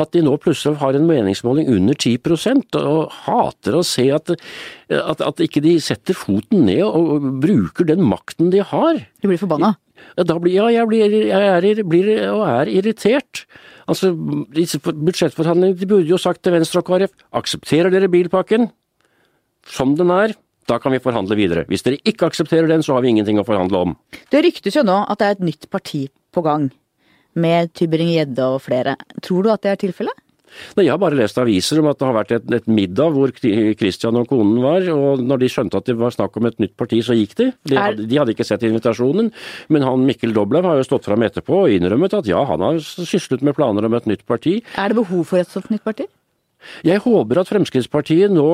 at 0.00 0.16
de 0.16 0.24
nå 0.24 0.34
plutselig 0.42 0.80
har 0.82 0.98
en 0.98 1.06
meningsmåling 1.06 1.70
under 1.76 1.94
10% 1.94 2.80
og 2.80 3.14
hater 3.28 3.78
å 3.78 3.84
se 3.86 4.08
at, 4.14 4.34
at, 4.90 5.22
at 5.22 5.44
ikke 5.44 5.62
de 5.64 5.76
setter 5.84 6.16
foten 6.18 6.66
ned 6.66 6.82
og 6.88 7.28
bruker 7.44 7.86
den 7.92 8.02
makten 8.08 8.50
de 8.54 8.64
har. 8.64 9.04
Du 9.22 9.30
blir 9.30 9.40
forbanna. 9.40 9.76
Da 10.16 10.38
blir, 10.38 10.54
ja, 10.56 10.68
jeg, 10.70 10.88
blir, 10.90 11.18
jeg 11.30 11.50
er, 11.50 11.82
blir 11.88 12.10
og 12.30 12.44
er 12.46 12.70
irritert. 12.72 13.44
Altså, 13.90 14.12
disse 14.54 14.80
budsjettforhandlingene, 14.80 15.78
de 15.80 15.88
burde 15.90 16.08
jo 16.08 16.20
sagt 16.20 16.42
til 16.44 16.54
Venstre 16.54 16.80
og 16.80 16.88
KrF, 16.88 17.12
aksepterer 17.36 17.92
dere 17.92 18.08
bilpakken 18.12 18.70
som 19.68 19.94
den 19.96 20.12
er, 20.12 20.34
da 20.68 20.78
kan 20.80 20.94
vi 20.94 21.02
forhandle 21.02 21.36
videre. 21.36 21.66
Hvis 21.68 21.84
dere 21.84 22.00
ikke 22.08 22.28
aksepterer 22.30 22.68
den, 22.70 22.82
så 22.84 22.96
har 22.96 23.04
vi 23.04 23.12
ingenting 23.12 23.40
å 23.40 23.46
forhandle 23.46 23.82
om. 23.88 23.94
Det 24.32 24.44
ryktes 24.46 24.76
jo 24.78 24.84
nå 24.86 25.02
at 25.08 25.20
det 25.20 25.26
er 25.26 25.36
et 25.36 25.46
nytt 25.50 25.68
parti 25.72 26.06
på 26.34 26.44
gang. 26.44 26.70
Med 27.34 27.72
Tybring-Gjedde 27.74 28.46
og 28.54 28.62
flere. 28.62 28.94
Tror 29.24 29.44
du 29.44 29.50
at 29.52 29.64
det 29.64 29.72
er 29.72 29.80
tilfellet? 29.82 30.23
Nei, 30.76 30.86
Jeg 30.86 30.94
har 30.94 31.02
bare 31.02 31.18
lest 31.18 31.38
aviser 31.40 31.80
om 31.82 31.90
at 31.90 31.98
det 32.00 32.08
har 32.08 32.16
vært 32.16 32.34
et, 32.38 32.48
et 32.58 32.66
middag 32.70 33.14
hvor 33.14 33.32
Christian 33.34 34.18
og 34.20 34.28
konen 34.30 34.58
var, 34.64 34.86
og 34.94 35.22
når 35.22 35.44
de 35.44 35.50
skjønte 35.52 35.80
at 35.80 35.88
det 35.90 35.96
var 36.00 36.14
snakk 36.14 36.36
om 36.40 36.50
et 36.50 36.58
nytt 36.62 36.76
parti, 36.80 37.00
så 37.04 37.16
gikk 37.18 37.36
de. 37.40 37.50
De, 37.70 37.78
hadde, 37.78 38.08
de 38.10 38.20
hadde 38.20 38.34
ikke 38.34 38.46
sett 38.46 38.66
invitasjonen, 38.66 39.30
men 39.74 39.86
han 39.86 40.04
Mikkel 40.08 40.34
Doblev 40.36 40.66
har 40.68 40.80
jo 40.80 40.88
stått 40.88 41.08
fram 41.08 41.24
etterpå 41.26 41.64
og 41.64 41.74
innrømmet 41.74 42.18
at 42.20 42.28
ja, 42.30 42.42
han 42.48 42.64
har 42.64 42.82
syslet 42.82 43.44
med 43.46 43.56
planer 43.58 43.88
om 43.88 43.96
et 43.98 44.10
nytt 44.10 44.26
parti. 44.28 44.60
Er 44.78 44.92
det 44.92 45.00
behov 45.02 45.26
for 45.30 45.42
et 45.42 45.50
sånt 45.50 45.72
nytt 45.72 45.84
parti? 45.86 46.08
Jeg 46.84 47.02
håper 47.04 47.42
at 47.42 47.50
Fremskrittspartiet 47.50 48.32
nå 48.32 48.46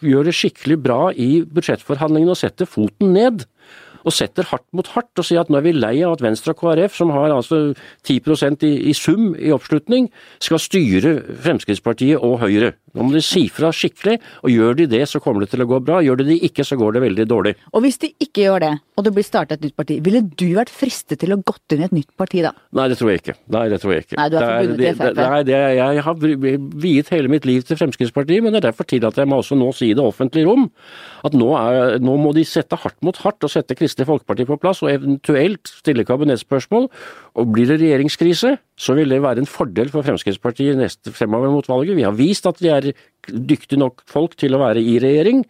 gjør 0.00 0.28
det 0.28 0.34
skikkelig 0.36 0.78
bra 0.80 1.00
i 1.12 1.42
budsjettforhandlingene 1.44 2.32
og 2.32 2.40
setter 2.40 2.68
foten 2.68 3.12
ned. 3.16 3.44
Og 4.06 4.14
setter 4.14 4.46
hardt 4.52 4.66
mot 4.76 4.86
hardt 4.94 5.18
og 5.18 5.26
sier 5.26 5.42
at 5.42 5.50
nå 5.50 5.58
er 5.58 5.66
vi 5.66 5.74
lei 5.76 5.94
av 6.06 6.16
at 6.16 6.24
Venstre 6.24 6.54
og 6.54 6.60
KrF, 6.62 6.94
som 6.96 7.10
har 7.14 7.34
altså 7.34 7.74
10 8.06 8.20
i, 8.66 8.72
i 8.90 8.94
sum 8.96 9.34
i 9.34 9.52
oppslutning, 9.54 10.08
skal 10.42 10.62
styre 10.62 11.16
Fremskrittspartiet 11.42 12.22
og 12.22 12.38
Høyre. 12.44 12.74
Nå 12.96 13.04
må 13.04 13.12
de 13.12 13.20
si 13.24 13.44
fra 13.52 13.72
skikkelig, 13.74 14.16
og 14.46 14.52
gjør 14.52 14.78
de 14.78 14.86
det 14.94 15.02
så 15.10 15.20
kommer 15.20 15.44
det 15.44 15.50
til 15.52 15.64
å 15.64 15.68
gå 15.68 15.82
bra. 15.84 15.98
Gjør 16.04 16.22
de 16.22 16.30
det 16.30 16.38
ikke 16.48 16.64
så 16.64 16.78
går 16.80 16.96
det 16.96 17.02
veldig 17.04 17.26
dårlig. 17.28 17.56
Og 17.74 17.84
hvis 17.84 17.98
de 18.00 18.12
ikke 18.22 18.46
gjør 18.46 18.64
det, 18.64 18.72
og 18.96 19.04
det 19.04 19.12
blir 19.16 19.26
starta 19.26 19.58
et 19.58 19.66
nytt 19.66 19.76
parti, 19.76 19.98
ville 20.04 20.22
du 20.24 20.46
vært 20.56 20.72
fristet 20.72 21.20
til 21.20 21.34
å 21.34 21.40
gått 21.46 21.74
inn 21.74 21.82
i 21.84 21.86
et 21.88 21.94
nytt 21.96 22.12
parti 22.18 22.42
da? 22.44 22.52
Nei, 22.76 22.86
det 22.92 22.98
tror 23.00 23.12
jeg 23.12 23.22
ikke. 23.22 23.36
Nei, 23.52 23.64
det 23.72 23.80
tror 23.82 23.94
jeg 23.94 24.06
ikke. 24.06 24.18
Nei, 24.20 24.28
du 24.32 24.36
er 24.36 24.46
forbundet 24.46 24.76
det- 24.76 24.86
til 24.86 24.96
FrP. 24.96 25.14
det- 25.16 25.30
Nei, 25.30 25.42
det, 25.42 25.60
jeg 25.76 26.02
har 26.06 26.14
viet 26.86 27.08
hele 27.08 27.28
mitt 27.28 27.44
liv 27.44 27.62
til 27.64 27.76
Fremskrittspartiet, 27.76 28.42
men 28.42 28.52
det 28.52 28.64
er 28.64 28.70
derfor 28.70 28.84
tillater 28.86 29.22
jeg 29.22 29.28
meg 29.28 29.38
også 29.38 29.58
nå 29.58 29.68
å 29.68 29.74
si 29.74 29.90
i 29.90 29.94
det 29.94 30.04
offentlige 30.04 30.46
rom 30.46 30.70
at 31.24 31.32
nå, 31.32 31.48
er, 31.56 31.98
nå 31.98 32.16
må 32.18 32.32
de 32.34 32.44
sette 32.44 32.76
hardt 32.76 32.96
mot 33.02 33.16
hardt 33.16 33.42
og 33.44 33.50
sette 33.50 33.74
Kristelig 33.76 33.95
Folkeparti 34.04 34.44
på 34.44 34.58
plass, 34.60 34.82
og 34.84 34.90
eventuelt 34.92 35.70
stille 35.70 36.04
kabinettspørsmål. 36.04 36.88
Og 37.40 37.52
blir 37.54 37.70
det 37.70 37.78
regjeringskrise, 37.80 38.56
så 38.76 38.96
vil 38.98 39.14
det 39.14 39.22
være 39.24 39.40
en 39.40 39.48
fordel 39.48 39.88
for 39.92 40.04
Fremskrittspartiet 40.04 40.76
neste 40.76 41.14
fremover 41.14 41.54
mot 41.54 41.68
valget. 41.70 41.96
Vi 41.96 42.04
har 42.04 42.16
vist 42.18 42.48
at 42.50 42.60
vi 42.60 42.72
er 42.74 42.90
dyktige 43.30 43.80
nok 43.80 44.02
folk 44.10 44.36
til 44.36 44.54
å 44.56 44.60
være 44.60 44.82
i 44.82 44.98
regjering, 45.02 45.44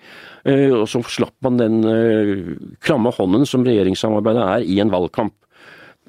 eh, 0.45 0.71
og 0.71 0.87
så 0.93 1.03
slapp 1.03 1.35
man 1.43 1.59
den 1.59 1.81
eh, 1.91 2.45
klamme 2.85 3.11
hånden 3.17 3.49
som 3.49 3.67
regjeringssamarbeidet 3.67 4.45
er 4.47 4.69
i 4.69 4.79
en 4.85 4.93
valgkamp. 4.93 5.35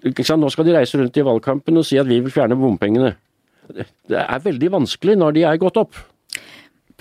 Nå 0.06 0.52
skal 0.54 0.68
de 0.68 0.76
reise 0.76 1.00
rundt 1.00 1.18
i 1.18 1.26
valgkampen 1.26 1.80
og 1.80 1.88
si 1.88 1.98
at 1.98 2.06
vi 2.06 2.20
vil 2.22 2.32
fjerne 2.32 2.60
bompengene. 2.60 3.16
Det 3.68 4.20
er 4.22 4.44
veldig 4.44 4.70
vanskelig 4.78 5.18
når 5.18 5.34
de 5.36 5.48
er 5.50 5.60
gått 5.60 5.80
opp. 5.82 5.98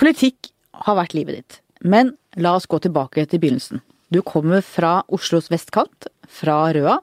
Politikk 0.01 0.51
har 0.87 0.97
vært 0.99 1.15
livet 1.17 1.39
ditt. 1.39 1.61
Men 1.85 2.15
la 2.41 2.57
oss 2.57 2.69
gå 2.69 2.81
tilbake 2.83 3.27
til 3.29 3.43
begynnelsen. 3.43 3.83
Du 4.13 4.21
kommer 4.23 4.63
fra 4.63 5.01
Oslos 5.13 5.49
vestkant, 5.51 6.07
fra 6.31 6.61
Røa. 6.75 6.99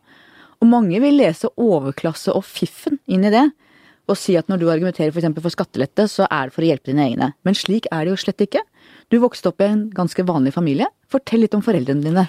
Og 0.64 0.70
mange 0.72 1.02
vil 1.04 1.18
lese 1.20 1.50
overklasse 1.60 2.32
og 2.32 2.46
fiffen 2.48 3.00
inn 3.12 3.26
i 3.28 3.34
det. 3.34 3.50
Og 4.08 4.18
si 4.20 4.36
at 4.40 4.50
når 4.52 4.60
du 4.62 4.70
argumenterer 4.72 5.12
f.eks. 5.12 5.28
For, 5.36 5.44
for 5.46 5.56
skattelette, 5.56 6.08
så 6.12 6.28
er 6.32 6.48
det 6.50 6.56
for 6.56 6.64
å 6.64 6.70
hjelpe 6.70 6.92
dine 6.92 7.06
egne. 7.10 7.30
Men 7.48 7.56
slik 7.56 7.88
er 7.92 8.04
det 8.06 8.14
jo 8.14 8.22
slett 8.24 8.44
ikke. 8.44 8.64
Du 9.12 9.20
vokste 9.24 9.52
opp 9.52 9.64
i 9.64 9.68
en 9.70 9.86
ganske 9.96 10.26
vanlig 10.28 10.56
familie. 10.56 10.88
Fortell 11.12 11.44
litt 11.44 11.56
om 11.56 11.64
foreldrene 11.64 12.04
dine. 12.04 12.26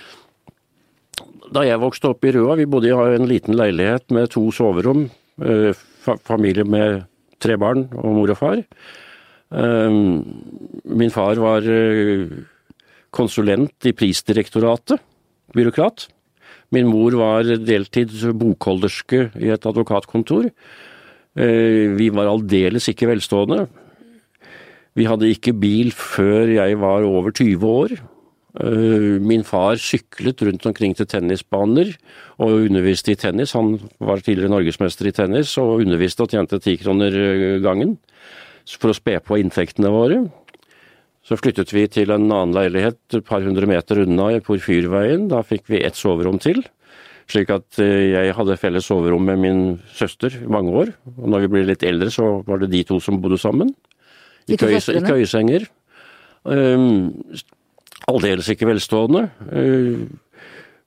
Da 1.54 1.62
jeg 1.66 1.78
vokste 1.82 2.10
opp 2.10 2.26
i 2.26 2.32
Røa, 2.34 2.56
vi 2.58 2.66
bodde 2.70 2.90
i 2.90 2.94
en 3.18 3.28
liten 3.30 3.54
leilighet 3.58 4.10
med 4.14 4.30
to 4.34 4.48
soverom. 4.54 5.06
eh, 5.42 5.74
Familie 6.04 6.66
med 6.68 7.06
tre 7.40 7.56
barn 7.56 7.86
og 7.96 8.10
mor 8.18 8.32
og 8.34 8.38
far. 8.38 8.58
Eh, 9.54 9.98
Min 10.84 11.14
far 11.14 11.38
var 11.42 11.62
eh, 11.62 12.26
konsulent 13.14 13.86
i 13.88 13.94
Prisdirektoratet, 13.96 15.02
byråkrat. 15.54 16.08
Min 16.74 16.88
mor 16.90 17.14
var 17.20 17.46
deltid 17.62 18.12
bokholderske 18.34 19.28
i 19.38 19.52
et 19.54 19.68
advokatkontor. 19.68 20.50
Eh, 21.34 21.94
vi 21.94 22.10
var 22.14 22.30
aldeles 22.30 22.88
ikke 22.90 23.08
velstående. 23.10 23.66
Vi 24.94 25.06
hadde 25.10 25.30
ikke 25.30 25.54
bil 25.58 25.90
før 25.94 26.50
jeg 26.54 26.78
var 26.78 27.06
over 27.06 27.34
20 27.34 27.66
år. 27.66 27.96
Eh, 28.54 29.18
min 29.18 29.42
far 29.42 29.74
syklet 29.82 30.42
rundt 30.46 30.66
omkring 30.70 30.94
til 30.94 31.08
tennisbaner 31.10 31.90
og 32.38 32.68
underviste 32.68 33.10
i 33.10 33.18
tennis. 33.18 33.54
Han 33.58 33.80
var 33.98 34.22
tidligere 34.22 34.52
norgesmester 34.54 35.10
i 35.10 35.14
tennis 35.14 35.56
og 35.58 35.82
underviste 35.82 36.22
og 36.22 36.30
tjente 36.30 36.62
ti 36.62 36.76
kroner 36.78 37.10
eh, 37.10 37.58
gangen 37.62 37.96
for 38.78 38.92
å 38.92 38.96
spe 38.96 39.18
på 39.18 39.40
inntektene 39.42 39.90
våre. 39.90 40.22
Så 41.24 41.38
flyttet 41.40 41.72
vi 41.72 41.86
til 41.88 42.12
en 42.12 42.26
annen 42.28 42.52
leilighet 42.52 43.16
et 43.16 43.24
par 43.24 43.44
hundre 43.44 43.68
meter 43.68 44.02
unna 44.02 44.28
i 44.34 44.42
Porfyrveien. 44.44 45.28
Da 45.32 45.40
fikk 45.46 45.70
vi 45.72 45.80
ett 45.80 45.96
soverom 45.96 46.36
til. 46.42 46.60
Slik 47.32 47.48
at 47.54 47.80
eh, 47.80 48.10
jeg 48.12 48.34
hadde 48.36 48.58
felles 48.60 48.84
soverom 48.90 49.24
med 49.24 49.40
min 49.40 49.62
søster 49.96 50.34
i 50.36 50.50
mange 50.50 50.74
år. 50.82 50.92
Og 51.16 51.30
når 51.32 51.46
vi 51.46 51.52
ble 51.54 51.64
litt 51.70 51.86
eldre, 51.86 52.10
så 52.12 52.42
var 52.44 52.60
det 52.60 52.74
de 52.74 52.82
to 52.84 53.00
som 53.00 53.22
bodde 53.24 53.40
sammen. 53.40 53.72
I, 54.44 54.58
køy, 54.60 54.76
i 54.76 55.00
køyesenger. 55.00 55.64
Um, 56.44 57.14
aldeles 58.12 58.50
ikke 58.52 58.68
velstående. 58.68 59.24
Uh, 59.48 60.04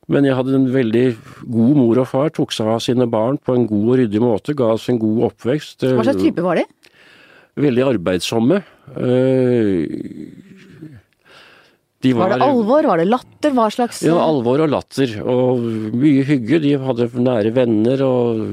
men 0.08 0.24
jeg 0.24 0.38
hadde 0.38 0.54
en 0.56 0.70
veldig 0.72 1.08
god 1.50 1.80
mor 1.82 2.00
og 2.00 2.08
far, 2.08 2.30
tok 2.32 2.54
seg 2.56 2.70
av 2.72 2.84
sine 2.86 3.10
barn 3.12 3.42
på 3.42 3.58
en 3.58 3.66
god 3.68 3.90
og 3.90 3.98
ryddig 4.00 4.22
måte, 4.24 4.56
ga 4.56 4.70
oss 4.78 4.86
en 4.94 5.02
god 5.02 5.26
oppvekst. 5.32 5.84
Hva 5.98 6.06
slags 6.06 6.22
type 6.22 6.46
var 6.46 6.62
de? 6.62 6.64
Veldig 7.58 7.86
arbeidsomme. 7.88 8.62
Eh, 8.94 9.88
de 12.06 12.14
var, 12.14 12.30
var, 12.30 12.38
det 12.38 12.46
alvor, 12.46 12.88
var 12.92 13.02
det 13.02 13.08
latter, 13.10 13.54
hva 13.58 13.66
slags 13.74 14.04
Ja, 14.06 14.20
alvor 14.22 14.62
og 14.68 14.70
latter. 14.70 15.18
Og 15.26 15.66
mye 15.98 16.26
hygge. 16.28 16.62
De 16.62 16.76
hadde 16.78 17.10
nære 17.18 17.54
venner 17.56 18.04
og 18.06 18.44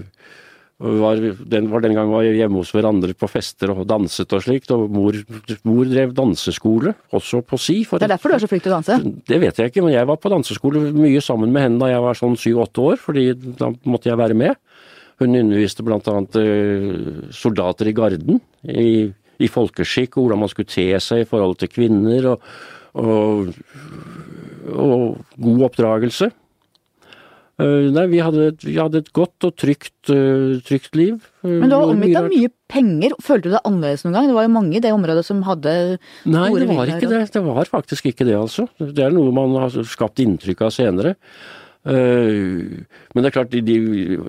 var, 0.85 1.21
den, 1.21 1.69
var 1.71 1.85
den 1.85 1.95
gang 1.95 2.11
var 2.11 2.27
hjemme 2.27 2.59
hos 2.59 2.73
hverandre 2.75 3.14
på 3.17 3.29
fester 3.31 3.71
og 3.73 3.85
danset 3.88 4.33
og 4.35 4.43
slikt. 4.43 4.73
Og 4.75 4.88
mor, 4.93 5.17
mor 5.69 5.85
drev 5.88 6.14
danseskole, 6.17 6.95
også 7.14 7.45
på 7.47 7.61
si. 7.61 7.79
det 7.85 8.09
er 8.09 8.14
derfor 8.17 8.33
du 8.33 8.38
er 8.38 8.45
så 8.45 8.51
flink 8.51 8.64
til 8.64 8.73
å 8.73 8.81
danse? 8.81 8.99
Det 9.29 9.38
vet 9.43 9.61
jeg 9.61 9.73
ikke, 9.73 9.85
men 9.85 9.95
jeg 9.95 10.09
var 10.11 10.19
på 10.21 10.33
danseskole 10.33 10.83
mye 10.97 11.23
sammen 11.25 11.55
med 11.55 11.69
henne 11.69 11.83
da 11.85 11.93
jeg 11.93 12.05
var 12.05 12.19
sånn 12.19 12.40
syv-åtte 12.40 12.88
år, 12.88 13.01
fordi 13.01 13.29
da 13.61 13.71
måtte 13.85 14.11
jeg 14.11 14.21
være 14.21 14.38
med. 14.40 14.59
Hun 15.25 15.41
underviste 15.41 15.85
annet 15.89 16.39
eh, 16.41 17.29
soldater 17.33 17.89
i 17.89 17.97
garden, 17.97 18.41
i, 18.69 19.09
i 19.41 19.51
folkeskikk, 19.51 20.19
og 20.19 20.29
hvordan 20.29 20.45
man 20.45 20.53
skulle 20.53 20.71
te 20.71 20.87
seg 21.01 21.25
i 21.25 21.29
forhold 21.29 21.59
til 21.63 21.73
kvinner, 21.73 22.35
og, 22.35 22.49
og, 23.01 23.53
og 24.71 25.05
god 25.41 25.69
oppdragelse. 25.71 26.31
Uh, 27.55 27.87
nei, 27.95 28.09
vi 28.11 28.19
hadde, 28.19 28.49
vi 28.65 28.73
hadde, 28.75 29.05
et 29.05 29.13
godt 29.15 29.45
og 29.47 29.53
trygt, 29.55 29.93
uh, 30.11 30.57
trygt 30.67 30.97
liv. 30.99 31.21
Men 31.47 31.71
du 31.71 31.77
var 31.77 31.93
omgitt 31.93 32.19
av 32.19 32.27
mye 32.27 32.51
penger. 32.71 33.15
Følte 33.23 33.47
du 33.47 33.55
deg 33.55 33.69
annerledes 33.69 34.03
noen 34.03 34.17
gang? 34.17 34.27
Det 34.27 34.35
var 34.35 34.49
jo 34.49 34.55
mange 34.57 34.75
i 34.75 34.83
det 34.83 34.91
området 34.91 35.23
som 35.29 35.45
hadde 35.47 35.75
Nei, 36.27 36.49
det 36.51 36.67
var 36.73 36.91
ikke 36.97 37.13
det. 37.13 37.21
Det 37.37 37.45
var 37.47 37.71
faktisk 37.71 38.11
ikke 38.11 38.27
det, 38.27 38.35
altså. 38.41 38.67
Det 38.83 39.07
er 39.07 39.15
noe 39.15 39.31
man 39.37 39.55
har 39.63 39.77
skapt 39.87 40.25
inntrykk 40.25 40.67
av 40.67 40.75
senere. 40.75 41.15
Men 41.85 43.20
det 43.20 43.29
er 43.29 43.35
klart, 43.35 43.53
de, 43.53 43.75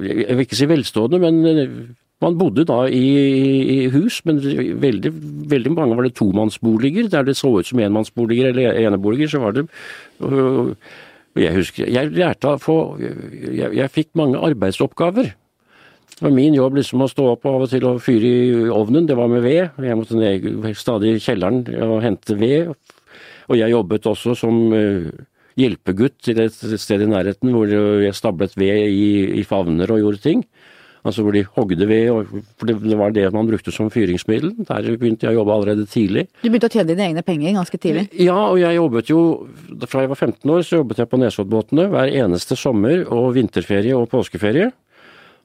jeg 0.04 0.36
vil 0.36 0.44
ikke 0.44 0.58
si 0.60 0.68
velstående, 0.68 1.22
men 1.24 1.96
man 2.24 2.38
bodde 2.40 2.66
da 2.68 2.82
i, 2.88 3.06
i 3.76 3.80
hus, 3.94 4.22
men 4.28 4.40
veldig, 4.82 5.12
veldig, 5.52 5.72
mange 5.76 5.98
var 5.98 6.08
det 6.08 6.16
tomannsboliger. 6.16 7.10
Der 7.12 7.28
det 7.28 7.38
så 7.40 7.52
ut 7.60 7.68
som 7.68 7.80
enmannsboliger 7.80 8.52
eller 8.52 8.80
eneboliger, 8.86 9.32
så 9.32 9.44
var 9.44 9.56
det 9.56 9.68
jeg 11.36 11.52
husker, 11.52 11.90
jeg 11.92 12.14
lærte 12.16 12.54
å 12.54 12.60
få 12.62 12.78
jeg, 13.02 13.74
jeg, 13.76 13.92
fikk 13.92 14.14
mange 14.16 14.40
arbeidsoppgaver. 14.40 15.34
Det 16.16 16.24
var 16.24 16.32
min 16.32 16.56
jobb 16.56 16.78
liksom 16.80 17.04
å 17.04 17.10
stå 17.12 17.26
opp 17.34 17.48
av 17.52 17.66
og 17.66 17.72
til 17.74 17.84
og 17.90 18.00
fyre 18.04 18.30
i 18.30 18.70
ovnen, 18.72 19.08
det 19.10 19.18
var 19.20 19.28
med 19.28 19.44
ved. 19.44 19.76
Jeg 19.84 20.00
måtte 20.00 20.16
ned 20.16 20.70
stadig 20.80 21.18
i 21.18 21.24
kjelleren 21.24 21.66
og 21.84 21.98
hente 22.06 22.38
ved. 22.40 22.72
Og 23.52 23.60
jeg 23.60 23.74
jobbet 23.74 24.08
også 24.08 24.38
som 24.40 24.62
uh, 24.72 25.12
hjelpegutt 25.60 26.18
til 26.26 26.40
et 26.44 26.56
sted 26.56 27.04
i 27.04 27.10
nærheten 27.10 27.54
hvor 27.56 27.70
jeg 27.70 28.16
stablet 28.18 28.56
ved 28.60 28.88
i, 28.90 29.40
i 29.40 29.44
favner 29.48 29.92
og 29.92 30.02
gjorde 30.04 30.24
ting. 30.24 30.46
Altså 31.06 31.22
hvor 31.22 31.36
de 31.36 31.44
hogde 31.54 31.86
ved, 31.86 32.32
for 32.58 32.66
det 32.66 32.98
var 32.98 33.12
det 33.14 33.28
man 33.34 33.46
brukte 33.46 33.72
som 33.72 33.92
fyringsmiddel. 33.94 34.56
Der 34.66 34.88
begynte 34.98 35.28
jeg 35.28 35.36
å 35.36 35.42
jobbe 35.44 35.54
allerede 35.54 35.86
tidlig. 35.90 36.26
Du 36.42 36.48
begynte 36.48 36.72
å 36.72 36.74
tjene 36.74 36.90
dine 36.90 37.06
egne 37.12 37.24
penger 37.26 37.54
ganske 37.60 37.78
tidlig? 37.78 38.08
Ja, 38.18 38.38
og 38.48 38.58
jeg 38.58 38.80
jobbet 38.80 39.12
jo 39.12 39.20
Fra 39.86 40.02
jeg 40.02 40.12
var 40.16 40.18
15 40.18 40.56
år 40.56 40.66
så 40.66 40.80
jobbet 40.80 41.04
jeg 41.04 41.12
på 41.12 41.20
Nesoddbåtene 41.22 41.86
hver 41.94 42.14
eneste 42.24 42.58
sommer 42.58 43.06
og 43.14 43.36
vinterferie 43.38 43.94
og 43.94 44.10
påskeferie. 44.10 44.72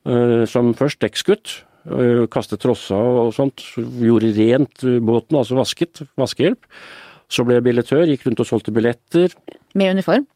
Eh, 0.08 0.46
som 0.48 0.72
først 0.78 1.02
dekksgutt. 1.04 1.58
Eh, 1.92 2.24
kastet 2.32 2.64
trossa 2.64 2.96
og 2.96 3.34
sånt. 3.36 3.60
Gjorde 3.76 4.32
rent 4.40 4.88
båten, 5.04 5.36
altså 5.42 5.60
vasket. 5.60 6.06
Vaskehjelp. 6.16 6.64
Så 7.30 7.46
ble 7.46 7.58
jeg 7.58 7.66
billettør, 7.68 8.04
gikk 8.10 8.26
rundt 8.26 8.42
og 8.42 8.48
solgte 8.48 8.74
billetter. 8.74 9.34
Med 9.78 9.94
uniform? 9.96 10.26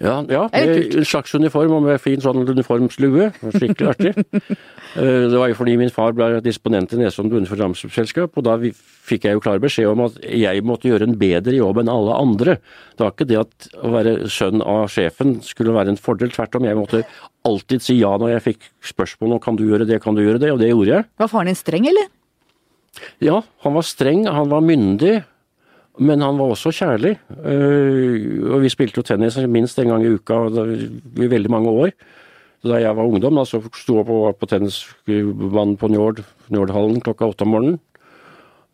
Ja, 0.00 0.20
ja 0.32 0.46
en 0.56 1.04
slags 1.04 1.34
uniform 1.36 1.74
og 1.76 1.82
med 1.84 2.00
fin 2.00 2.22
sånn 2.24 2.40
uniformslue. 2.48 3.30
Skikkelig 3.56 3.94
artig. 3.94 4.14
Eh, 4.98 5.28
det 5.30 5.38
var 5.38 5.46
jo 5.46 5.54
fordi 5.54 5.76
min 5.78 5.92
far 5.94 6.10
ble 6.18 6.40
disponent 6.42 6.90
i 6.90 6.96
Nesodden 6.98 7.30
Bunnforsamselskap, 7.30 8.34
og 8.34 8.42
da 8.42 8.56
fikk 9.06 9.28
jeg 9.28 9.36
jo 9.36 9.42
klar 9.44 9.60
beskjed 9.62 9.86
om 9.86 10.00
at 10.08 10.16
jeg 10.26 10.64
måtte 10.66 10.90
gjøre 10.90 11.06
en 11.06 11.14
bedre 11.20 11.54
jobb 11.54 11.78
enn 11.78 11.92
alle 11.92 12.16
andre. 12.18 12.56
Det 12.98 13.04
var 13.04 13.14
ikke 13.14 13.28
det 13.30 13.38
at 13.38 13.68
å 13.86 13.92
være 13.94 14.16
sønn 14.34 14.64
av 14.66 14.88
sjefen 14.90 15.36
skulle 15.46 15.76
være 15.76 15.94
en 15.94 16.00
fordel, 16.00 16.34
tvert 16.34 16.58
om. 16.58 16.66
Jeg 16.66 16.80
måtte 16.80 17.04
alltid 17.46 17.86
si 17.86 18.00
ja 18.00 18.10
når 18.18 18.32
jeg 18.32 18.46
fikk 18.48 18.66
spørsmål 18.90 19.36
om 19.36 19.42
kan 19.46 19.60
du 19.60 19.62
gjøre 19.68 19.86
det, 19.86 20.02
kan 20.02 20.18
du 20.18 20.24
gjøre 20.24 20.42
det, 20.42 20.50
og 20.56 20.58
det 20.58 20.72
gjorde 20.72 20.96
jeg. 20.96 21.06
Var 21.22 21.32
faren 21.36 21.52
din 21.52 21.60
streng, 21.62 21.86
eller? 21.92 22.10
Ja, 23.22 23.38
han 23.62 23.78
var 23.78 23.86
streng, 23.86 24.26
han 24.26 24.50
var 24.50 24.66
myndig. 24.66 25.20
Men 26.00 26.22
han 26.24 26.38
var 26.40 26.54
også 26.54 26.72
kjærlig. 26.72 27.12
Eh, 27.44 28.48
og 28.48 28.62
vi 28.64 28.72
spilte 28.72 29.02
jo 29.02 29.06
tennis 29.06 29.36
minst 29.52 29.78
en 29.82 29.90
gang 29.92 30.04
i 30.06 30.14
uka 30.16 30.38
i 30.48 31.28
veldig 31.28 31.52
mange 31.52 31.72
år. 31.84 31.92
Da 32.64 32.80
jeg 32.80 32.96
var 32.96 33.08
ungdom, 33.08 33.36
da, 33.40 33.44
så 33.48 33.60
sto 33.72 33.98
jeg 34.00 34.08
på, 34.08 34.18
på 34.36 34.48
tennisbanen 34.48 35.76
på 35.80 35.88
Njord, 35.92 36.20
Njordhallen 36.52 37.00
klokka 37.04 37.28
åtte 37.30 37.46
om 37.46 37.54
morgenen. 37.54 37.78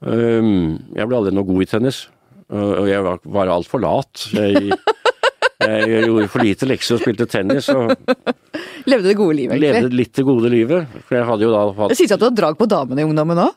Eh, 0.07 0.53
jeg 0.99 1.11
ble 1.11 1.19
aldri 1.19 1.35
noe 1.35 1.49
god 1.51 1.67
i 1.67 1.71
tennis. 1.71 2.05
Og 2.47 2.87
jeg 2.87 3.03
var, 3.03 3.19
var 3.35 3.51
altfor 3.51 3.83
lat. 3.83 4.29
Jeg, 4.31 4.71
jeg 5.67 6.03
gjorde 6.07 6.29
for 6.31 6.47
lite 6.47 6.67
lekser 6.69 6.95
og 6.95 7.03
spilte 7.03 7.27
tennis. 7.27 7.67
Og 7.75 7.91
levde 8.87 9.09
det 9.09 9.17
gode 9.19 9.35
livet, 9.35 9.57
egentlig? 9.57 9.73
Levde 9.81 9.99
litt 9.99 10.13
det 10.15 10.25
gode 10.29 10.51
livet. 10.53 10.99
For 11.09 11.19
jeg 11.19 11.27
hadde 11.27 11.47
jo 11.49 11.55
da 11.55 11.63
hatt 11.81 11.91
Det 11.91 11.99
sies 11.99 12.13
at 12.15 12.23
du 12.23 12.29
har 12.29 12.37
drag 12.39 12.59
på 12.61 12.69
damene 12.71 13.03
i 13.03 13.09
ungdommen 13.09 13.41
òg? 13.49 13.57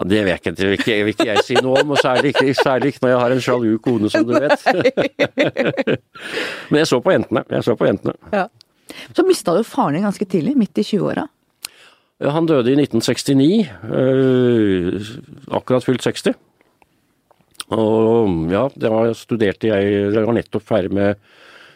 Ja, 0.00 0.08
Det 0.08 0.20
vet 0.24 0.30
jeg 0.30 0.40
ikke, 0.40 0.52
det 0.56 0.68
vil 0.70 1.12
ikke, 1.12 1.26
jeg 1.28 1.44
si 1.44 1.58
noe 1.60 1.82
om, 1.82 1.92
og 1.94 2.00
særlig 2.00 2.32
ikke, 2.32 2.54
særlig 2.56 2.94
ikke 2.94 3.04
når 3.04 3.12
jeg 3.12 3.20
har 3.20 3.34
en 3.34 3.42
sjalu 3.44 3.78
kone, 3.84 4.10
som 4.10 4.24
du 4.24 4.32
vet. 4.32 4.64
Men 6.70 6.80
jeg 6.80 6.88
så 6.88 7.00
på 7.04 7.12
jentene. 7.12 7.44
Jeg 7.50 7.66
så 7.66 7.76
på 7.76 7.88
jentene. 7.88 8.16
Ja. 8.32 8.46
Så 9.14 9.24
mista 9.26 9.54
du 9.54 9.62
faren 9.66 9.94
din 9.98 10.06
ganske 10.08 10.26
tidlig, 10.26 10.56
midt 10.58 10.80
i 10.80 10.86
20-åra? 10.86 11.26
Ja, 12.20 12.32
han 12.34 12.48
døde 12.48 12.72
i 12.72 12.76
1969. 12.76 13.68
Øh, 13.92 15.00
akkurat 15.56 15.86
fylt 15.86 16.02
60. 16.04 16.34
Og 17.70 18.50
ja, 18.50 18.66
det 18.74 18.90
var 18.90 19.12
studerte 19.14 19.68
jeg 19.70 19.92
Jeg 20.10 20.26
var 20.26 20.34
nettopp 20.34 20.64
ferdig 20.66 20.90
med 20.92 21.20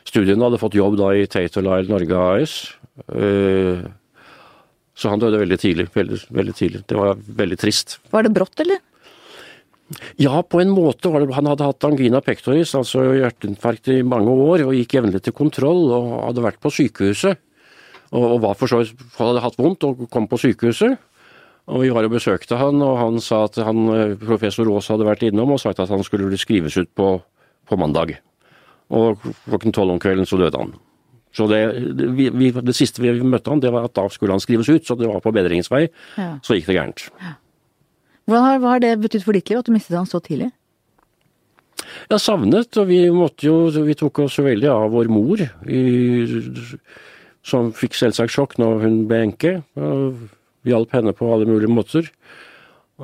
studiene, 0.05 0.43
hadde 0.43 0.59
fått 0.61 0.75
jobb 0.77 0.99
da 0.99 1.13
i 1.15 1.29
Tate 1.31 1.63
Lyle 1.63 1.89
Norge 1.89 2.25
AS. 2.25 2.57
Så 4.95 5.11
han 5.11 5.23
døde 5.23 5.41
veldig 5.41 5.59
tidlig. 5.59 5.89
Veldig, 5.95 6.19
veldig 6.35 6.55
tidlig. 6.55 6.83
Det 6.91 6.99
var 6.99 7.19
veldig 7.19 7.59
trist. 7.59 7.99
Var 8.15 8.27
det 8.27 8.35
brått, 8.35 8.61
eller? 8.63 8.83
Ja, 10.17 10.43
på 10.43 10.61
en 10.63 10.71
måte. 10.73 11.11
var 11.11 11.21
det, 11.21 11.35
Han 11.35 11.47
hadde 11.47 11.67
hatt 11.67 11.85
angina 11.85 12.21
pectoris, 12.21 12.75
altså 12.75 13.03
hjerteinfarkt, 13.19 13.89
i 13.89 14.03
mange 14.03 14.31
år, 14.31 14.65
og 14.65 14.75
gikk 14.75 14.97
jevnlig 14.97 15.23
til 15.23 15.35
kontroll, 15.37 15.91
og 15.93 16.29
hadde 16.29 16.47
vært 16.47 16.63
på 16.63 16.73
sykehuset. 16.73 17.43
Og, 18.15 18.23
og 18.23 18.39
var 18.47 18.55
for 18.55 18.71
så 18.71 18.81
vidt 18.81 18.95
hadde 19.19 19.43
hatt 19.43 19.59
vondt 19.59 19.85
og 19.85 20.07
kom 20.13 20.29
på 20.31 20.39
sykehuset. 20.39 20.97
Og 21.67 21.81
Vi 21.81 21.91
var 21.91 22.05
og 22.05 22.13
besøkte 22.13 22.59
han, 22.61 22.83
og 22.85 22.99
han 23.01 23.21
sa 23.25 23.45
at 23.49 23.57
han, 23.57 23.87
professor 24.21 24.69
Aas 24.69 24.91
hadde 24.93 25.07
vært 25.09 25.25
innom 25.25 25.55
og 25.55 25.63
sagt 25.63 25.81
at 25.81 25.89
han 25.89 26.05
skulle 26.05 26.37
skrives 26.39 26.77
ut 26.77 26.91
på, 26.95 27.17
på 27.65 27.79
mandag. 27.81 28.19
Og 28.93 29.17
klokken 29.49 29.73
tolv 29.73 29.95
om 29.95 30.03
kvelden 30.03 30.29
så 30.29 30.39
døde 30.39 30.61
han. 30.61 30.75
Så 31.35 31.49
det, 31.51 31.61
vi, 32.15 32.29
vi, 32.31 32.51
det, 32.55 32.75
siste 32.77 33.03
vi 33.03 33.13
møtte 33.27 33.51
han, 33.51 33.63
det 33.63 33.73
var 33.75 33.89
at 33.89 33.97
da 33.97 34.07
skulle 34.13 34.37
han 34.37 34.43
skrives 34.43 34.71
ut, 34.71 34.85
så 34.87 34.97
det 34.99 35.09
var 35.11 35.23
på 35.25 35.33
bedringens 35.35 35.71
vei. 35.73 35.89
Ja. 36.19 36.37
Så 36.47 36.59
gikk 36.59 36.71
det 36.71 36.79
gærent. 36.79 37.09
Ja. 37.23 37.35
Hva 38.31 38.41
har, 38.41 38.61
hva 38.63 38.77
har 38.77 38.85
det 38.85 38.95
betydd 39.03 39.27
for 39.27 39.37
ditt 39.37 39.51
liv 39.51 39.61
at 39.61 39.67
du 39.67 39.75
mistet 39.75 39.99
han 39.99 40.09
så 40.09 40.23
tidlig? 40.25 40.53
Jeg 42.09 42.23
savnet, 42.23 42.79
og 42.81 42.89
vi 42.89 43.01
måtte 43.13 43.47
jo 43.49 43.57
Vi 43.85 43.97
tok 43.99 44.23
oss 44.25 44.39
veldig 44.41 44.71
av 44.71 44.87
vår 44.95 45.11
mor, 45.13 45.43
i, 45.69 45.83
som 47.45 47.73
fikk 47.77 47.99
selvsagt 47.99 48.33
sjokk 48.33 48.57
når 48.61 48.81
hun 48.87 48.99
ble 49.11 49.21
enke. 49.27 49.55
Vi 49.75 50.73
hjalp 50.73 50.95
henne 50.97 51.13
på 51.17 51.29
alle 51.35 51.49
mulige 51.49 51.73
måter. 51.73 52.09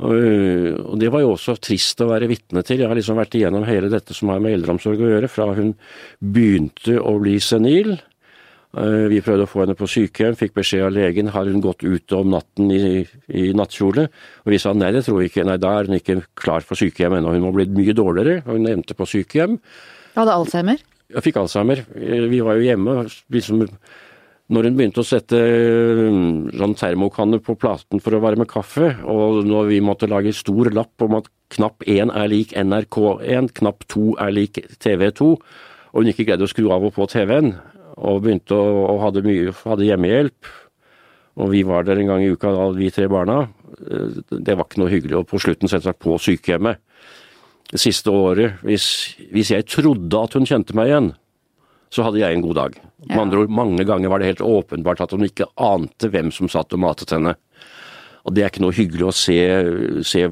Og 0.01 0.95
det 1.01 1.11
var 1.11 1.25
jo 1.25 1.33
også 1.35 1.57
trist 1.59 2.01
å 2.01 2.09
være 2.13 2.29
vitne 2.31 2.63
til. 2.65 2.81
Jeg 2.81 2.89
har 2.89 2.97
liksom 2.97 3.19
vært 3.19 3.35
igjennom 3.37 3.67
hele 3.67 3.91
dette 3.93 4.15
som 4.17 4.31
har 4.31 4.41
med 4.43 4.55
eldreomsorg 4.55 5.03
å 5.03 5.11
gjøre, 5.11 5.31
fra 5.33 5.51
hun 5.57 5.75
begynte 6.23 6.97
å 7.03 7.17
bli 7.21 7.37
senil. 7.43 7.97
Vi 8.71 9.19
prøvde 9.27 9.49
å 9.49 9.51
få 9.51 9.65
henne 9.65 9.75
på 9.75 9.89
sykehjem, 9.91 10.37
fikk 10.39 10.53
beskjed 10.55 10.85
av 10.87 10.93
legen 10.95 11.33
har 11.35 11.49
hun 11.51 11.63
gått 11.65 11.83
ute 11.83 12.21
om 12.21 12.29
natten 12.31 12.69
i, 12.71 13.01
i 13.35 13.49
nattkjole. 13.57 14.05
Og 14.45 14.53
vi 14.55 14.61
sa 14.63 14.71
nei, 14.77 14.93
det 14.95 15.03
tror 15.07 15.19
vi 15.19 15.27
ikke, 15.27 15.43
nei 15.49 15.57
da 15.59 15.73
er 15.79 15.91
hun 15.91 15.99
ikke 15.99 16.21
klar 16.39 16.63
for 16.67 16.79
sykehjem 16.79 17.19
ennå, 17.19 17.33
hun 17.35 17.49
må 17.49 17.51
bli 17.57 17.67
mye 17.75 17.97
dårligere. 17.99 18.45
Og 18.47 18.61
hun 18.61 18.71
endte 18.71 18.95
på 18.95 19.09
sykehjem. 19.11 19.59
Hadde 20.15 20.37
Alzheimer? 20.39 20.85
Jeg 21.11 21.27
fikk 21.27 21.41
Alzheimer. 21.43 21.83
Vi 22.31 22.45
var 22.47 22.61
jo 22.61 22.69
hjemme. 22.69 23.03
liksom 23.35 23.67
når 24.51 24.67
hun 24.67 24.79
begynte 24.79 25.03
å 25.03 25.07
sette 25.07 25.39
sånn 26.59 26.73
termokanne 26.79 27.39
på 27.45 27.55
platen 27.59 28.03
for 28.03 28.17
å 28.17 28.23
varme 28.23 28.47
kaffe, 28.51 28.89
og 29.07 29.45
når 29.47 29.69
vi 29.69 29.79
måtte 29.85 30.09
lage 30.11 30.35
stor 30.35 30.73
lapp 30.75 31.05
om 31.07 31.21
at 31.21 31.29
knapp 31.55 31.87
1 31.87 32.11
er 32.11 32.31
lik 32.31 32.55
NRK1, 32.59 33.53
knapp 33.61 33.87
2 33.95 34.17
er 34.27 34.35
lik 34.35 34.59
TV2, 34.83 35.29
og 35.31 36.03
hun 36.03 36.11
ikke 36.11 36.27
greide 36.27 36.47
å 36.47 36.51
skru 36.51 36.67
av 36.75 36.87
og 36.87 36.97
på 36.97 37.07
TV-en, 37.11 37.53
og 38.01 38.23
begynte 38.25 38.57
å, 38.57 38.85
og 38.95 39.01
hadde, 39.05 39.25
mye, 39.27 39.55
hadde 39.65 39.87
hjemmehjelp, 39.89 40.51
og 41.41 41.51
vi 41.53 41.63
var 41.67 41.87
der 41.87 42.01
en 42.01 42.11
gang 42.11 42.25
i 42.25 42.31
uka, 42.33 42.53
da, 42.53 42.69
vi 42.77 42.91
tre 42.93 43.07
barna, 43.11 43.43
eh, 43.81 44.21
det 44.31 44.57
var 44.57 44.67
ikke 44.67 44.83
noe 44.83 44.93
hyggelig. 44.93 45.21
Og 45.21 45.29
på 45.31 45.41
slutten 45.43 45.71
selvsagt 45.71 46.01
på 46.03 46.17
sykehjemmet. 46.21 46.81
Det 47.71 47.79
siste 47.79 48.11
året, 48.11 48.59
hvis, 48.67 48.87
hvis 49.31 49.53
jeg 49.55 49.69
trodde 49.71 50.25
at 50.25 50.35
hun 50.35 50.49
kjente 50.49 50.75
meg 50.77 50.91
igjen, 50.91 51.13
så 51.91 52.07
hadde 52.07 52.21
jeg 52.23 52.37
en 52.37 52.43
god 52.45 52.59
dag. 52.59 52.81
Med 53.09 53.19
andre 53.19 53.43
ord, 53.43 53.53
mange 53.55 53.85
ganger 53.87 54.11
var 54.11 54.23
det 54.23 54.31
helt 54.31 54.45
åpenbart 54.47 55.03
at 55.03 55.15
hun 55.15 55.27
ikke 55.27 55.49
ante 55.59 56.11
hvem 56.11 56.31
som 56.35 56.51
satt 56.51 56.75
og 56.77 56.83
matet 56.83 57.15
henne. 57.15 57.35
Og 58.27 58.35
det 58.37 58.45
er 58.45 58.53
ikke 58.53 58.63
noe 58.63 58.77
hyggelig 58.77 59.07
å 59.09 59.15
se, 59.17 59.39
se, 60.07 60.27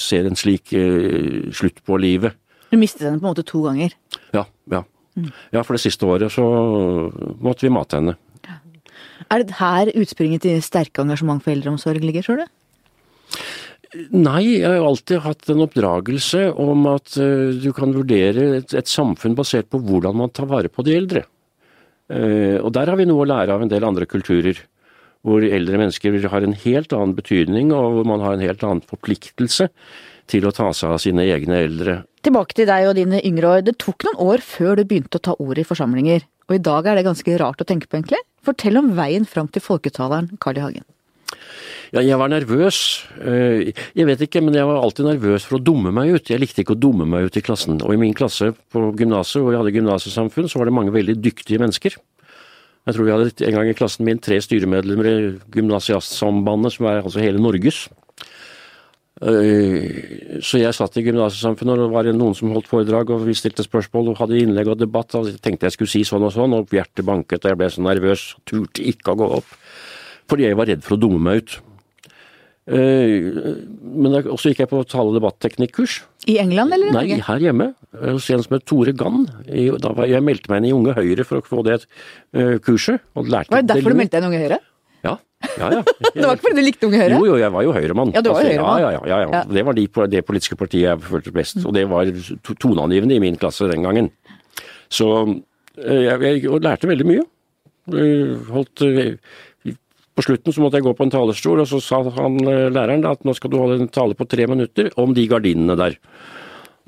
se 0.00 0.20
en 0.26 0.36
slik 0.36 0.72
uh, 0.74 1.48
slutt 1.54 1.80
på 1.86 2.00
livet. 2.02 2.36
Du 2.72 2.76
mistet 2.80 3.06
henne 3.06 3.20
på 3.20 3.28
en 3.28 3.30
måte 3.30 3.46
to 3.46 3.62
ganger? 3.64 3.94
Ja. 4.36 4.44
Ja, 4.72 4.82
mm. 5.16 5.30
ja 5.56 5.62
for 5.66 5.76
det 5.76 5.84
siste 5.84 6.06
året 6.08 6.32
så 6.34 6.44
måtte 7.40 7.66
vi 7.66 7.72
mate 7.74 8.00
henne. 8.00 8.16
Er 9.30 9.44
det 9.44 9.58
her 9.60 9.90
utspringet 9.94 10.42
til 10.46 10.62
sterke 10.64 11.02
engasjement 11.02 11.42
for 11.44 11.54
eldreomsorg 11.54 12.02
ligger, 12.02 12.26
tror 12.26 12.40
du? 12.42 12.46
Nei, 14.14 14.60
jeg 14.60 14.70
har 14.70 14.86
alltid 14.86 15.22
hatt 15.24 15.48
en 15.50 15.64
oppdragelse 15.64 16.44
om 16.62 16.84
at 16.92 17.16
uh, 17.18 17.50
du 17.58 17.72
kan 17.74 17.94
vurdere 17.94 18.60
et, 18.60 18.74
et, 18.78 18.90
samfunn 18.90 19.34
basert 19.38 19.66
på 19.70 19.80
hvordan 19.82 20.18
man 20.20 20.30
tar 20.34 20.46
vare 20.50 20.70
på 20.70 20.84
de 20.86 20.94
eldre. 20.94 21.24
Uh, 22.10 22.62
og 22.62 22.70
der 22.74 22.90
har 22.90 22.98
vi 22.98 23.08
noe 23.10 23.24
å 23.24 23.30
lære 23.30 23.54
av 23.54 23.64
en 23.64 23.70
del 23.70 23.86
andre 23.86 24.06
kulturer. 24.10 24.62
Hvor 25.26 25.42
eldre 25.44 25.78
mennesker 25.82 26.16
har 26.32 26.46
en 26.46 26.54
helt 26.62 26.94
annen 26.96 27.16
betydning, 27.18 27.74
og 27.76 27.98
hvor 27.98 28.06
man 28.08 28.22
har 28.24 28.36
en 28.36 28.46
helt 28.46 28.62
annen 28.64 28.86
forpliktelse 28.88 29.68
til 30.30 30.46
å 30.46 30.54
ta 30.54 30.70
seg 30.76 30.94
av 30.94 31.00
sine 31.02 31.26
egne 31.26 31.58
eldre. 31.66 32.00
Tilbake 32.24 32.56
til 32.56 32.68
deg 32.70 32.88
og 32.88 32.96
dine 32.98 33.20
yngre 33.26 33.54
år. 33.56 33.64
Det 33.66 33.78
tok 33.82 34.06
noen 34.08 34.22
år 34.32 34.44
før 34.44 34.78
du 34.78 34.84
begynte 34.86 35.20
å 35.20 35.26
ta 35.30 35.36
ordet 35.38 35.64
i 35.64 35.68
forsamlinger. 35.68 36.26
Og 36.50 36.56
i 36.56 36.62
dag 36.66 36.86
er 36.86 36.98
det 36.98 37.06
ganske 37.06 37.36
rart 37.40 37.62
å 37.62 37.66
tenke 37.66 37.88
på, 37.88 37.98
egentlig. 37.98 38.22
Fortell 38.46 38.80
om 38.80 38.94
veien 38.96 39.26
fram 39.28 39.50
til 39.52 39.62
folketaleren 39.64 40.32
Carl 40.42 40.58
I. 40.58 40.64
Hagen. 40.64 40.86
Ja, 41.90 42.04
jeg 42.06 42.18
var 42.20 42.30
nervøs. 42.30 42.76
Eh, 43.18 43.72
jeg 43.98 44.06
vet 44.06 44.20
ikke, 44.22 44.42
men 44.46 44.54
jeg 44.54 44.66
var 44.68 44.78
alltid 44.78 45.08
nervøs 45.08 45.46
for 45.48 45.58
å 45.58 45.64
dumme 45.64 45.90
meg 45.94 46.12
ut. 46.14 46.30
Jeg 46.30 46.38
likte 46.38 46.62
ikke 46.62 46.76
å 46.76 46.78
dumme 46.78 47.06
meg 47.08 47.26
ut 47.26 47.38
i 47.38 47.42
klassen. 47.42 47.80
Og 47.82 47.94
i 47.94 47.98
min 47.98 48.14
klasse 48.14 48.52
på 48.70 48.82
gymnaset, 48.98 49.42
hvor 49.42 49.50
jeg 49.50 49.62
hadde 49.62 49.74
gymnasiesamfunn, 49.74 50.46
så 50.50 50.60
var 50.60 50.70
det 50.70 50.76
mange 50.76 50.94
veldig 50.94 51.18
dyktige 51.18 51.58
mennesker. 51.62 51.98
Jeg 52.86 52.96
tror 52.96 53.06
vi 53.06 53.12
hadde 53.12 53.46
en 53.46 53.56
gang 53.58 53.70
i 53.70 53.76
klassen 53.76 54.06
min 54.06 54.22
tre 54.22 54.38
styremedlemmer 54.40 55.08
i 55.10 55.16
Gymnasiastsambandet, 55.52 56.76
som 56.76 56.86
er 56.88 57.02
altså 57.02 57.20
hele 57.20 57.42
Norges. 57.42 57.88
Eh, 59.20 60.38
så 60.40 60.62
jeg 60.62 60.72
satt 60.72 60.96
i 60.96 61.04
gymnasiesamfunnet, 61.04 61.76
og 61.76 61.82
det 61.82 61.92
var 61.92 62.10
noen 62.16 62.36
som 62.36 62.52
holdt 62.54 62.70
foredrag, 62.70 63.10
og 63.12 63.26
vi 63.26 63.36
stilte 63.36 63.66
spørsmål 63.66 64.14
og 64.14 64.20
hadde 64.22 64.38
innlegg 64.40 64.70
og 64.72 64.78
debatt. 64.80 65.14
og 65.14 65.28
Jeg 65.28 65.42
tenkte 65.44 65.68
jeg 65.68 65.76
skulle 65.76 65.92
si 65.92 66.04
sånn 66.08 66.24
og 66.24 66.32
sånn, 66.32 66.56
og 66.56 66.72
hjertet 66.72 67.04
banket, 67.04 67.44
og 67.44 67.52
jeg 67.52 67.60
ble 67.60 67.68
så 67.68 67.84
nervøs, 67.84 68.22
turte 68.48 68.80
ikke 68.80 69.12
å 69.12 69.20
gå 69.20 69.32
opp. 69.40 69.58
Fordi 70.30 70.46
jeg 70.48 70.56
var 70.56 70.70
redd 70.70 70.86
for 70.86 70.96
å 70.96 71.00
dumme 71.00 71.20
meg 71.20 71.42
ut. 71.42 71.58
Eh, 72.70 73.28
men 73.82 74.16
så 74.38 74.52
gikk 74.52 74.62
jeg 74.62 74.70
på 74.70 74.80
tale- 74.88 75.10
og 75.10 75.16
debatteknikkurs. 75.18 76.00
I 76.30 76.38
England 76.38 76.72
eller? 76.76 76.92
Nei, 76.94 77.20
her 77.20 77.40
hjemme. 77.40 77.74
Hos 77.92 78.30
en 78.30 78.42
som 78.44 78.56
het 78.56 78.64
Tore 78.64 78.92
Gann. 78.92 79.26
Jeg 79.48 80.22
meldte 80.22 80.52
meg 80.52 80.62
inn 80.62 80.70
i 80.70 80.74
Unge 80.76 80.94
Høyre 80.94 81.26
for 81.26 81.40
å 81.40 81.44
få 81.44 81.64
det 81.66 81.80
eh, 82.32 82.58
kurset. 82.62 83.00
Og 83.16 83.26
lærte 83.26 83.50
var 83.50 83.64
det 83.64 83.74
derfor 83.74 83.90
du 83.90 83.98
meldte 83.98 84.16
deg 84.16 84.22
inn 84.22 84.28
i 84.28 84.32
Unge 84.36 84.44
Høyre? 84.46 84.60
Ja. 85.06 85.16
ja, 85.56 85.68
ja. 85.78 85.82
det 86.14 86.24
var 86.26 86.36
ikke 86.36 86.46
fordi 86.48 86.56
du 86.58 86.64
likte 86.66 86.88
Unge 86.88 87.00
Høyre? 87.00 87.16
Jo, 87.16 87.26
jo, 87.30 87.36
jeg 87.40 87.54
var 87.54 87.66
jo 87.66 87.74
Høyremann. 87.76 88.14
Ja, 88.16 88.22
du 88.24 88.30
var 88.32 88.40
altså, 88.40 88.52
Høyremann. 88.52 88.80
Ja, 88.82 88.90
ja, 88.92 89.20
ja, 89.24 89.42
Det 89.48 89.66
var 89.68 89.78
de, 89.78 89.86
det 90.14 90.24
politiske 90.28 90.58
partiet 90.60 90.86
jeg 90.88 91.04
følte 91.08 91.34
best. 91.34 91.60
Og 91.64 91.76
det 91.76 91.86
var 91.90 92.10
toneangivende 92.50 93.16
i 93.16 93.22
min 93.22 93.38
klasse 93.40 93.68
den 93.70 93.86
gangen. 93.86 94.10
Så 94.92 95.10
eh, 95.24 96.08
jeg, 96.08 96.42
jeg 96.44 96.64
lærte 96.64 96.90
veldig 96.90 97.08
mye. 97.08 97.28
Holdt 98.50 98.84
på 100.20 100.26
slutten 100.26 100.52
så 100.52 100.62
måtte 100.62 100.76
jeg 100.76 100.84
gå 100.84 100.92
på 100.96 101.06
en 101.06 101.12
talerstol, 101.12 101.62
og 101.62 101.68
så 101.70 101.80
sa 101.82 102.00
han 102.18 102.38
eh, 102.44 102.68
læreren 102.72 103.06
at 103.08 103.22
nå 103.24 103.34
skal 103.36 103.52
du 103.52 103.60
holde 103.60 103.78
en 103.80 103.92
tale 103.92 104.16
på 104.18 104.26
tre 104.28 104.46
minutter 104.50 104.90
om 105.00 105.14
de 105.16 105.26
gardinene 105.30 105.76
der. 105.80 105.96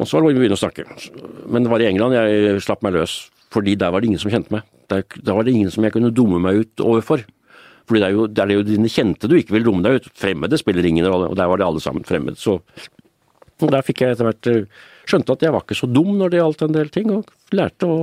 Og 0.00 0.08
så 0.08 0.18
var 0.18 0.26
det 0.26 0.36
å 0.36 0.42
begynne 0.42 0.58
å 0.58 0.60
snakke. 0.60 0.84
Men 1.52 1.64
det 1.64 1.72
var 1.72 1.84
i 1.84 1.88
England 1.88 2.16
jeg 2.16 2.64
slapp 2.64 2.82
meg 2.84 2.96
løs, 2.96 3.16
fordi 3.54 3.76
der 3.80 3.92
var 3.94 4.02
det 4.02 4.10
ingen 4.10 4.22
som 4.22 4.32
kjente 4.32 4.52
meg. 4.52 4.66
Der, 4.92 5.04
der 5.16 5.38
var 5.38 5.46
det 5.46 5.54
ingen 5.54 5.72
som 5.72 5.86
jeg 5.86 5.94
kunne 5.94 6.12
dumme 6.12 6.40
meg 6.42 6.64
ut 6.64 6.84
overfor. 6.84 7.24
Fordi 7.88 8.02
det 8.02 8.08
er 8.08 8.16
jo, 8.16 8.26
det 8.30 8.42
er 8.44 8.52
jo 8.54 8.64
dine 8.66 8.90
kjente 8.92 9.30
du 9.30 9.36
ikke 9.38 9.56
vil 9.56 9.66
dumme 9.66 9.84
deg 9.84 10.00
ut. 10.00 10.10
Fremmede 10.18 10.58
spiller 10.60 10.86
ingen 10.86 11.08
rolle, 11.08 11.30
og 11.32 11.38
der 11.38 11.50
var 11.50 11.60
det 11.60 11.66
alle 11.66 11.82
sammen 11.82 12.06
fremmede. 12.08 12.38
Så 12.40 12.58
og 13.62 13.70
der 13.70 13.84
fikk 13.86 14.02
jeg 14.02 14.16
etter 14.16 14.26
hvert 14.26 14.50
eh, 14.50 14.84
skjønte 15.06 15.36
at 15.36 15.44
jeg 15.46 15.54
var 15.54 15.64
ikke 15.64 15.78
så 15.78 15.88
dum 15.90 16.16
når 16.18 16.32
det 16.32 16.40
gjaldt 16.40 16.64
en 16.66 16.76
del 16.76 16.92
ting, 16.94 17.10
og 17.14 17.54
lærte 17.54 17.86
å 17.88 17.98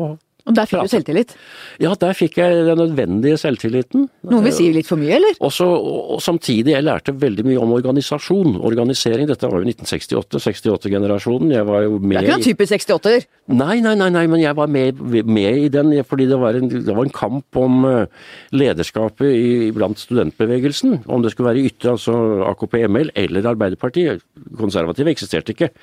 og 0.50 0.56
der 0.58 0.66
fikk 0.70 0.82
du 0.82 0.90
selvtillit? 0.90 1.34
Ja, 1.82 1.92
der 2.02 2.16
fikk 2.18 2.40
jeg 2.42 2.64
den 2.66 2.80
nødvendige 2.82 3.38
selvtilliten. 3.38 4.08
Noen 4.30 4.46
vil 4.48 4.56
si 4.56 4.70
litt 4.74 4.88
for 4.90 4.98
mye, 4.98 5.14
eller? 5.20 5.38
Også, 5.46 5.68
og 6.16 6.24
samtidig, 6.26 6.74
jeg 6.74 6.86
lærte 6.88 7.14
veldig 7.14 7.46
mye 7.46 7.60
om 7.62 7.76
organisasjon. 7.78 8.58
Organisering. 8.66 9.30
Dette 9.30 9.46
var 9.46 9.62
jo 9.62 9.70
1968, 9.70 10.42
68-generasjonen. 10.48 11.54
Jeg 11.54 11.68
var 11.70 11.86
jo 11.86 12.00
med 12.00 12.18
Det 12.18 12.24
er 12.24 12.28
ikke 12.28 12.40
noen 12.40 12.48
type 12.48 12.70
68-er? 12.72 13.30
Nei, 13.60 13.78
nei, 13.86 13.94
nei, 14.02 14.10
nei, 14.18 14.26
men 14.32 14.42
jeg 14.42 14.58
var 14.58 14.74
med, 14.74 15.00
med 15.30 15.62
i 15.68 15.70
den 15.74 15.94
fordi 16.10 16.26
det 16.30 16.42
var, 16.42 16.58
en, 16.58 16.70
det 16.72 16.96
var 16.96 17.06
en 17.06 17.14
kamp 17.14 17.58
om 17.60 17.86
eh, 17.86 18.28
lederskapet 18.56 19.30
i, 19.30 19.70
blant 19.76 20.02
studentbevegelsen. 20.02 21.04
Om 21.06 21.26
det 21.26 21.36
skulle 21.36 21.54
være 21.54 21.70
ytre, 21.70 21.94
altså 21.94 22.16
AKP-ML, 22.50 23.14
eller 23.22 23.54
Arbeiderpartiet. 23.54 24.26
Konservative 24.58 25.14
eksisterte 25.14 25.54
ikke. 25.54 25.74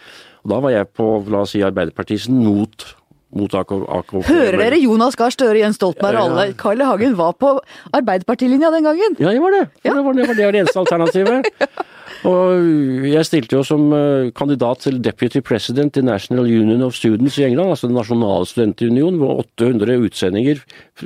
Og 0.42 0.54
da 0.54 0.62
var 0.62 0.74
jeg 0.74 0.90
på, 0.94 1.10
la 1.30 1.46
oss 1.46 1.54
si, 1.54 1.62
Arbeiderpartiets 1.66 2.30
not 2.32 2.96
mot 3.34 3.54
AKP. 3.54 4.22
Hører 4.28 4.58
dere 4.60 4.78
Jonas 4.80 5.16
Gahr 5.18 5.34
Støre, 5.34 5.58
Jens 5.58 5.80
Stoltenberg 5.80 6.20
og 6.20 6.30
alle? 6.30 6.54
Carl 6.60 6.80
I. 6.80 6.86
Hagen 6.86 7.16
var 7.18 7.34
på 7.40 7.56
Arbeiderpartilinja 7.96 8.70
den 8.74 8.86
gangen. 8.86 9.18
Ja, 9.18 9.32
jeg 9.34 9.42
var 9.42 9.56
det. 9.56 9.64
Ja. 9.82 9.94
Det, 9.94 10.04
var, 10.04 10.12
det 10.12 10.28
var 10.28 10.56
det 10.56 10.62
eneste 10.62 10.82
alternativet. 10.84 11.50
Og 12.28 13.06
jeg 13.10 13.26
stilte 13.26 13.58
jo 13.58 13.62
som 13.66 13.86
eh, 13.96 14.32
kandidat 14.36 14.84
til 14.86 15.00
Deputy 15.02 15.42
President 15.44 15.96
i 15.98 16.04
National 16.06 16.46
Union 16.46 16.84
of 16.86 16.94
Students 16.94 17.38
i 17.38 17.46
England, 17.48 17.74
altså 17.74 17.90
den 17.90 17.98
nasjonale 17.98 18.46
studentunion, 18.46 19.18
hvor 19.20 19.42
800 19.44 19.98
utsendinger, 20.06 20.62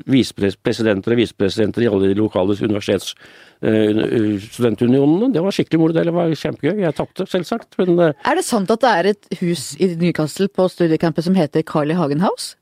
visepresidenter 0.07 1.17
og 1.17 1.23
visepresidenter 1.23 1.87
i 1.87 1.93
alle 1.93 2.13
de 2.13 2.19
lokale 2.21 2.59
universitets 2.61 3.15
Eh, 3.61 4.41
studentunionene. 4.41 5.35
Det 5.35 5.41
var 5.45 5.53
skikkelig 5.53 5.81
moro. 5.83 5.93
Det 5.93 6.13
var 6.17 6.31
kjempegøy. 6.33 6.79
Jeg 6.81 6.97
tapte, 6.97 7.27
selvsagt. 7.29 7.77
Men, 7.77 7.99
eh, 8.01 8.13
er 8.25 8.35
det 8.35 8.45
sant 8.45 8.71
at 8.71 8.81
det 8.81 8.89
er 8.89 9.07
et 9.11 9.27
hus 9.41 9.77
i 9.77 9.95
Newcastle 10.01 10.49
på 10.49 10.65
studiecampet 10.71 11.25
som 11.25 11.35
heter 11.35 11.63
Carly 11.63 11.93
Hagen 11.93 12.21
House? 12.21 12.57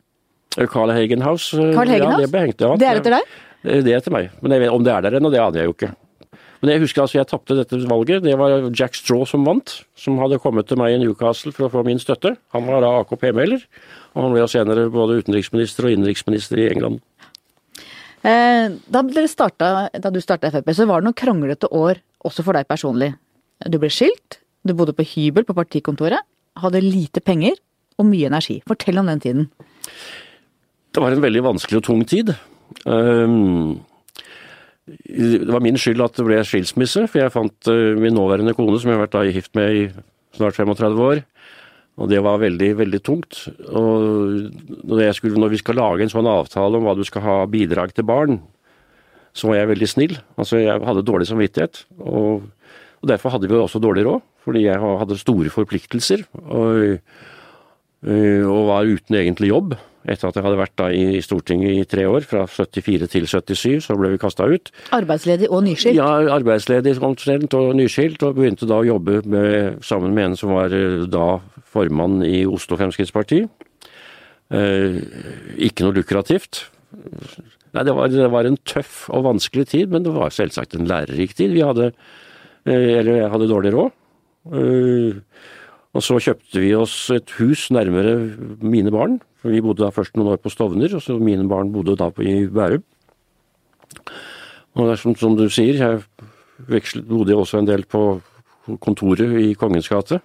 Carl 0.58 0.90
Hagen 0.90 1.22
House. 1.22 1.54
Carl 1.54 1.86
Hagen 1.86 2.10
ja, 2.10 2.16
det 2.18 2.30
ble 2.32 2.40
hengt, 2.40 2.60
ja. 2.60 2.74
Det 2.74 2.88
er 2.88 2.98
etter 2.98 3.14
deg? 3.14 3.22
Det 3.62 3.92
er 3.92 3.98
etter 3.98 4.10
meg. 4.10 4.30
Men 4.42 4.50
jeg 4.50 4.60
vet, 4.60 4.70
om 4.74 4.82
det 4.82 4.92
er 4.92 5.02
der 5.02 5.20
ennå, 5.20 5.30
det 5.30 5.38
aner 5.38 5.60
jeg 5.60 5.66
jo 5.66 5.74
ikke. 5.76 5.94
Men 6.58 6.72
jeg 6.72 6.82
husker 6.82 7.04
altså 7.04 7.20
jeg 7.20 7.28
tapte 7.30 7.54
dette 7.54 7.78
valget. 7.90 8.24
Det 8.24 8.34
var 8.38 8.64
Jack 8.74 8.96
Straw 8.98 9.22
som 9.30 9.44
vant, 9.46 9.76
som 9.98 10.18
hadde 10.18 10.40
kommet 10.42 10.66
til 10.66 10.80
meg 10.80 10.96
i 10.96 10.98
Newcastle 11.02 11.52
for 11.54 11.68
å 11.68 11.72
få 11.72 11.84
min 11.86 12.00
støtte. 12.02 12.34
Han 12.54 12.66
var 12.66 12.82
da 12.82 12.90
AKP-melder, 13.04 13.62
og 14.16 14.24
han 14.24 14.34
ble 14.34 14.48
senere 14.50 14.88
både 14.90 15.20
utenriksminister 15.22 15.86
og 15.86 15.94
innenriksminister 15.94 16.64
i 16.64 16.66
England. 16.72 16.98
Eh, 18.26 18.66
da, 18.90 19.04
startet, 19.30 20.00
da 20.02 20.10
du 20.10 20.18
starta 20.22 20.50
Frp, 20.50 20.72
så 20.74 20.88
var 20.90 21.00
det 21.00 21.08
noen 21.08 21.18
kranglete 21.18 21.70
år 21.70 22.02
også 22.26 22.42
for 22.46 22.58
deg 22.58 22.66
personlig. 22.70 23.12
Du 23.70 23.78
ble 23.78 23.90
skilt, 23.94 24.40
du 24.66 24.74
bodde 24.74 24.96
på 24.96 25.06
hybel 25.06 25.46
på 25.46 25.54
partikontoret, 25.54 26.26
hadde 26.58 26.82
lite 26.82 27.22
penger 27.22 27.54
og 27.98 28.08
mye 28.10 28.26
energi. 28.30 28.58
Fortell 28.66 28.98
om 28.98 29.06
den 29.10 29.22
tiden. 29.22 29.46
Det 30.90 31.02
var 31.02 31.14
en 31.14 31.22
veldig 31.22 31.44
vanskelig 31.46 31.78
og 31.78 31.86
tung 31.86 32.02
tid. 32.08 32.32
Um, 32.82 33.78
det 35.08 35.50
var 35.50 35.64
min 35.64 35.78
skyld 35.80 36.02
at 36.04 36.18
det 36.18 36.26
ble 36.26 36.38
skilsmisse, 36.46 37.06
for 37.08 37.22
jeg 37.22 37.34
fant 37.34 37.70
uh, 37.70 37.96
min 38.00 38.16
nåværende 38.16 38.54
kone, 38.56 38.78
som 38.80 38.92
jeg 38.92 38.98
har 38.98 39.06
vært 39.06 39.34
gift 39.34 39.58
med 39.58 39.74
i 39.74 39.82
snart 40.36 40.58
35 40.58 41.02
år, 41.02 41.22
og 41.98 42.10
det 42.12 42.20
var 42.22 42.38
veldig, 42.42 42.68
veldig 42.78 43.00
tungt. 43.02 43.40
Og 43.66 44.52
når, 44.86 45.08
skulle, 45.16 45.40
når, 45.40 45.50
vi 45.56 45.62
skal 45.62 45.80
lage 45.80 46.06
en 46.06 46.12
sånn 46.12 46.28
avtale 46.30 46.78
om 46.78 46.86
hva 46.86 46.94
du 46.94 47.02
skal 47.06 47.24
ha 47.24 47.38
bidrag 47.50 47.90
til 47.96 48.06
barn, 48.06 48.38
så 49.34 49.50
var 49.50 49.58
jeg 49.58 49.70
veldig 49.72 49.88
snill. 49.90 50.14
Altså, 50.38 50.60
jeg 50.62 50.84
hadde 50.86 51.06
dårlig 51.06 51.28
samvittighet. 51.30 51.84
Og 51.98 52.46
Og 52.98 53.06
Derfor 53.06 53.30
hadde 53.30 53.46
vi 53.46 53.54
også 53.54 53.78
dårlig 53.78 54.02
råd, 54.06 54.22
fordi 54.42 54.64
jeg 54.64 54.74
hadde 54.74 55.16
store 55.20 55.50
forpliktelser. 55.54 56.24
Og, 56.34 56.98
og 57.98 58.68
var 58.68 58.86
uten 58.86 59.16
egentlig 59.18 59.48
jobb. 59.50 59.72
Etter 60.08 60.30
at 60.30 60.38
jeg 60.38 60.44
hadde 60.46 60.60
vært 60.60 60.82
i 60.94 61.20
Stortinget 61.24 61.74
i 61.74 61.86
tre 61.88 62.06
år, 62.08 62.24
fra 62.28 62.44
74 62.48 63.08
til 63.12 63.26
77, 63.28 63.84
så 63.84 63.96
ble 63.98 64.14
vi 64.14 64.20
kasta 64.22 64.46
ut. 64.48 64.70
Arbeidsledig 64.96 65.50
og 65.50 65.64
nyskilt? 65.66 65.98
Ja, 65.98 66.08
arbeidsledig 66.32 66.94
omtrent 67.04 67.56
og 67.58 67.74
nyskilt, 67.76 68.22
og 68.24 68.38
begynte 68.38 68.68
da 68.70 68.78
å 68.80 68.86
jobbe 68.86 69.20
med, 69.28 69.82
sammen 69.84 70.14
med 70.16 70.30
en 70.30 70.38
som 70.38 70.54
var 70.56 70.72
øh, 70.72 71.04
da 71.10 71.26
formann 71.68 72.22
i 72.24 72.46
Oslo 72.48 72.78
Fremskrittsparti. 72.80 73.42
Eh, 74.48 74.98
ikke 75.68 75.84
noe 75.84 75.98
lukrativt. 75.98 76.64
Nei, 76.88 77.84
det 77.84 77.92
var, 77.92 78.08
det 78.08 78.30
var, 78.32 78.48
en 78.48 78.56
tøff 78.64 79.04
og 79.12 79.26
vanskelig 79.26 79.68
tid, 79.74 79.92
men 79.92 80.06
det 80.06 80.14
var 80.14 80.32
selvsagt 80.32 80.78
en 80.78 80.88
lærerik 80.88 81.36
tid. 81.36 81.52
Vi 81.52 81.66
hadde, 81.66 81.92
eh, 82.64 82.94
eller 83.02 83.24
jeg 83.24 83.32
hadde 83.34 83.50
dårlig 83.50 83.74
råd. 83.76 83.96
Eh, 84.56 85.20
og 85.98 86.04
så 86.06 86.20
kjøpte 86.22 86.62
vi 86.62 86.70
oss 86.78 86.94
et 87.10 87.32
hus 87.40 87.66
nærmere 87.74 88.14
mine 88.62 88.92
barn. 88.94 89.18
for 89.42 89.50
Vi 89.50 89.62
bodde 89.64 89.82
da 89.82 89.90
først 89.90 90.14
noen 90.16 90.30
år 90.34 90.40
på 90.42 90.52
Stovner, 90.52 90.94
og 90.94 91.02
så 91.02 91.18
mine 91.18 91.48
barn 91.50 91.72
bodde 91.74 91.96
da 91.98 92.10
i 92.22 92.46
Bærum. 92.46 92.84
Og 94.78 94.86
det 94.86 94.92
er 94.94 95.00
som, 95.02 95.16
som 95.18 95.34
du 95.34 95.48
sier, 95.50 95.74
jeg 95.74 96.02
vekslet, 96.70 97.08
bodde 97.08 97.34
også 97.34 97.58
en 97.58 97.66
del 97.66 97.82
på 97.82 98.20
kontoret 98.84 99.34
i 99.42 99.54
Kongens 99.58 99.90
gate. 99.90 100.20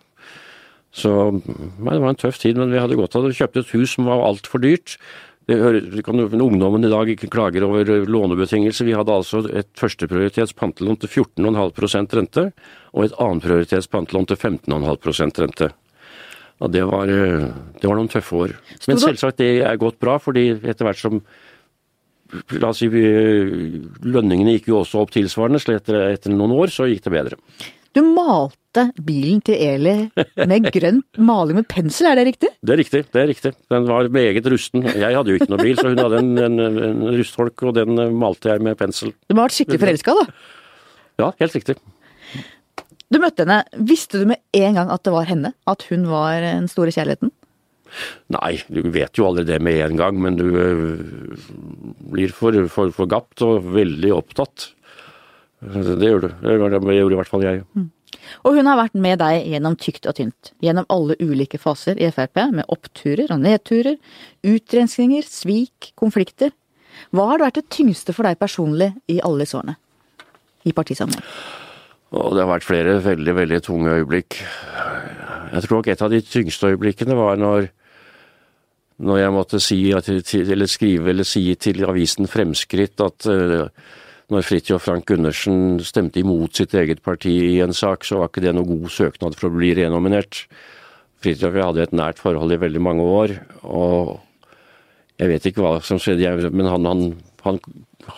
Så 0.93 1.09
nei, 1.33 1.95
det 1.95 2.01
var 2.03 2.11
en 2.13 2.21
tøff 2.21 2.37
tid, 2.37 2.59
men 2.59 2.69
vi 2.69 2.81
hadde 2.81 2.99
godt 2.99 3.15
av 3.17 3.25
det. 3.25 3.33
Kjøpte 3.39 3.63
et 3.63 3.73
hus 3.73 3.95
som 3.95 4.05
var 4.05 4.21
altfor 4.27 4.61
dyrt. 4.61 4.99
Det 5.45 6.03
kan, 6.05 6.19
ungdommen 6.19 6.85
i 6.87 6.91
dag 6.91 7.09
ikke 7.11 7.27
klager 7.27 7.65
over 7.67 7.89
lånebetingelser. 8.07 8.87
Vi 8.87 8.95
hadde 8.95 9.11
altså 9.11 9.41
et 9.51 9.67
førsteprioritets 9.75 10.55
pantelån 10.55 11.01
til 11.01 11.11
14,5 11.11 12.15
rente, 12.15 12.45
og 12.95 13.03
et 13.03 13.17
annenprioritets 13.19 13.89
pantelån 13.91 14.29
til 14.31 14.39
15,5% 14.39 15.41
rente. 15.43 15.69
Og 16.63 16.71
det 16.71 16.85
var, 16.87 17.09
det 17.09 17.89
var, 17.89 17.97
noen 17.97 18.11
tøffe 18.11 18.39
år. 18.39 18.55
Men 18.87 19.01
selvsagt, 19.03 19.41
det 19.41 19.65
er 19.67 19.81
gått 19.81 19.99
bra, 19.99 20.15
fordi 20.21 20.53
etter 20.61 20.87
hvert 20.87 21.01
som 21.01 21.19
La 22.57 22.71
oss 22.71 22.79
si 22.81 22.87
lønningene 22.89 24.55
gikk 24.55 24.71
jo 24.71 24.79
også 24.79 25.03
opp 25.03 25.11
tilsvarende, 25.13 25.59
så 25.61 25.75
etter, 25.75 25.99
etter 26.15 26.33
noen 26.33 26.55
år 26.55 26.71
så 26.73 26.87
gikk 26.89 27.03
det 27.05 27.11
bedre. 27.13 27.37
Du 27.93 28.01
malte 28.01 28.87
bilen 29.05 29.41
til 29.45 29.59
Eli 29.61 29.95
med 30.49 30.69
grønn 30.75 31.03
maling 31.21 31.59
med 31.59 31.67
pensel, 31.69 32.09
er 32.09 32.17
det 32.17 32.25
riktig? 32.31 32.49
Det 32.65 32.73
er 32.73 32.81
riktig, 32.81 33.03
det 33.13 33.21
er 33.21 33.29
riktig. 33.29 33.51
Den 33.69 33.85
var 33.89 34.09
meget 34.13 34.49
rusten. 34.49 34.87
Jeg 34.89 35.13
hadde 35.13 35.29
jo 35.29 35.37
ikke 35.37 35.51
noe 35.53 35.61
bil, 35.61 35.77
så 35.77 35.91
hun 35.91 36.01
hadde 36.01 36.23
en, 36.23 36.31
en, 36.41 36.63
en 36.89 37.03
rustholk, 37.19 37.65
og 37.69 37.77
den 37.77 38.01
malte 38.17 38.49
jeg 38.49 38.65
med 38.65 38.79
pensel. 38.81 39.13
Du 39.29 39.35
må 39.35 39.43
ha 39.43 39.49
vært 39.49 39.59
skikkelig 39.59 39.83
forelska, 39.85 40.17
da? 40.17 40.25
Ja, 41.21 41.29
helt 41.43 41.59
riktig. 41.59 41.77
Du 43.13 43.21
møtte 43.21 43.45
henne. 43.45 43.61
Visste 43.77 44.23
du 44.23 44.27
med 44.31 44.41
en 44.57 44.79
gang 44.79 44.89
at 44.89 45.05
det 45.05 45.13
var 45.13 45.29
henne? 45.29 45.53
At 45.69 45.85
hun 45.91 46.09
var 46.09 46.41
den 46.41 46.65
store 46.71 46.93
kjærligheten? 46.95 47.29
Nei, 48.33 48.55
du 48.73 48.87
vet 48.89 49.19
jo 49.19 49.27
aldri 49.27 49.45
det 49.45 49.59
med 49.61 49.77
en 49.85 49.99
gang, 49.99 50.17
men 50.17 50.39
du 50.39 50.47
øh, 50.49 51.35
blir 52.09 52.33
for, 52.33 52.57
for, 52.73 52.89
for 52.95 53.11
gapt 53.11 53.43
og 53.45 53.67
veldig 53.75 54.15
opptatt. 54.15 54.71
Det 55.63 56.09
gjør 56.09 56.25
du. 56.25 56.31
Det 56.43 56.55
gjorde 56.57 57.13
i 57.13 57.19
hvert 57.19 57.31
fall 57.31 57.45
jeg. 57.45 57.63
Mm. 57.77 57.91
Og 58.43 58.57
hun 58.57 58.69
har 58.69 58.79
vært 58.79 58.97
med 58.99 59.19
deg 59.21 59.47
gjennom 59.51 59.75
tykt 59.79 60.07
og 60.09 60.17
tynt, 60.17 60.51
gjennom 60.63 60.87
alle 60.93 61.17
ulike 61.21 61.59
faser 61.61 61.99
i 61.99 62.09
Frp, 62.13 62.41
med 62.53 62.69
oppturer 62.71 63.31
og 63.33 63.41
nedturer, 63.43 63.97
utrenskninger, 64.47 65.25
svik, 65.27 65.91
konflikter. 65.99 66.53
Hva 67.13 67.31
har 67.31 67.43
vært 67.43 67.59
det 67.61 67.69
tyngste 67.73 68.13
for 68.15 68.27
deg 68.27 68.39
personlig 68.41 68.91
i 69.11 69.19
alle 69.25 69.43
disse 69.43 69.57
årene 69.59 69.77
i 70.63 70.73
partisammenheng? 70.75 71.25
Det 72.13 72.41
har 72.43 72.49
vært 72.51 72.65
flere 72.67 72.99
veldig, 73.01 73.33
veldig 73.39 73.59
tunge 73.65 73.95
øyeblikk. 73.97 74.37
Jeg 75.53 75.65
tror 75.65 75.79
nok 75.79 75.87
et 75.89 76.03
av 76.05 76.11
de 76.13 76.19
tyngste 76.21 76.69
øyeblikkene 76.69 77.17
var 77.17 77.39
når, 77.41 77.71
når 79.01 79.19
jeg 79.19 79.33
måtte 79.33 79.61
si, 79.61 79.79
eller 79.89 80.69
skrive 80.69 81.09
eller 81.09 81.25
si 81.25 81.47
til 81.57 81.81
avisen 81.89 82.29
Fremskritt 82.29 83.01
at 83.01 83.27
uh, 83.29 83.65
når 84.33 84.45
Fridtjof 84.47 84.85
Frank 84.87 85.07
Gundersen 85.09 85.79
stemte 85.85 86.21
imot 86.21 86.57
sitt 86.57 86.73
eget 86.77 87.03
parti 87.05 87.33
i 87.53 87.61
en 87.63 87.75
sak, 87.75 88.05
så 88.07 88.19
var 88.19 88.31
ikke 88.31 88.43
det 88.45 88.53
noe 88.57 88.67
god 88.67 88.91
søknad 88.93 89.37
for 89.39 89.49
å 89.49 89.55
bli 89.55 89.73
renominert. 89.77 90.43
Fridtjof 91.23 91.55
hadde 91.55 91.85
et 91.85 91.95
nært 91.95 92.21
forhold 92.21 92.51
i 92.51 92.59
veldig 92.61 92.83
mange 92.83 93.07
år, 93.07 93.37
og 93.63 94.17
jeg 95.21 95.29
vet 95.29 95.45
ikke 95.49 95.63
hva 95.63 95.77
som 95.85 96.01
skjedde, 96.01 96.49
men 96.51 96.67
han, 96.67 96.89
han, 96.89 97.03
han 97.45 97.59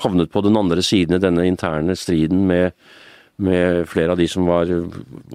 havnet 0.01 0.31
på 0.31 0.43
den 0.45 0.57
andre 0.57 0.83
siden 0.85 1.17
i 1.17 1.23
denne 1.23 1.45
interne 1.47 1.95
striden 1.99 2.45
med, 2.49 2.71
med, 3.37 3.83
flere 3.91 4.15
av 4.15 4.21
de 4.21 4.27
som 4.31 4.47
var 4.49 4.71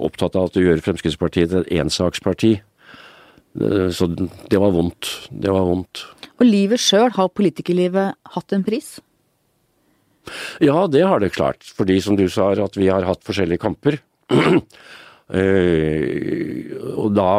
opptatt 0.01 0.39
av 0.39 0.51
å 0.51 0.65
gjøre 0.65 0.85
Fremskrittspartiet 0.85 1.53
til 1.53 1.63
et 1.63 1.73
ensaksparti. 1.83 2.57
Så 3.95 4.07
det 4.15 4.59
var 4.63 4.75
vondt. 4.75 5.11
Det 5.31 5.51
var 5.51 5.67
vondt. 5.67 6.05
Og 6.39 6.47
livet 6.47 6.81
sjøl, 6.81 7.11
har 7.17 7.33
politikerlivet 7.35 8.17
hatt 8.35 8.55
en 8.57 8.65
pris? 8.67 8.99
Ja, 10.65 10.87
det 10.91 11.05
har 11.07 11.23
det 11.23 11.33
klart. 11.35 11.65
Fordi 11.77 12.01
som 12.05 12.19
du 12.19 12.27
sa, 12.33 12.53
at 12.53 12.77
vi 12.79 12.91
har 12.91 13.07
hatt 13.09 13.25
forskjellige 13.27 13.63
kamper. 13.63 13.99
eh, 15.41 16.77
og 16.95 17.11
da 17.17 17.31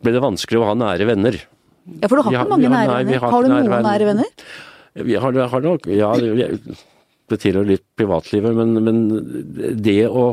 ble 0.00 0.14
det 0.16 0.24
vanskelig 0.24 0.60
å 0.60 0.68
ha 0.70 0.76
nære 0.78 1.08
venner. 1.10 1.40
Ja, 2.00 2.08
for 2.08 2.16
du 2.18 2.26
har 2.26 2.36
ikke 2.36 2.52
mange 2.52 2.70
nære 2.72 3.00
venner. 3.00 3.22
Har, 3.22 3.32
har, 3.32 3.46
du 3.46 3.54
noen 3.54 3.88
nære 3.88 4.12
venner? 4.12 4.30
Vi 5.00 5.16
har, 5.22 5.40
har 5.54 5.64
nok, 5.64 5.86
ja, 5.94 6.10
det 7.30 7.38
tilhører 7.38 7.68
litt 7.76 7.86
privatlivet, 7.98 8.56
men, 8.56 8.80
men 8.84 9.02
det 9.78 10.02
å 10.08 10.32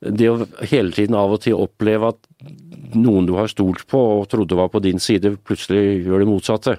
det 0.00 0.30
å 0.32 0.46
hele 0.64 0.94
tiden 0.96 1.16
av 1.18 1.34
og 1.34 1.42
til 1.44 1.58
oppleve 1.60 2.08
at 2.14 2.94
noen 2.96 3.26
du 3.28 3.34
har 3.36 3.50
stolt 3.52 3.84
på 3.90 3.98
og 4.00 4.28
trodde 4.32 4.56
var 4.56 4.70
på 4.72 4.80
din 4.80 5.02
side, 5.02 5.34
plutselig 5.44 6.06
gjør 6.06 6.22
det 6.22 6.28
motsatte. 6.30 6.76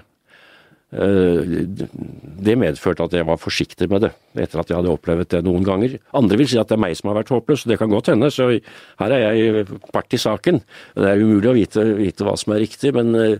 Eh, 0.92 1.52
det 2.44 2.54
medførte 2.60 3.06
at 3.06 3.14
jeg 3.16 3.24
var 3.24 3.38
forsiktig 3.40 3.86
med 3.88 4.02
det, 4.04 4.10
etter 4.36 4.60
at 4.60 4.68
jeg 4.68 4.76
hadde 4.76 4.92
opplevd 4.92 5.30
det 5.32 5.40
noen 5.46 5.64
ganger. 5.64 5.96
Andre 6.18 6.36
vil 6.36 6.50
si 6.50 6.58
at 6.60 6.68
det 6.68 6.76
er 6.76 6.82
meg 6.84 6.96
som 6.98 7.08
har 7.08 7.16
vært 7.22 7.32
håpløs, 7.32 7.64
det 7.70 7.78
kan 7.80 7.92
godt 7.92 8.10
hende, 8.12 8.28
så 8.34 8.50
her 8.52 9.14
er 9.16 9.22
jeg 9.24 9.64
part 9.94 10.12
i 10.12 10.20
saken. 10.20 10.60
Det 10.98 11.08
er 11.08 11.22
umulig 11.22 11.48
å 11.48 11.56
vite, 11.56 11.86
vite 11.96 12.26
hva 12.28 12.36
som 12.36 12.52
er 12.52 12.60
riktig, 12.66 12.92
men 12.96 13.16
eh, 13.16 13.38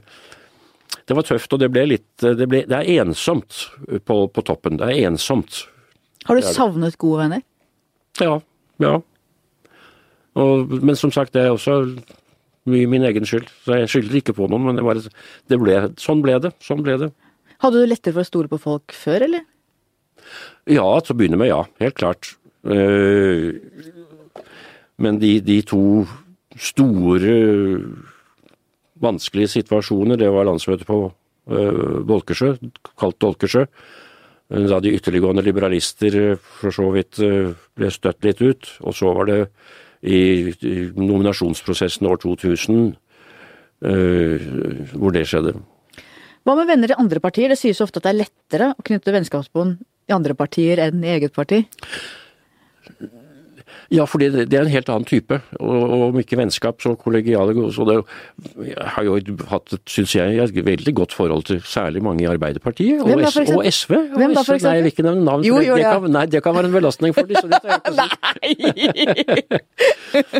det 1.08 1.16
var 1.18 1.28
tøft, 1.28 1.52
og 1.52 1.60
det 1.60 1.68
ble 1.72 1.84
litt 1.90 2.06
Det, 2.22 2.46
ble, 2.48 2.62
det 2.68 2.78
er 2.78 3.02
ensomt 3.02 3.66
på, 4.06 4.16
på, 4.32 4.44
toppen. 4.46 4.78
Det 4.80 4.88
er 4.88 5.08
ensomt. 5.10 5.64
Har 6.24 6.38
du 6.38 6.46
savnet 6.46 6.96
gode 7.00 7.24
venner? 7.24 7.42
Ja. 8.20 8.38
Ja. 8.80 9.00
Og, 10.40 10.72
men 10.80 10.96
som 10.96 11.12
sagt, 11.12 11.34
det 11.34 11.42
er 11.42 11.52
også 11.52 11.82
mye 12.70 12.88
min 12.88 13.04
egen 13.08 13.26
skyld. 13.28 13.50
Så 13.66 13.80
jeg 13.80 13.90
skylder 13.90 14.20
ikke 14.20 14.36
på 14.38 14.48
noen, 14.48 14.70
men 14.70 14.78
det, 14.78 14.86
var, 14.86 15.00
det 15.50 15.58
ble, 15.60 15.80
sånn 16.00 16.22
ble 16.24 16.38
det. 16.44 16.54
Sånn 16.62 16.84
ble 16.86 16.96
det. 17.02 17.10
Hadde 17.62 17.78
du 17.78 17.86
lettere 17.86 18.16
for 18.16 18.24
å 18.24 18.26
stole 18.26 18.50
på 18.50 18.58
folk 18.58 18.94
før, 18.96 19.28
eller? 19.28 19.44
Ja, 20.66 20.86
til 21.02 21.14
å 21.14 21.18
begynne 21.18 21.38
med, 21.38 21.52
ja. 21.52 21.62
Helt 21.82 21.98
klart. 21.98 22.34
Eh, 22.66 23.54
men 25.02 25.18
de, 25.22 25.36
de 25.42 25.58
to 25.66 25.82
store 26.58 27.34
vanskelige 29.02 29.54
situasjoner, 29.56 30.18
det 30.18 30.30
var 30.34 30.46
landsmøtet 30.46 30.86
på 30.86 31.04
eh, 31.06 32.02
kalt 32.98 33.20
Dolkesjø. 33.22 33.66
Da 34.52 34.78
de 34.84 34.92
ytterliggående 34.92 35.44
liberalister 35.46 36.18
eh, 36.20 36.50
for 36.60 36.74
så 36.74 36.90
vidt 36.94 37.22
ble 37.22 37.94
støtt 37.94 38.26
litt 38.26 38.42
ut. 38.42 38.74
Og 38.82 38.98
så 38.98 39.14
var 39.14 39.30
det 39.30 39.40
i 40.02 40.50
nominasjonsprosessen 40.98 42.10
år 42.10 42.18
2000 42.24 42.90
hvor 43.82 45.14
det 45.14 45.24
skjedde. 45.26 45.56
Hva 46.42 46.56
med 46.58 46.66
venner 46.66 46.90
i 46.90 46.98
andre 46.98 47.20
partier? 47.22 47.52
Det 47.52 47.60
sies 47.60 47.80
ofte 47.84 48.00
at 48.00 48.08
det 48.08 48.12
er 48.12 48.20
lettere 48.24 48.72
å 48.74 48.84
knytte 48.86 49.14
vennskapsbånd 49.14 49.78
i 50.10 50.14
andre 50.16 50.34
partier 50.34 50.82
enn 50.82 51.04
i 51.04 51.12
eget 51.14 51.34
parti. 51.36 51.62
Ja, 53.90 54.04
fordi 54.08 54.28
det 54.32 54.54
er 54.54 54.62
en 54.62 54.72
helt 54.72 54.88
annen 54.92 55.06
type, 55.08 55.40
og 55.60 55.94
om 56.08 56.18
ikke 56.20 56.38
vennskap, 56.38 56.80
så 56.82 56.94
kollegiale. 56.98 57.54
Så 57.74 57.86
det 57.88 57.98
jeg 58.62 58.88
har 58.94 59.06
jo 59.06 59.16
hatt, 59.50 59.74
syns 59.90 60.14
jeg, 60.16 60.38
et 60.38 60.64
veldig 60.66 60.94
godt 61.02 61.12
forhold 61.16 61.44
til 61.48 61.60
særlig 61.66 62.02
mange 62.04 62.24
i 62.24 62.28
Arbeiderpartiet, 62.30 63.00
og, 63.02 63.08
da, 63.08 63.30
og 63.56 63.66
SV. 63.66 63.92
Og 63.96 64.18
Hvem 64.20 64.34
da, 64.36 64.44
for 64.46 64.56
eksempel? 64.56 64.68
Nei, 64.68 64.74
jeg 64.76 64.84
vil 64.84 64.92
ikke 64.92 65.06
nevne 65.08 65.24
navn. 65.26 65.46
Jo, 65.46 65.60
jo, 65.64 65.76
det, 65.76 65.86
kan, 65.88 66.08
nei, 66.14 66.24
det 66.30 66.42
kan 66.44 66.56
være 66.56 66.70
en 66.70 66.76
belastning 66.76 67.16
for 67.16 67.28
dem. 67.28 67.36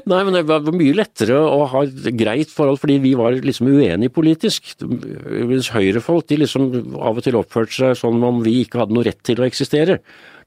nei, 0.12 0.20
men 0.22 0.38
det 0.38 0.45
var 0.49 0.72
mye 0.72 0.97
lettere 0.97 1.38
å 1.38 1.64
ha 1.72 1.84
et 1.86 2.11
greit 2.18 2.53
forhold, 2.53 2.80
fordi 2.82 2.99
vi 3.05 3.14
var 3.18 3.36
liksom 3.36 3.70
uenige 3.72 4.12
politisk. 4.14 4.74
Mens 4.82 5.72
høyrefolk 5.74 6.28
de 6.30 6.43
liksom 6.45 6.70
av 6.99 7.18
og 7.18 7.24
til 7.24 7.38
oppførte 7.40 7.74
seg 7.78 7.99
sånn 8.01 8.22
om 8.26 8.43
vi 8.45 8.62
ikke 8.64 8.82
hadde 8.82 8.97
noe 8.97 9.07
rett 9.09 9.22
til 9.26 9.43
å 9.43 9.49
eksistere. 9.49 10.01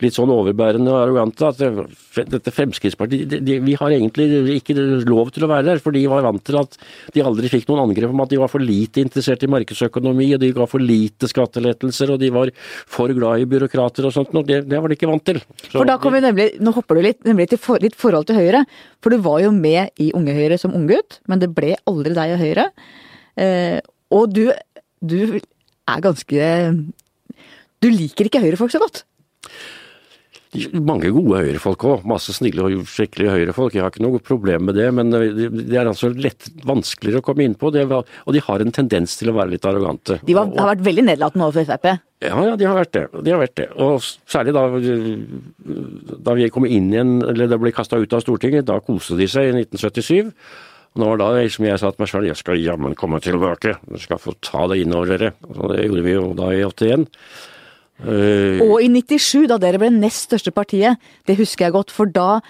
Litt 0.04 0.16
sånn 0.16 0.32
overbærende 0.34 0.92
og 0.92 1.00
arrogante 1.02 1.50
at 1.50 1.62
dette 2.32 2.54
Fremskrittspartiet 2.56 3.30
de, 3.32 3.40
de, 3.44 3.58
Vi 3.64 3.76
har 3.80 3.94
egentlig 3.96 4.58
ikke 4.58 4.76
lov 5.06 5.32
til 5.36 5.46
å 5.46 5.50
være 5.52 5.68
der, 5.70 5.82
for 5.84 5.96
de 5.96 6.04
var 6.12 6.26
vant 6.26 6.44
til 6.46 6.60
at 6.60 6.78
de 7.16 7.24
aldri 7.26 7.52
fikk 7.52 7.70
noen 7.70 7.86
angrep 7.86 8.12
om 8.12 8.24
at 8.26 8.34
de 8.34 8.40
var 8.42 8.52
for 8.52 8.64
lite 8.64 9.04
interessert 9.04 9.46
i 9.46 9.52
markedsøkonomi, 9.52 10.30
og 10.36 10.44
de 10.44 10.52
ga 10.56 10.68
for 10.70 10.84
lite 10.84 11.30
skattelettelser, 11.32 12.14
og 12.16 12.22
de 12.22 12.32
var 12.36 12.52
for 12.58 13.12
glad 13.16 13.44
i 13.44 13.50
byråkrater 13.50 14.08
og 14.10 14.16
sånt. 14.16 14.34
Og 14.36 14.48
det, 14.48 14.64
det 14.70 14.82
var 14.82 14.92
de 14.92 15.00
ikke 15.00 15.10
vant 15.12 15.26
til. 15.26 15.42
Så 15.68 15.78
for 15.78 15.90
da 15.90 15.98
kommer 16.02 16.22
vi 16.22 16.28
nemlig, 16.28 16.50
Nå 16.64 16.74
hopper 16.76 17.00
du 17.00 17.06
litt, 17.06 17.22
nemlig 17.28 17.50
til 17.52 17.62
for, 17.62 17.82
litt 17.84 17.98
forhold 18.00 18.28
til 18.30 18.40
Høyre. 18.40 18.66
For 19.04 19.14
du 19.14 19.22
var 19.26 19.42
jo 19.44 19.52
med 19.56 19.96
i 20.02 20.12
Unge 20.18 20.36
Høyre 20.36 20.60
som 20.62 20.76
unggutt, 20.76 21.20
men 21.30 21.42
det 21.42 21.52
ble 21.56 21.76
aldri 21.90 22.16
deg 22.18 22.36
og 22.36 22.42
Høyre. 22.42 22.70
Eh, 23.42 23.80
og 24.16 24.32
du, 24.34 24.48
du 25.04 25.20
er 25.36 26.04
ganske 26.04 26.46
Du 27.84 27.90
liker 27.92 28.30
ikke 28.30 28.42
Høyre-folk 28.44 28.74
så 28.74 28.82
godt? 28.82 29.04
Mange 30.86 31.12
gode 31.14 31.42
høyrefolk 31.44 31.86
òg. 31.90 32.06
Masse 32.10 32.34
snille 32.36 32.64
og 32.64 32.88
skikkelige 32.90 33.34
høyrefolk. 33.34 33.76
Jeg 33.76 33.86
har 33.86 33.94
ikke 33.94 34.06
noe 34.06 34.22
problem 34.24 34.68
med 34.70 34.78
det, 34.80 34.88
men 34.96 35.14
det 35.14 35.76
er 35.76 35.90
altså 35.90 36.12
lett 36.14 36.50
vanskeligere 36.66 37.24
å 37.24 37.26
komme 37.26 37.46
inn 37.46 37.58
på. 37.60 37.72
Var, 37.76 38.06
og 38.26 38.36
de 38.36 38.44
har 38.46 38.64
en 38.64 38.76
tendens 38.76 39.18
til 39.20 39.32
å 39.32 39.38
være 39.38 39.56
litt 39.56 39.68
arrogante. 39.68 40.20
De 40.26 40.38
var, 40.38 40.52
har 40.58 40.74
vært 40.74 40.86
veldig 40.86 41.08
nedlatende 41.12 41.48
overfor 41.48 41.68
Frp? 41.72 41.90
Ja, 42.26 42.38
ja, 42.48 42.54
de 42.58 42.68
har 42.68 42.78
vært 42.78 42.94
det. 42.96 43.08
De 43.26 43.34
har 43.34 43.42
vært 43.42 43.58
det. 43.60 43.68
Og 43.84 44.00
særlig 44.32 44.56
da, 44.56 44.64
da 46.30 46.38
vi 46.38 46.52
kom 46.54 46.68
inn 46.68 46.94
igjen, 46.94 47.18
eller 47.26 47.52
det 47.52 47.60
ble 47.62 47.74
kasta 47.76 48.00
ut 48.02 48.16
av 48.16 48.24
Stortinget, 48.24 48.68
da 48.70 48.80
koste 48.84 49.20
de 49.20 49.28
seg 49.30 49.52
i 49.52 49.58
1977. 49.66 50.32
Og 50.96 51.02
det 51.02 51.10
var 51.10 51.20
da 51.20 51.32
liksom 51.36 51.66
jeg 51.68 51.80
sa 51.82 51.92
til 51.92 52.02
meg 52.02 52.08
sjøl 52.08 52.30
jeg 52.30 52.40
skal 52.40 52.62
jammen 52.64 52.96
komme 52.96 53.20
tilbake, 53.20 53.76
dere 53.84 54.00
skal 54.00 54.22
få 54.22 54.32
ta 54.40 54.64
det 54.72 54.80
innover 54.86 55.12
dere. 55.12 55.34
Og 55.52 55.74
det 55.74 55.84
gjorde 55.84 56.06
vi 56.06 56.14
jo 56.16 56.30
da 56.38 56.54
i 56.56 56.64
81. 56.64 57.10
Uh, 58.04 58.60
og 58.66 58.82
i 58.84 58.90
97, 58.92 59.46
da 59.48 59.58
dere 59.62 59.80
ble 59.80 59.90
nest 59.94 60.28
største 60.28 60.52
partiet, 60.52 61.00
det 61.28 61.38
husker 61.40 61.68
jeg 61.68 61.76
godt, 61.78 61.94
for 61.96 62.12
da 62.12 62.42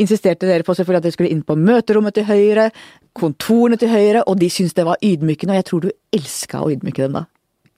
insisterte 0.00 0.46
dere 0.46 0.66
på 0.66 0.74
selvfølgelig 0.74 1.02
at 1.02 1.06
dere 1.08 1.16
skulle 1.16 1.32
inn 1.34 1.42
på 1.46 1.56
møterommet 1.58 2.14
til 2.16 2.26
Høyre, 2.28 2.68
kontorene 3.14 3.78
til 3.78 3.90
Høyre, 3.90 4.24
og 4.26 4.38
de 4.40 4.50
syntes 4.50 4.74
det 4.74 4.86
var 4.86 5.02
ydmykende, 5.02 5.54
og 5.54 5.60
jeg 5.60 5.68
tror 5.70 5.84
du 5.84 5.90
elska 6.14 6.62
å 6.62 6.70
ydmyke 6.74 7.04
dem 7.04 7.18
da. 7.18 7.24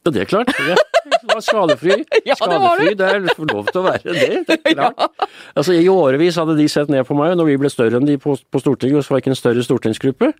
Ja, 0.06 0.12
det 0.14 0.22
er 0.22 0.30
klart. 0.30 0.52
Ja. 0.68 0.76
Det 1.06 1.34
var 1.34 1.42
skadefri. 1.42 1.94
skadefri, 2.34 2.94
det, 2.98 3.06
er 3.06 3.20
lov 3.50 3.68
til 3.70 3.78
å 3.80 3.82
være 3.84 4.14
det. 4.14 4.40
det 4.46 4.56
er 4.56 4.74
klart. 4.78 5.28
Altså, 5.54 5.74
I 5.74 5.86
årevis 5.90 6.38
hadde 6.38 6.56
de 6.58 6.66
sett 6.70 6.90
ned 6.92 7.06
på 7.06 7.14
meg, 7.18 7.34
når 7.38 7.48
vi 7.50 7.56
ble 7.62 7.70
større 7.70 7.98
enn 8.00 8.08
de 8.08 8.16
på, 8.20 8.34
på 8.34 8.62
Stortinget, 8.62 9.06
så 9.06 9.14
var 9.14 9.20
det 9.20 9.24
ikke 9.24 9.32
en 9.32 9.38
større 9.38 9.64
stortingsgruppe. 9.66 10.32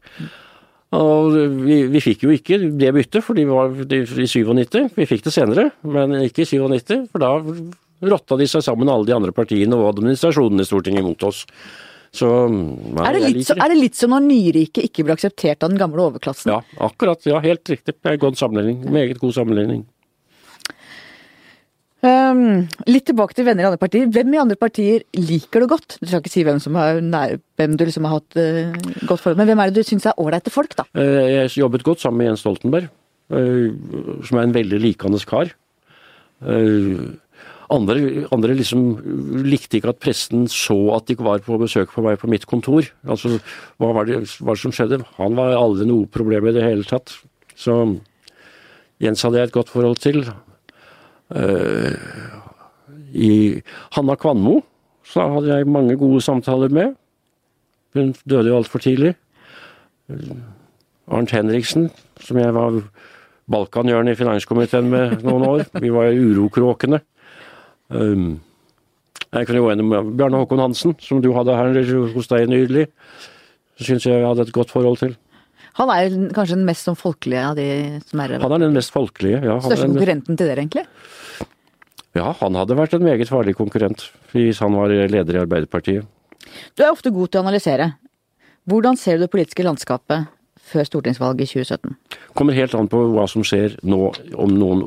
Og 0.95 1.35
vi, 1.65 1.81
vi, 1.91 2.03
fikk 2.03 2.23
jo 2.29 2.31
ikke 2.31 2.61
det 2.79 2.93
byttet, 2.95 3.25
for 3.27 3.35
de 3.35 3.47
var 3.49 3.75
i 3.75 4.05
97. 4.07 4.95
Vi 4.95 5.09
fikk 5.09 5.27
det 5.27 5.35
senere, 5.35 5.71
men 5.83 6.15
ikke 6.23 6.45
i 6.45 6.49
97, 6.53 7.09
for 7.11 7.25
da 7.25 7.33
rotta 8.07 8.39
de 8.39 8.47
seg 8.51 8.63
sammen 8.63 8.91
alle 8.93 9.09
de 9.09 9.17
andre 9.17 9.35
partiene 9.35 9.75
og 9.75 9.91
administrasjonen 9.95 10.63
i 10.63 10.69
Stortinget 10.69 11.07
mot 11.07 11.27
oss. 11.27 11.43
Så, 12.17 12.29
nei, 12.49 13.03
er, 13.03 13.19
det 13.19 13.33
litt, 13.35 13.49
så, 13.49 13.57
er, 13.59 13.73
det 13.73 13.81
litt, 13.81 13.99
som 13.99 14.15
når 14.15 14.25
nyrike 14.25 14.85
ikke 14.87 15.05
ble 15.05 15.17
akseptert 15.17 15.67
av 15.67 15.73
den 15.73 15.81
gamle 15.81 16.07
overklassen? 16.07 16.55
Ja, 16.55 16.63
akkurat. 16.87 17.21
Ja, 17.29 17.43
helt 17.45 17.67
riktig. 17.69 17.99
Det 17.99 18.09
er 18.09 18.17
en 18.17 18.23
god 18.23 18.39
sammenligning. 18.41 18.87
Meget 18.95 19.21
god 19.21 19.35
sammenligning. 19.37 19.83
Um, 22.07 22.67
litt 22.87 23.07
tilbake 23.09 23.35
til 23.35 23.47
venner 23.49 23.65
i 23.65 23.67
andre 23.71 23.81
partier. 23.81 24.07
Hvem 24.13 24.35
i 24.37 24.39
andre 24.39 24.57
partier 24.61 25.03
liker 25.17 25.65
du 25.65 25.71
godt? 25.71 25.97
Du 25.99 26.07
skal 26.07 26.21
ikke 26.23 26.31
si 26.31 26.45
hvem, 26.47 26.61
har, 26.77 27.01
nær, 27.03 27.37
hvem 27.59 27.75
du 27.79 27.83
liksom 27.89 28.07
har 28.07 28.21
hatt 28.21 28.39
uh, 28.39 28.77
godt 29.09 29.23
forhold 29.23 29.41
men 29.41 29.49
hvem 29.49 29.63
er 29.63 29.73
det 29.73 29.83
du 29.83 29.89
syns 29.89 30.07
er 30.07 30.21
ålreite 30.23 30.53
folk, 30.55 30.77
da? 30.79 30.87
Uh, 30.95 31.25
jeg 31.33 31.57
jobbet 31.65 31.87
godt 31.87 32.05
sammen 32.05 32.23
med 32.23 32.31
Jens 32.31 32.45
Stoltenberg, 32.45 32.91
uh, 33.35 34.21
som 34.29 34.39
er 34.39 34.47
en 34.47 34.55
veldig 34.55 34.83
likende 34.85 35.23
kar. 35.27 35.55
Andre, 37.73 37.97
andre, 38.31 38.55
liksom 38.55 38.83
likte 39.49 39.81
ikke 39.81 39.91
at 39.91 40.03
pressen 40.05 40.45
så 40.53 40.77
at 40.95 41.09
de 41.09 41.17
var 41.19 41.41
på 41.43 41.57
besøk 41.59 41.91
på 41.95 42.05
meg 42.05 42.21
på 42.21 42.29
mitt 42.31 42.45
kontor. 42.47 42.87
Altså, 43.09 43.41
hva 43.83 43.91
var 43.97 44.07
det, 44.07 44.21
hva 44.45 44.55
som 44.61 44.75
skjedde? 44.75 45.01
Han 45.17 45.35
var 45.39 45.57
aldri 45.57 45.89
noe 45.89 46.07
problem 46.07 46.47
i 46.47 46.55
det 46.55 46.63
hele 46.63 46.87
tatt. 46.87 47.17
Så 47.59 47.81
Jens 49.03 49.25
hadde 49.27 49.41
jeg 49.41 49.51
et 49.51 49.57
godt 49.57 49.73
forhold 49.73 49.99
til. 50.05 50.23
Uh, 51.35 51.91
I 53.15 53.63
Hanna 53.97 54.15
Kvanmo 54.21 54.61
så 55.07 55.27
hadde 55.35 55.51
jeg 55.51 55.71
mange 55.71 55.97
gode 55.99 56.21
samtaler 56.23 56.71
med. 56.73 56.95
Hun 57.97 58.15
døde 58.29 58.51
jo 58.53 58.61
altfor 58.61 58.83
tidlig. 58.83 59.15
Uh, 60.11 60.39
Arnt 61.11 61.35
Henriksen, 61.35 61.91
som 62.23 62.39
jeg 62.39 62.55
var 62.55 62.81
Balkanhjørnet 63.51 64.17
i 64.17 64.19
finanskomiteen 64.19 64.91
med 64.91 65.23
noen 65.27 65.47
år. 65.47 65.69
Vi 65.79 65.93
var 65.95 66.11
urokråkene. 66.11 67.01
Um, 67.89 68.41
jeg 69.31 69.47
kunne 69.47 69.63
gå 69.63 69.71
gjennom 69.71 70.17
Bjarne 70.17 70.41
Håkon 70.41 70.63
Hansen, 70.63 70.97
som 71.03 71.21
du 71.23 71.33
hadde 71.35 71.55
her 71.55 71.79
hos 72.15 72.31
deg 72.31 72.49
nydelig. 72.51 72.87
Syns 73.77 74.07
jeg 74.07 74.17
jeg 74.17 74.27
hadde 74.27 74.47
et 74.47 74.55
godt 74.55 74.73
forhold 74.73 74.99
til. 75.03 75.15
Han 75.77 75.93
er 75.93 76.15
kanskje 76.33 76.57
den 76.57 76.67
mest 76.69 76.87
sånn 76.89 76.97
folkelige 76.97 77.43
av 77.51 77.59
de 77.59 77.67
som 78.09 78.23
er 78.25 78.39
Han 78.41 78.57
er 78.57 78.65
den 78.65 78.77
mest 78.77 78.95
folkelige, 78.95 79.43
ja. 79.45 79.59
Største 79.61 79.91
konkurrenten 79.91 80.39
til 80.39 80.49
dere, 80.49 80.65
egentlig? 80.65 80.87
Ja, 82.17 82.31
han 82.41 82.57
hadde 82.57 82.79
vært 82.79 82.95
en 82.97 83.05
meget 83.05 83.29
farlig 83.29 83.57
konkurrent 83.59 84.07
hvis 84.33 84.63
han 84.65 84.77
var 84.77 84.89
leder 84.89 85.37
i 85.37 85.43
Arbeiderpartiet. 85.43 86.07
Du 86.77 86.85
er 86.85 86.95
ofte 86.95 87.13
god 87.13 87.29
til 87.29 87.43
å 87.43 87.45
analysere. 87.45 87.91
Hvordan 88.67 88.97
ser 88.99 89.19
du 89.19 89.27
det 89.27 89.33
politiske 89.35 89.67
landskapet 89.67 90.31
før 90.67 90.89
stortingsvalget 90.89 91.45
i 91.45 91.61
2017? 91.61 91.93
Kommer 92.39 92.57
helt 92.57 92.75
an 92.75 92.89
på 92.91 93.03
hva 93.13 93.27
som 93.31 93.45
skjer 93.47 93.77
nå 93.87 94.01
om 94.35 94.57
noen 94.57 94.83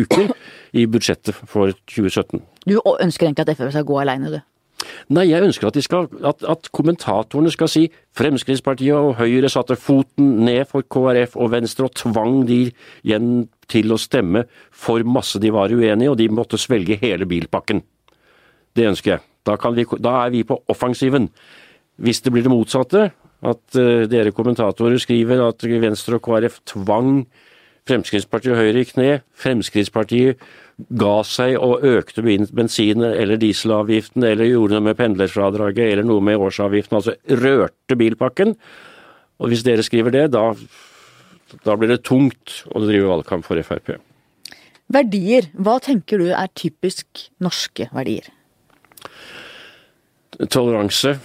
uker 0.00 0.32
i 0.72 0.86
budsjettet 0.90 1.36
for 1.50 1.74
2017. 1.92 2.40
Du 2.66 2.78
ønsker 2.80 3.28
egentlig 3.28 3.46
at 3.46 3.60
Frp 3.60 3.74
skal 3.74 3.86
gå 3.86 4.00
aleine, 4.00 4.32
du? 4.32 4.40
Nei, 5.08 5.26
jeg 5.30 5.46
ønsker 5.46 5.70
at, 5.70 5.78
skal, 5.84 6.08
at, 6.26 6.42
at, 6.44 6.68
kommentatorene 6.76 7.52
skal 7.52 7.70
si 7.70 7.86
Fremskrittspartiet 8.16 8.94
og 8.96 9.16
Høyre 9.20 9.50
satte 9.52 9.78
foten 9.80 10.44
ned 10.44 10.66
for 10.70 10.84
KrF 10.84 11.36
og 11.40 11.52
Venstre 11.54 11.88
og 11.88 11.96
tvang 11.98 12.42
de 12.48 12.60
igjen 12.68 13.48
til 13.70 13.94
å 13.94 14.00
stemme 14.00 14.44
for 14.70 15.04
masse 15.06 15.40
de 15.42 15.52
var 15.54 15.72
uenige 15.72 16.12
og 16.12 16.18
de 16.20 16.28
måtte 16.32 16.60
svelge 16.60 16.98
hele 17.00 17.28
bilpakken. 17.30 17.82
Det 18.76 18.86
ønsker 18.92 19.16
jeg. 19.16 19.24
Da, 19.46 19.56
vi, 19.74 19.86
da 19.98 20.16
er 20.26 20.34
vi 20.34 20.44
på 20.46 20.58
offensiven. 20.70 21.30
Hvis 22.00 22.20
det 22.24 22.32
blir 22.34 22.44
det 22.44 22.52
motsatte, 22.52 23.10
at 23.40 23.78
uh, 23.78 24.04
dere 24.10 24.34
kommentatorer 24.36 25.00
skriver 25.00 25.40
at 25.46 25.64
Venstre 25.64 26.18
og 26.18 26.26
KrF 26.26 26.60
tvang 26.68 27.22
Fremskrittspartiet 27.88 28.54
og 28.54 28.60
Høyre 28.60 28.82
i 28.82 28.88
kne, 28.88 29.12
Fremskrittspartiet 29.40 30.42
ga 31.00 31.14
seg 31.26 31.56
og 31.60 31.84
økte 31.84 32.22
bensin- 32.24 33.04
eller 33.04 33.40
dieselavgiften, 33.40 34.24
eller 34.24 34.48
gjorde 34.48 34.76
noe 34.76 34.88
med 34.88 34.98
pendlerfradraget, 35.00 35.92
eller 35.92 36.06
noe 36.08 36.24
med 36.24 36.40
årsavgiften, 36.40 36.96
altså 36.96 37.16
rørte 37.28 37.96
bilpakken. 37.96 38.54
Og 39.40 39.48
hvis 39.52 39.64
dere 39.64 39.84
skriver 39.84 40.14
det, 40.14 40.26
da, 40.32 40.50
da 41.64 41.76
blir 41.76 41.92
det 41.94 42.02
tungt 42.08 42.62
å 42.70 42.82
drive 42.84 43.08
valgkamp 43.10 43.46
for 43.46 43.60
Frp. 43.64 43.96
Verdier. 44.90 45.46
Hva 45.54 45.78
tenker 45.82 46.18
du 46.18 46.30
er 46.34 46.50
typisk 46.58 47.28
norske 47.42 47.86
verdier? 47.94 48.26
Toleranse. 50.50 51.18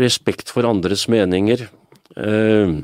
Respekt 0.00 0.50
for 0.50 0.66
andres 0.66 1.06
meninger. 1.10 1.68
Eh, 2.16 2.76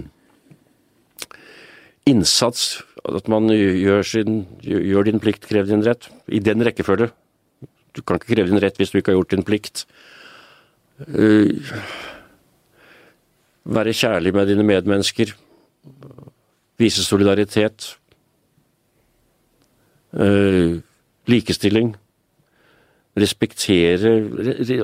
innsats 2.09 2.82
at 3.03 3.28
man 3.30 3.50
gjør, 3.50 4.05
sin, 4.07 4.42
gjør, 4.62 5.07
din 5.09 5.22
plikt, 5.22 5.46
krev 5.48 5.66
din 5.68 5.82
rett. 5.86 6.09
I 6.30 6.42
den 6.42 6.62
rekkefølge. 6.64 7.11
Du 7.92 8.03
kan 8.03 8.18
ikke 8.18 8.34
kreve 8.34 8.50
din 8.50 8.62
rett 8.62 8.78
hvis 8.78 8.92
du 8.92 9.00
ikke 9.00 9.12
har 9.12 9.18
gjort 9.20 9.34
din 9.34 9.46
plikt. 9.46 9.84
Uh, 11.03 11.50
være 13.66 13.94
kjærlig 13.96 14.34
med 14.34 14.48
dine 14.50 14.66
medmennesker. 14.66 15.34
Vise 16.78 17.05
solidaritet. 17.05 17.96
Uh, 20.14 20.78
likestilling. 21.30 21.94
Respektere 23.18 24.14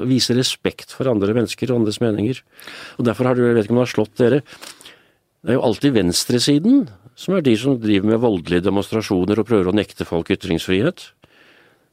Vise 0.05 0.35
respekt 0.37 0.93
for 0.93 1.09
andre 1.09 1.33
mennesker 1.37 1.71
og 1.71 1.81
andres 1.81 2.03
meninger. 2.03 2.43
Og 2.99 3.07
Derfor 3.07 3.31
har 3.31 3.39
du, 3.39 3.47
jeg 3.47 3.57
vet 3.57 3.69
ikke 3.69 3.77
om 3.77 3.81
det 3.81 3.87
har 3.87 3.95
slått 3.95 4.19
dere, 4.21 4.41
det 5.39 5.55
er 5.55 5.57
jo 5.57 5.65
alltid 5.65 5.95
venstresiden 5.95 6.89
som 7.19 7.35
er 7.35 7.45
de 7.45 7.55
som 7.59 7.79
driver 7.83 8.13
med 8.13 8.23
voldelige 8.23 8.69
demonstrasjoner 8.69 9.41
og 9.41 9.49
prøver 9.49 9.71
å 9.71 9.77
nekte 9.77 10.07
folk 10.07 10.31
ytringsfrihet. 10.35 11.11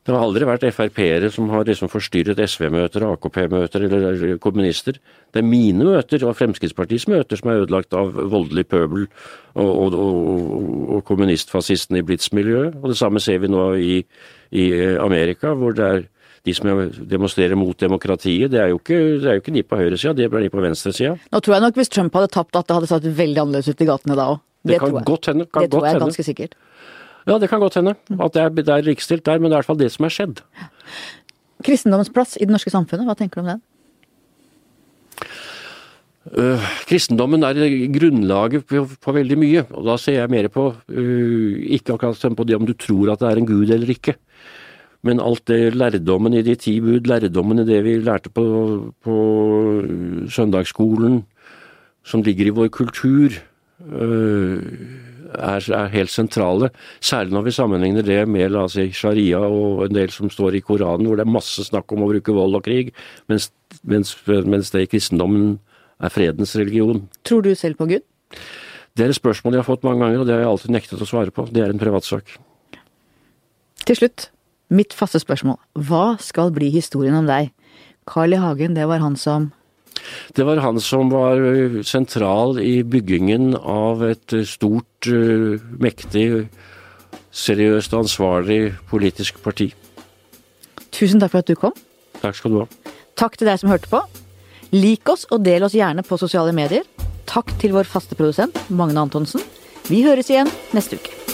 Det 0.06 0.14
har 0.14 0.22
aldri 0.22 0.46
vært 0.46 0.68
Frp-ere 0.70 1.32
som 1.34 1.48
har 1.50 1.64
liksom 1.66 1.90
forstyrret 1.90 2.38
SV-møter, 2.38 3.08
AKP-møter 3.10 3.88
eller 3.88 4.36
kommunister. 4.38 5.00
Det 5.34 5.42
er 5.42 5.48
mine 5.50 5.88
møter 5.88 6.22
og 6.30 6.36
Fremskrittspartiets 6.38 7.08
møter 7.10 7.42
som 7.42 7.50
er 7.50 7.64
ødelagt 7.64 7.98
av 7.98 8.14
voldelig 8.14 8.68
pøbel 8.70 9.08
og, 9.08 9.66
og, 9.66 9.98
og, 9.98 10.62
og 11.00 11.04
kommunistfascistene 11.10 12.04
i 12.04 12.06
Blitz-miljøet. 12.06 12.78
Og 12.84 12.94
det 12.94 13.00
samme 13.02 13.24
ser 13.24 13.42
vi 13.42 13.50
nå 13.50 13.66
i, 13.82 13.98
i 14.54 14.70
Amerika, 15.02 15.58
hvor 15.58 15.74
det 15.74 15.90
er 15.90 16.06
de 16.46 16.54
som 16.54 16.70
demonstrerer 17.10 17.58
mot 17.58 17.74
demokratiet, 17.74 18.52
det 18.54 18.62
er 18.62 18.70
jo 18.70 18.78
ikke, 18.78 18.98
er 19.18 19.40
jo 19.40 19.42
ikke 19.42 19.54
de 19.56 19.66
på 19.66 19.80
høyresida, 19.80 20.14
det 20.14 20.28
er 20.30 20.44
de 20.44 20.54
på 20.54 20.62
venstresida. 20.62 21.16
Nå 21.34 21.42
tror 21.42 21.58
jeg 21.58 21.66
nok 21.66 21.80
hvis 21.82 21.90
Trump 21.90 22.14
hadde 22.14 22.36
tapt 22.36 22.60
at 22.60 22.70
det 22.70 22.78
hadde 22.78 22.90
satt 22.94 23.08
veldig 23.18 23.42
annerledes 23.42 23.74
ut 23.74 23.82
i 23.82 23.88
gatene 23.90 24.18
da 24.20 24.36
òg. 24.36 24.44
Det, 24.66 24.74
det, 24.74 24.80
kan 24.82 25.06
godt 25.06 25.30
hende. 25.30 25.46
Kan 25.46 25.62
det 25.62 25.72
tror 25.72 25.86
jeg 25.86 25.96
er 25.96 26.02
ganske 26.02 26.26
sikkert. 26.26 26.56
Ja, 27.26 27.38
det 27.42 27.50
kan 27.50 27.62
godt 27.62 27.78
hende. 27.78 27.96
At 28.18 28.34
det 28.34 28.42
er, 28.42 28.50
det 28.50 28.74
er 28.74 28.90
likestilt 28.90 29.26
der, 29.26 29.40
men 29.40 29.50
det 29.50 29.54
er 29.54 29.60
i 29.60 29.62
hvert 29.62 29.70
fall 29.70 29.80
det 29.80 29.92
som 29.94 30.08
er 30.08 30.14
skjedd. 30.14 30.42
Kristendommens 31.66 32.12
plass 32.14 32.36
i 32.38 32.46
det 32.46 32.54
norske 32.54 32.74
samfunnet, 32.74 33.08
hva 33.08 33.16
tenker 33.18 33.42
du 33.42 33.46
om 33.46 33.54
den? 33.56 33.64
Uh, 36.26 36.62
kristendommen 36.90 37.46
er 37.46 37.60
grunnlaget 37.94 38.66
på, 38.66 38.82
på, 38.90 39.14
veldig 39.14 39.36
mye, 39.38 39.62
og 39.78 39.86
da 39.86 39.96
ser 40.02 40.18
jeg 40.18 40.32
mer 40.34 40.48
på 40.50 40.72
uh, 40.74 41.52
ikke 41.78 41.94
akkurat 41.94 42.38
på 42.40 42.46
det 42.50 42.58
om 42.58 42.66
du 42.66 42.74
tror 42.74 43.12
at 43.14 43.22
det 43.22 43.30
er 43.30 43.42
en 43.42 43.46
gud 43.46 43.70
eller 43.70 43.92
ikke, 43.94 44.16
men 45.06 45.22
alt 45.22 45.46
det 45.46 45.76
lærdommen 45.78 46.34
i 46.34 46.42
de 46.42 46.56
ti 46.58 46.80
bud, 46.82 47.06
lærdommen 47.06 47.62
i 47.62 47.68
det 47.68 47.78
vi 47.86 48.00
lærte 48.02 48.34
på, 48.34 48.46
på 49.06 49.16
søndagsskolen, 50.34 51.22
som 52.02 52.26
ligger 52.26 52.50
i 52.50 52.56
vår 52.58 52.74
kultur, 52.74 53.38
er, 53.80 55.60
er, 55.60 55.88
helt 55.92 56.12
sentrale. 56.12 56.70
Særlig 57.04 57.36
når 57.36 57.48
vi 57.48 57.56
sammenligner 57.56 58.06
det 58.06 58.22
med 58.30 58.54
la 58.54 58.66
oss 58.66 58.78
si, 58.78 58.88
sharia 58.96 59.42
og 59.44 59.86
en 59.88 59.96
del 59.98 60.14
som 60.14 60.32
står 60.32 60.56
i 60.56 60.64
Koranen, 60.64 61.08
hvor 61.10 61.20
det 61.20 61.26
er 61.26 61.36
masse 61.36 61.66
snakk 61.68 61.92
om 61.92 62.06
å 62.06 62.12
bruke 62.14 62.36
vold 62.36 62.60
og 62.60 62.66
krig, 62.68 62.94
mens, 63.32 63.52
mens, 63.84 64.16
mens 64.28 64.72
det 64.74 64.86
i 64.86 64.92
kristendommen 64.92 65.58
er 66.04 66.14
fredens 66.14 66.56
religion. 66.60 67.06
Tror 67.28 67.44
du 67.44 67.54
selv 67.56 67.80
på 67.80 67.90
Gud? 67.92 68.06
Det 68.96 69.04
er 69.04 69.12
et 69.12 69.18
spørsmål 69.18 69.58
jeg 69.58 69.64
har 69.64 69.68
fått 69.68 69.84
mange 69.84 70.06
ganger, 70.06 70.22
og 70.22 70.28
det 70.28 70.36
har 70.38 70.46
jeg 70.46 70.52
alltid 70.54 70.76
nektet 70.78 71.04
å 71.04 71.10
svare 71.10 71.34
på. 71.36 71.48
Det 71.52 71.64
er 71.64 71.74
en 71.74 71.82
privatsak. 71.82 72.38
Til 73.86 74.00
slutt, 74.00 74.30
mitt 74.72 74.96
faste 74.96 75.20
spørsmål. 75.20 75.60
Hva 75.88 76.16
skal 76.24 76.54
bli 76.56 76.72
historien 76.74 77.18
om 77.20 77.28
deg? 77.28 77.52
Carl 78.08 78.34
I. 78.34 78.40
Hagen, 78.40 78.76
det 78.78 78.88
var 78.88 79.04
han 79.04 79.18
som 79.20 79.52
Det 80.36 80.46
var 80.48 80.62
han 80.64 80.80
som 80.84 81.10
var 81.14 81.40
sentral 81.88 82.60
i 82.62 82.80
byggingen 82.84 83.56
av 83.60 84.04
et 84.08 84.36
stort, 84.50 85.10
mektig, 85.80 86.48
seriøst 87.36 87.96
ansvarlig 87.96 88.76
politisk 88.92 89.42
parti. 89.44 89.72
Tusen 90.96 91.20
takk 91.20 91.34
for 91.34 91.44
at 91.44 91.50
du 91.52 91.58
kom. 91.60 91.76
Takk 92.22 92.38
skal 92.40 92.54
du 92.54 92.62
ha. 92.64 92.70
Takk 93.20 93.36
til 93.40 93.50
deg 93.50 93.60
som 93.60 93.72
hørte 93.72 93.92
på. 93.92 94.02
Lik 94.76 95.08
oss 95.12 95.28
og 95.32 95.44
del 95.46 95.68
oss 95.68 95.76
gjerne 95.76 96.04
på 96.08 96.20
sosiale 96.20 96.56
medier. 96.56 96.88
Takk 97.30 97.52
til 97.62 97.76
vår 97.76 97.88
faste 97.90 98.18
produsent 98.18 98.58
Magne 98.70 99.06
Antonsen. 99.08 99.44
Vi 99.90 100.04
høres 100.08 100.32
igjen 100.32 100.52
neste 100.76 101.00
uke. 101.00 101.25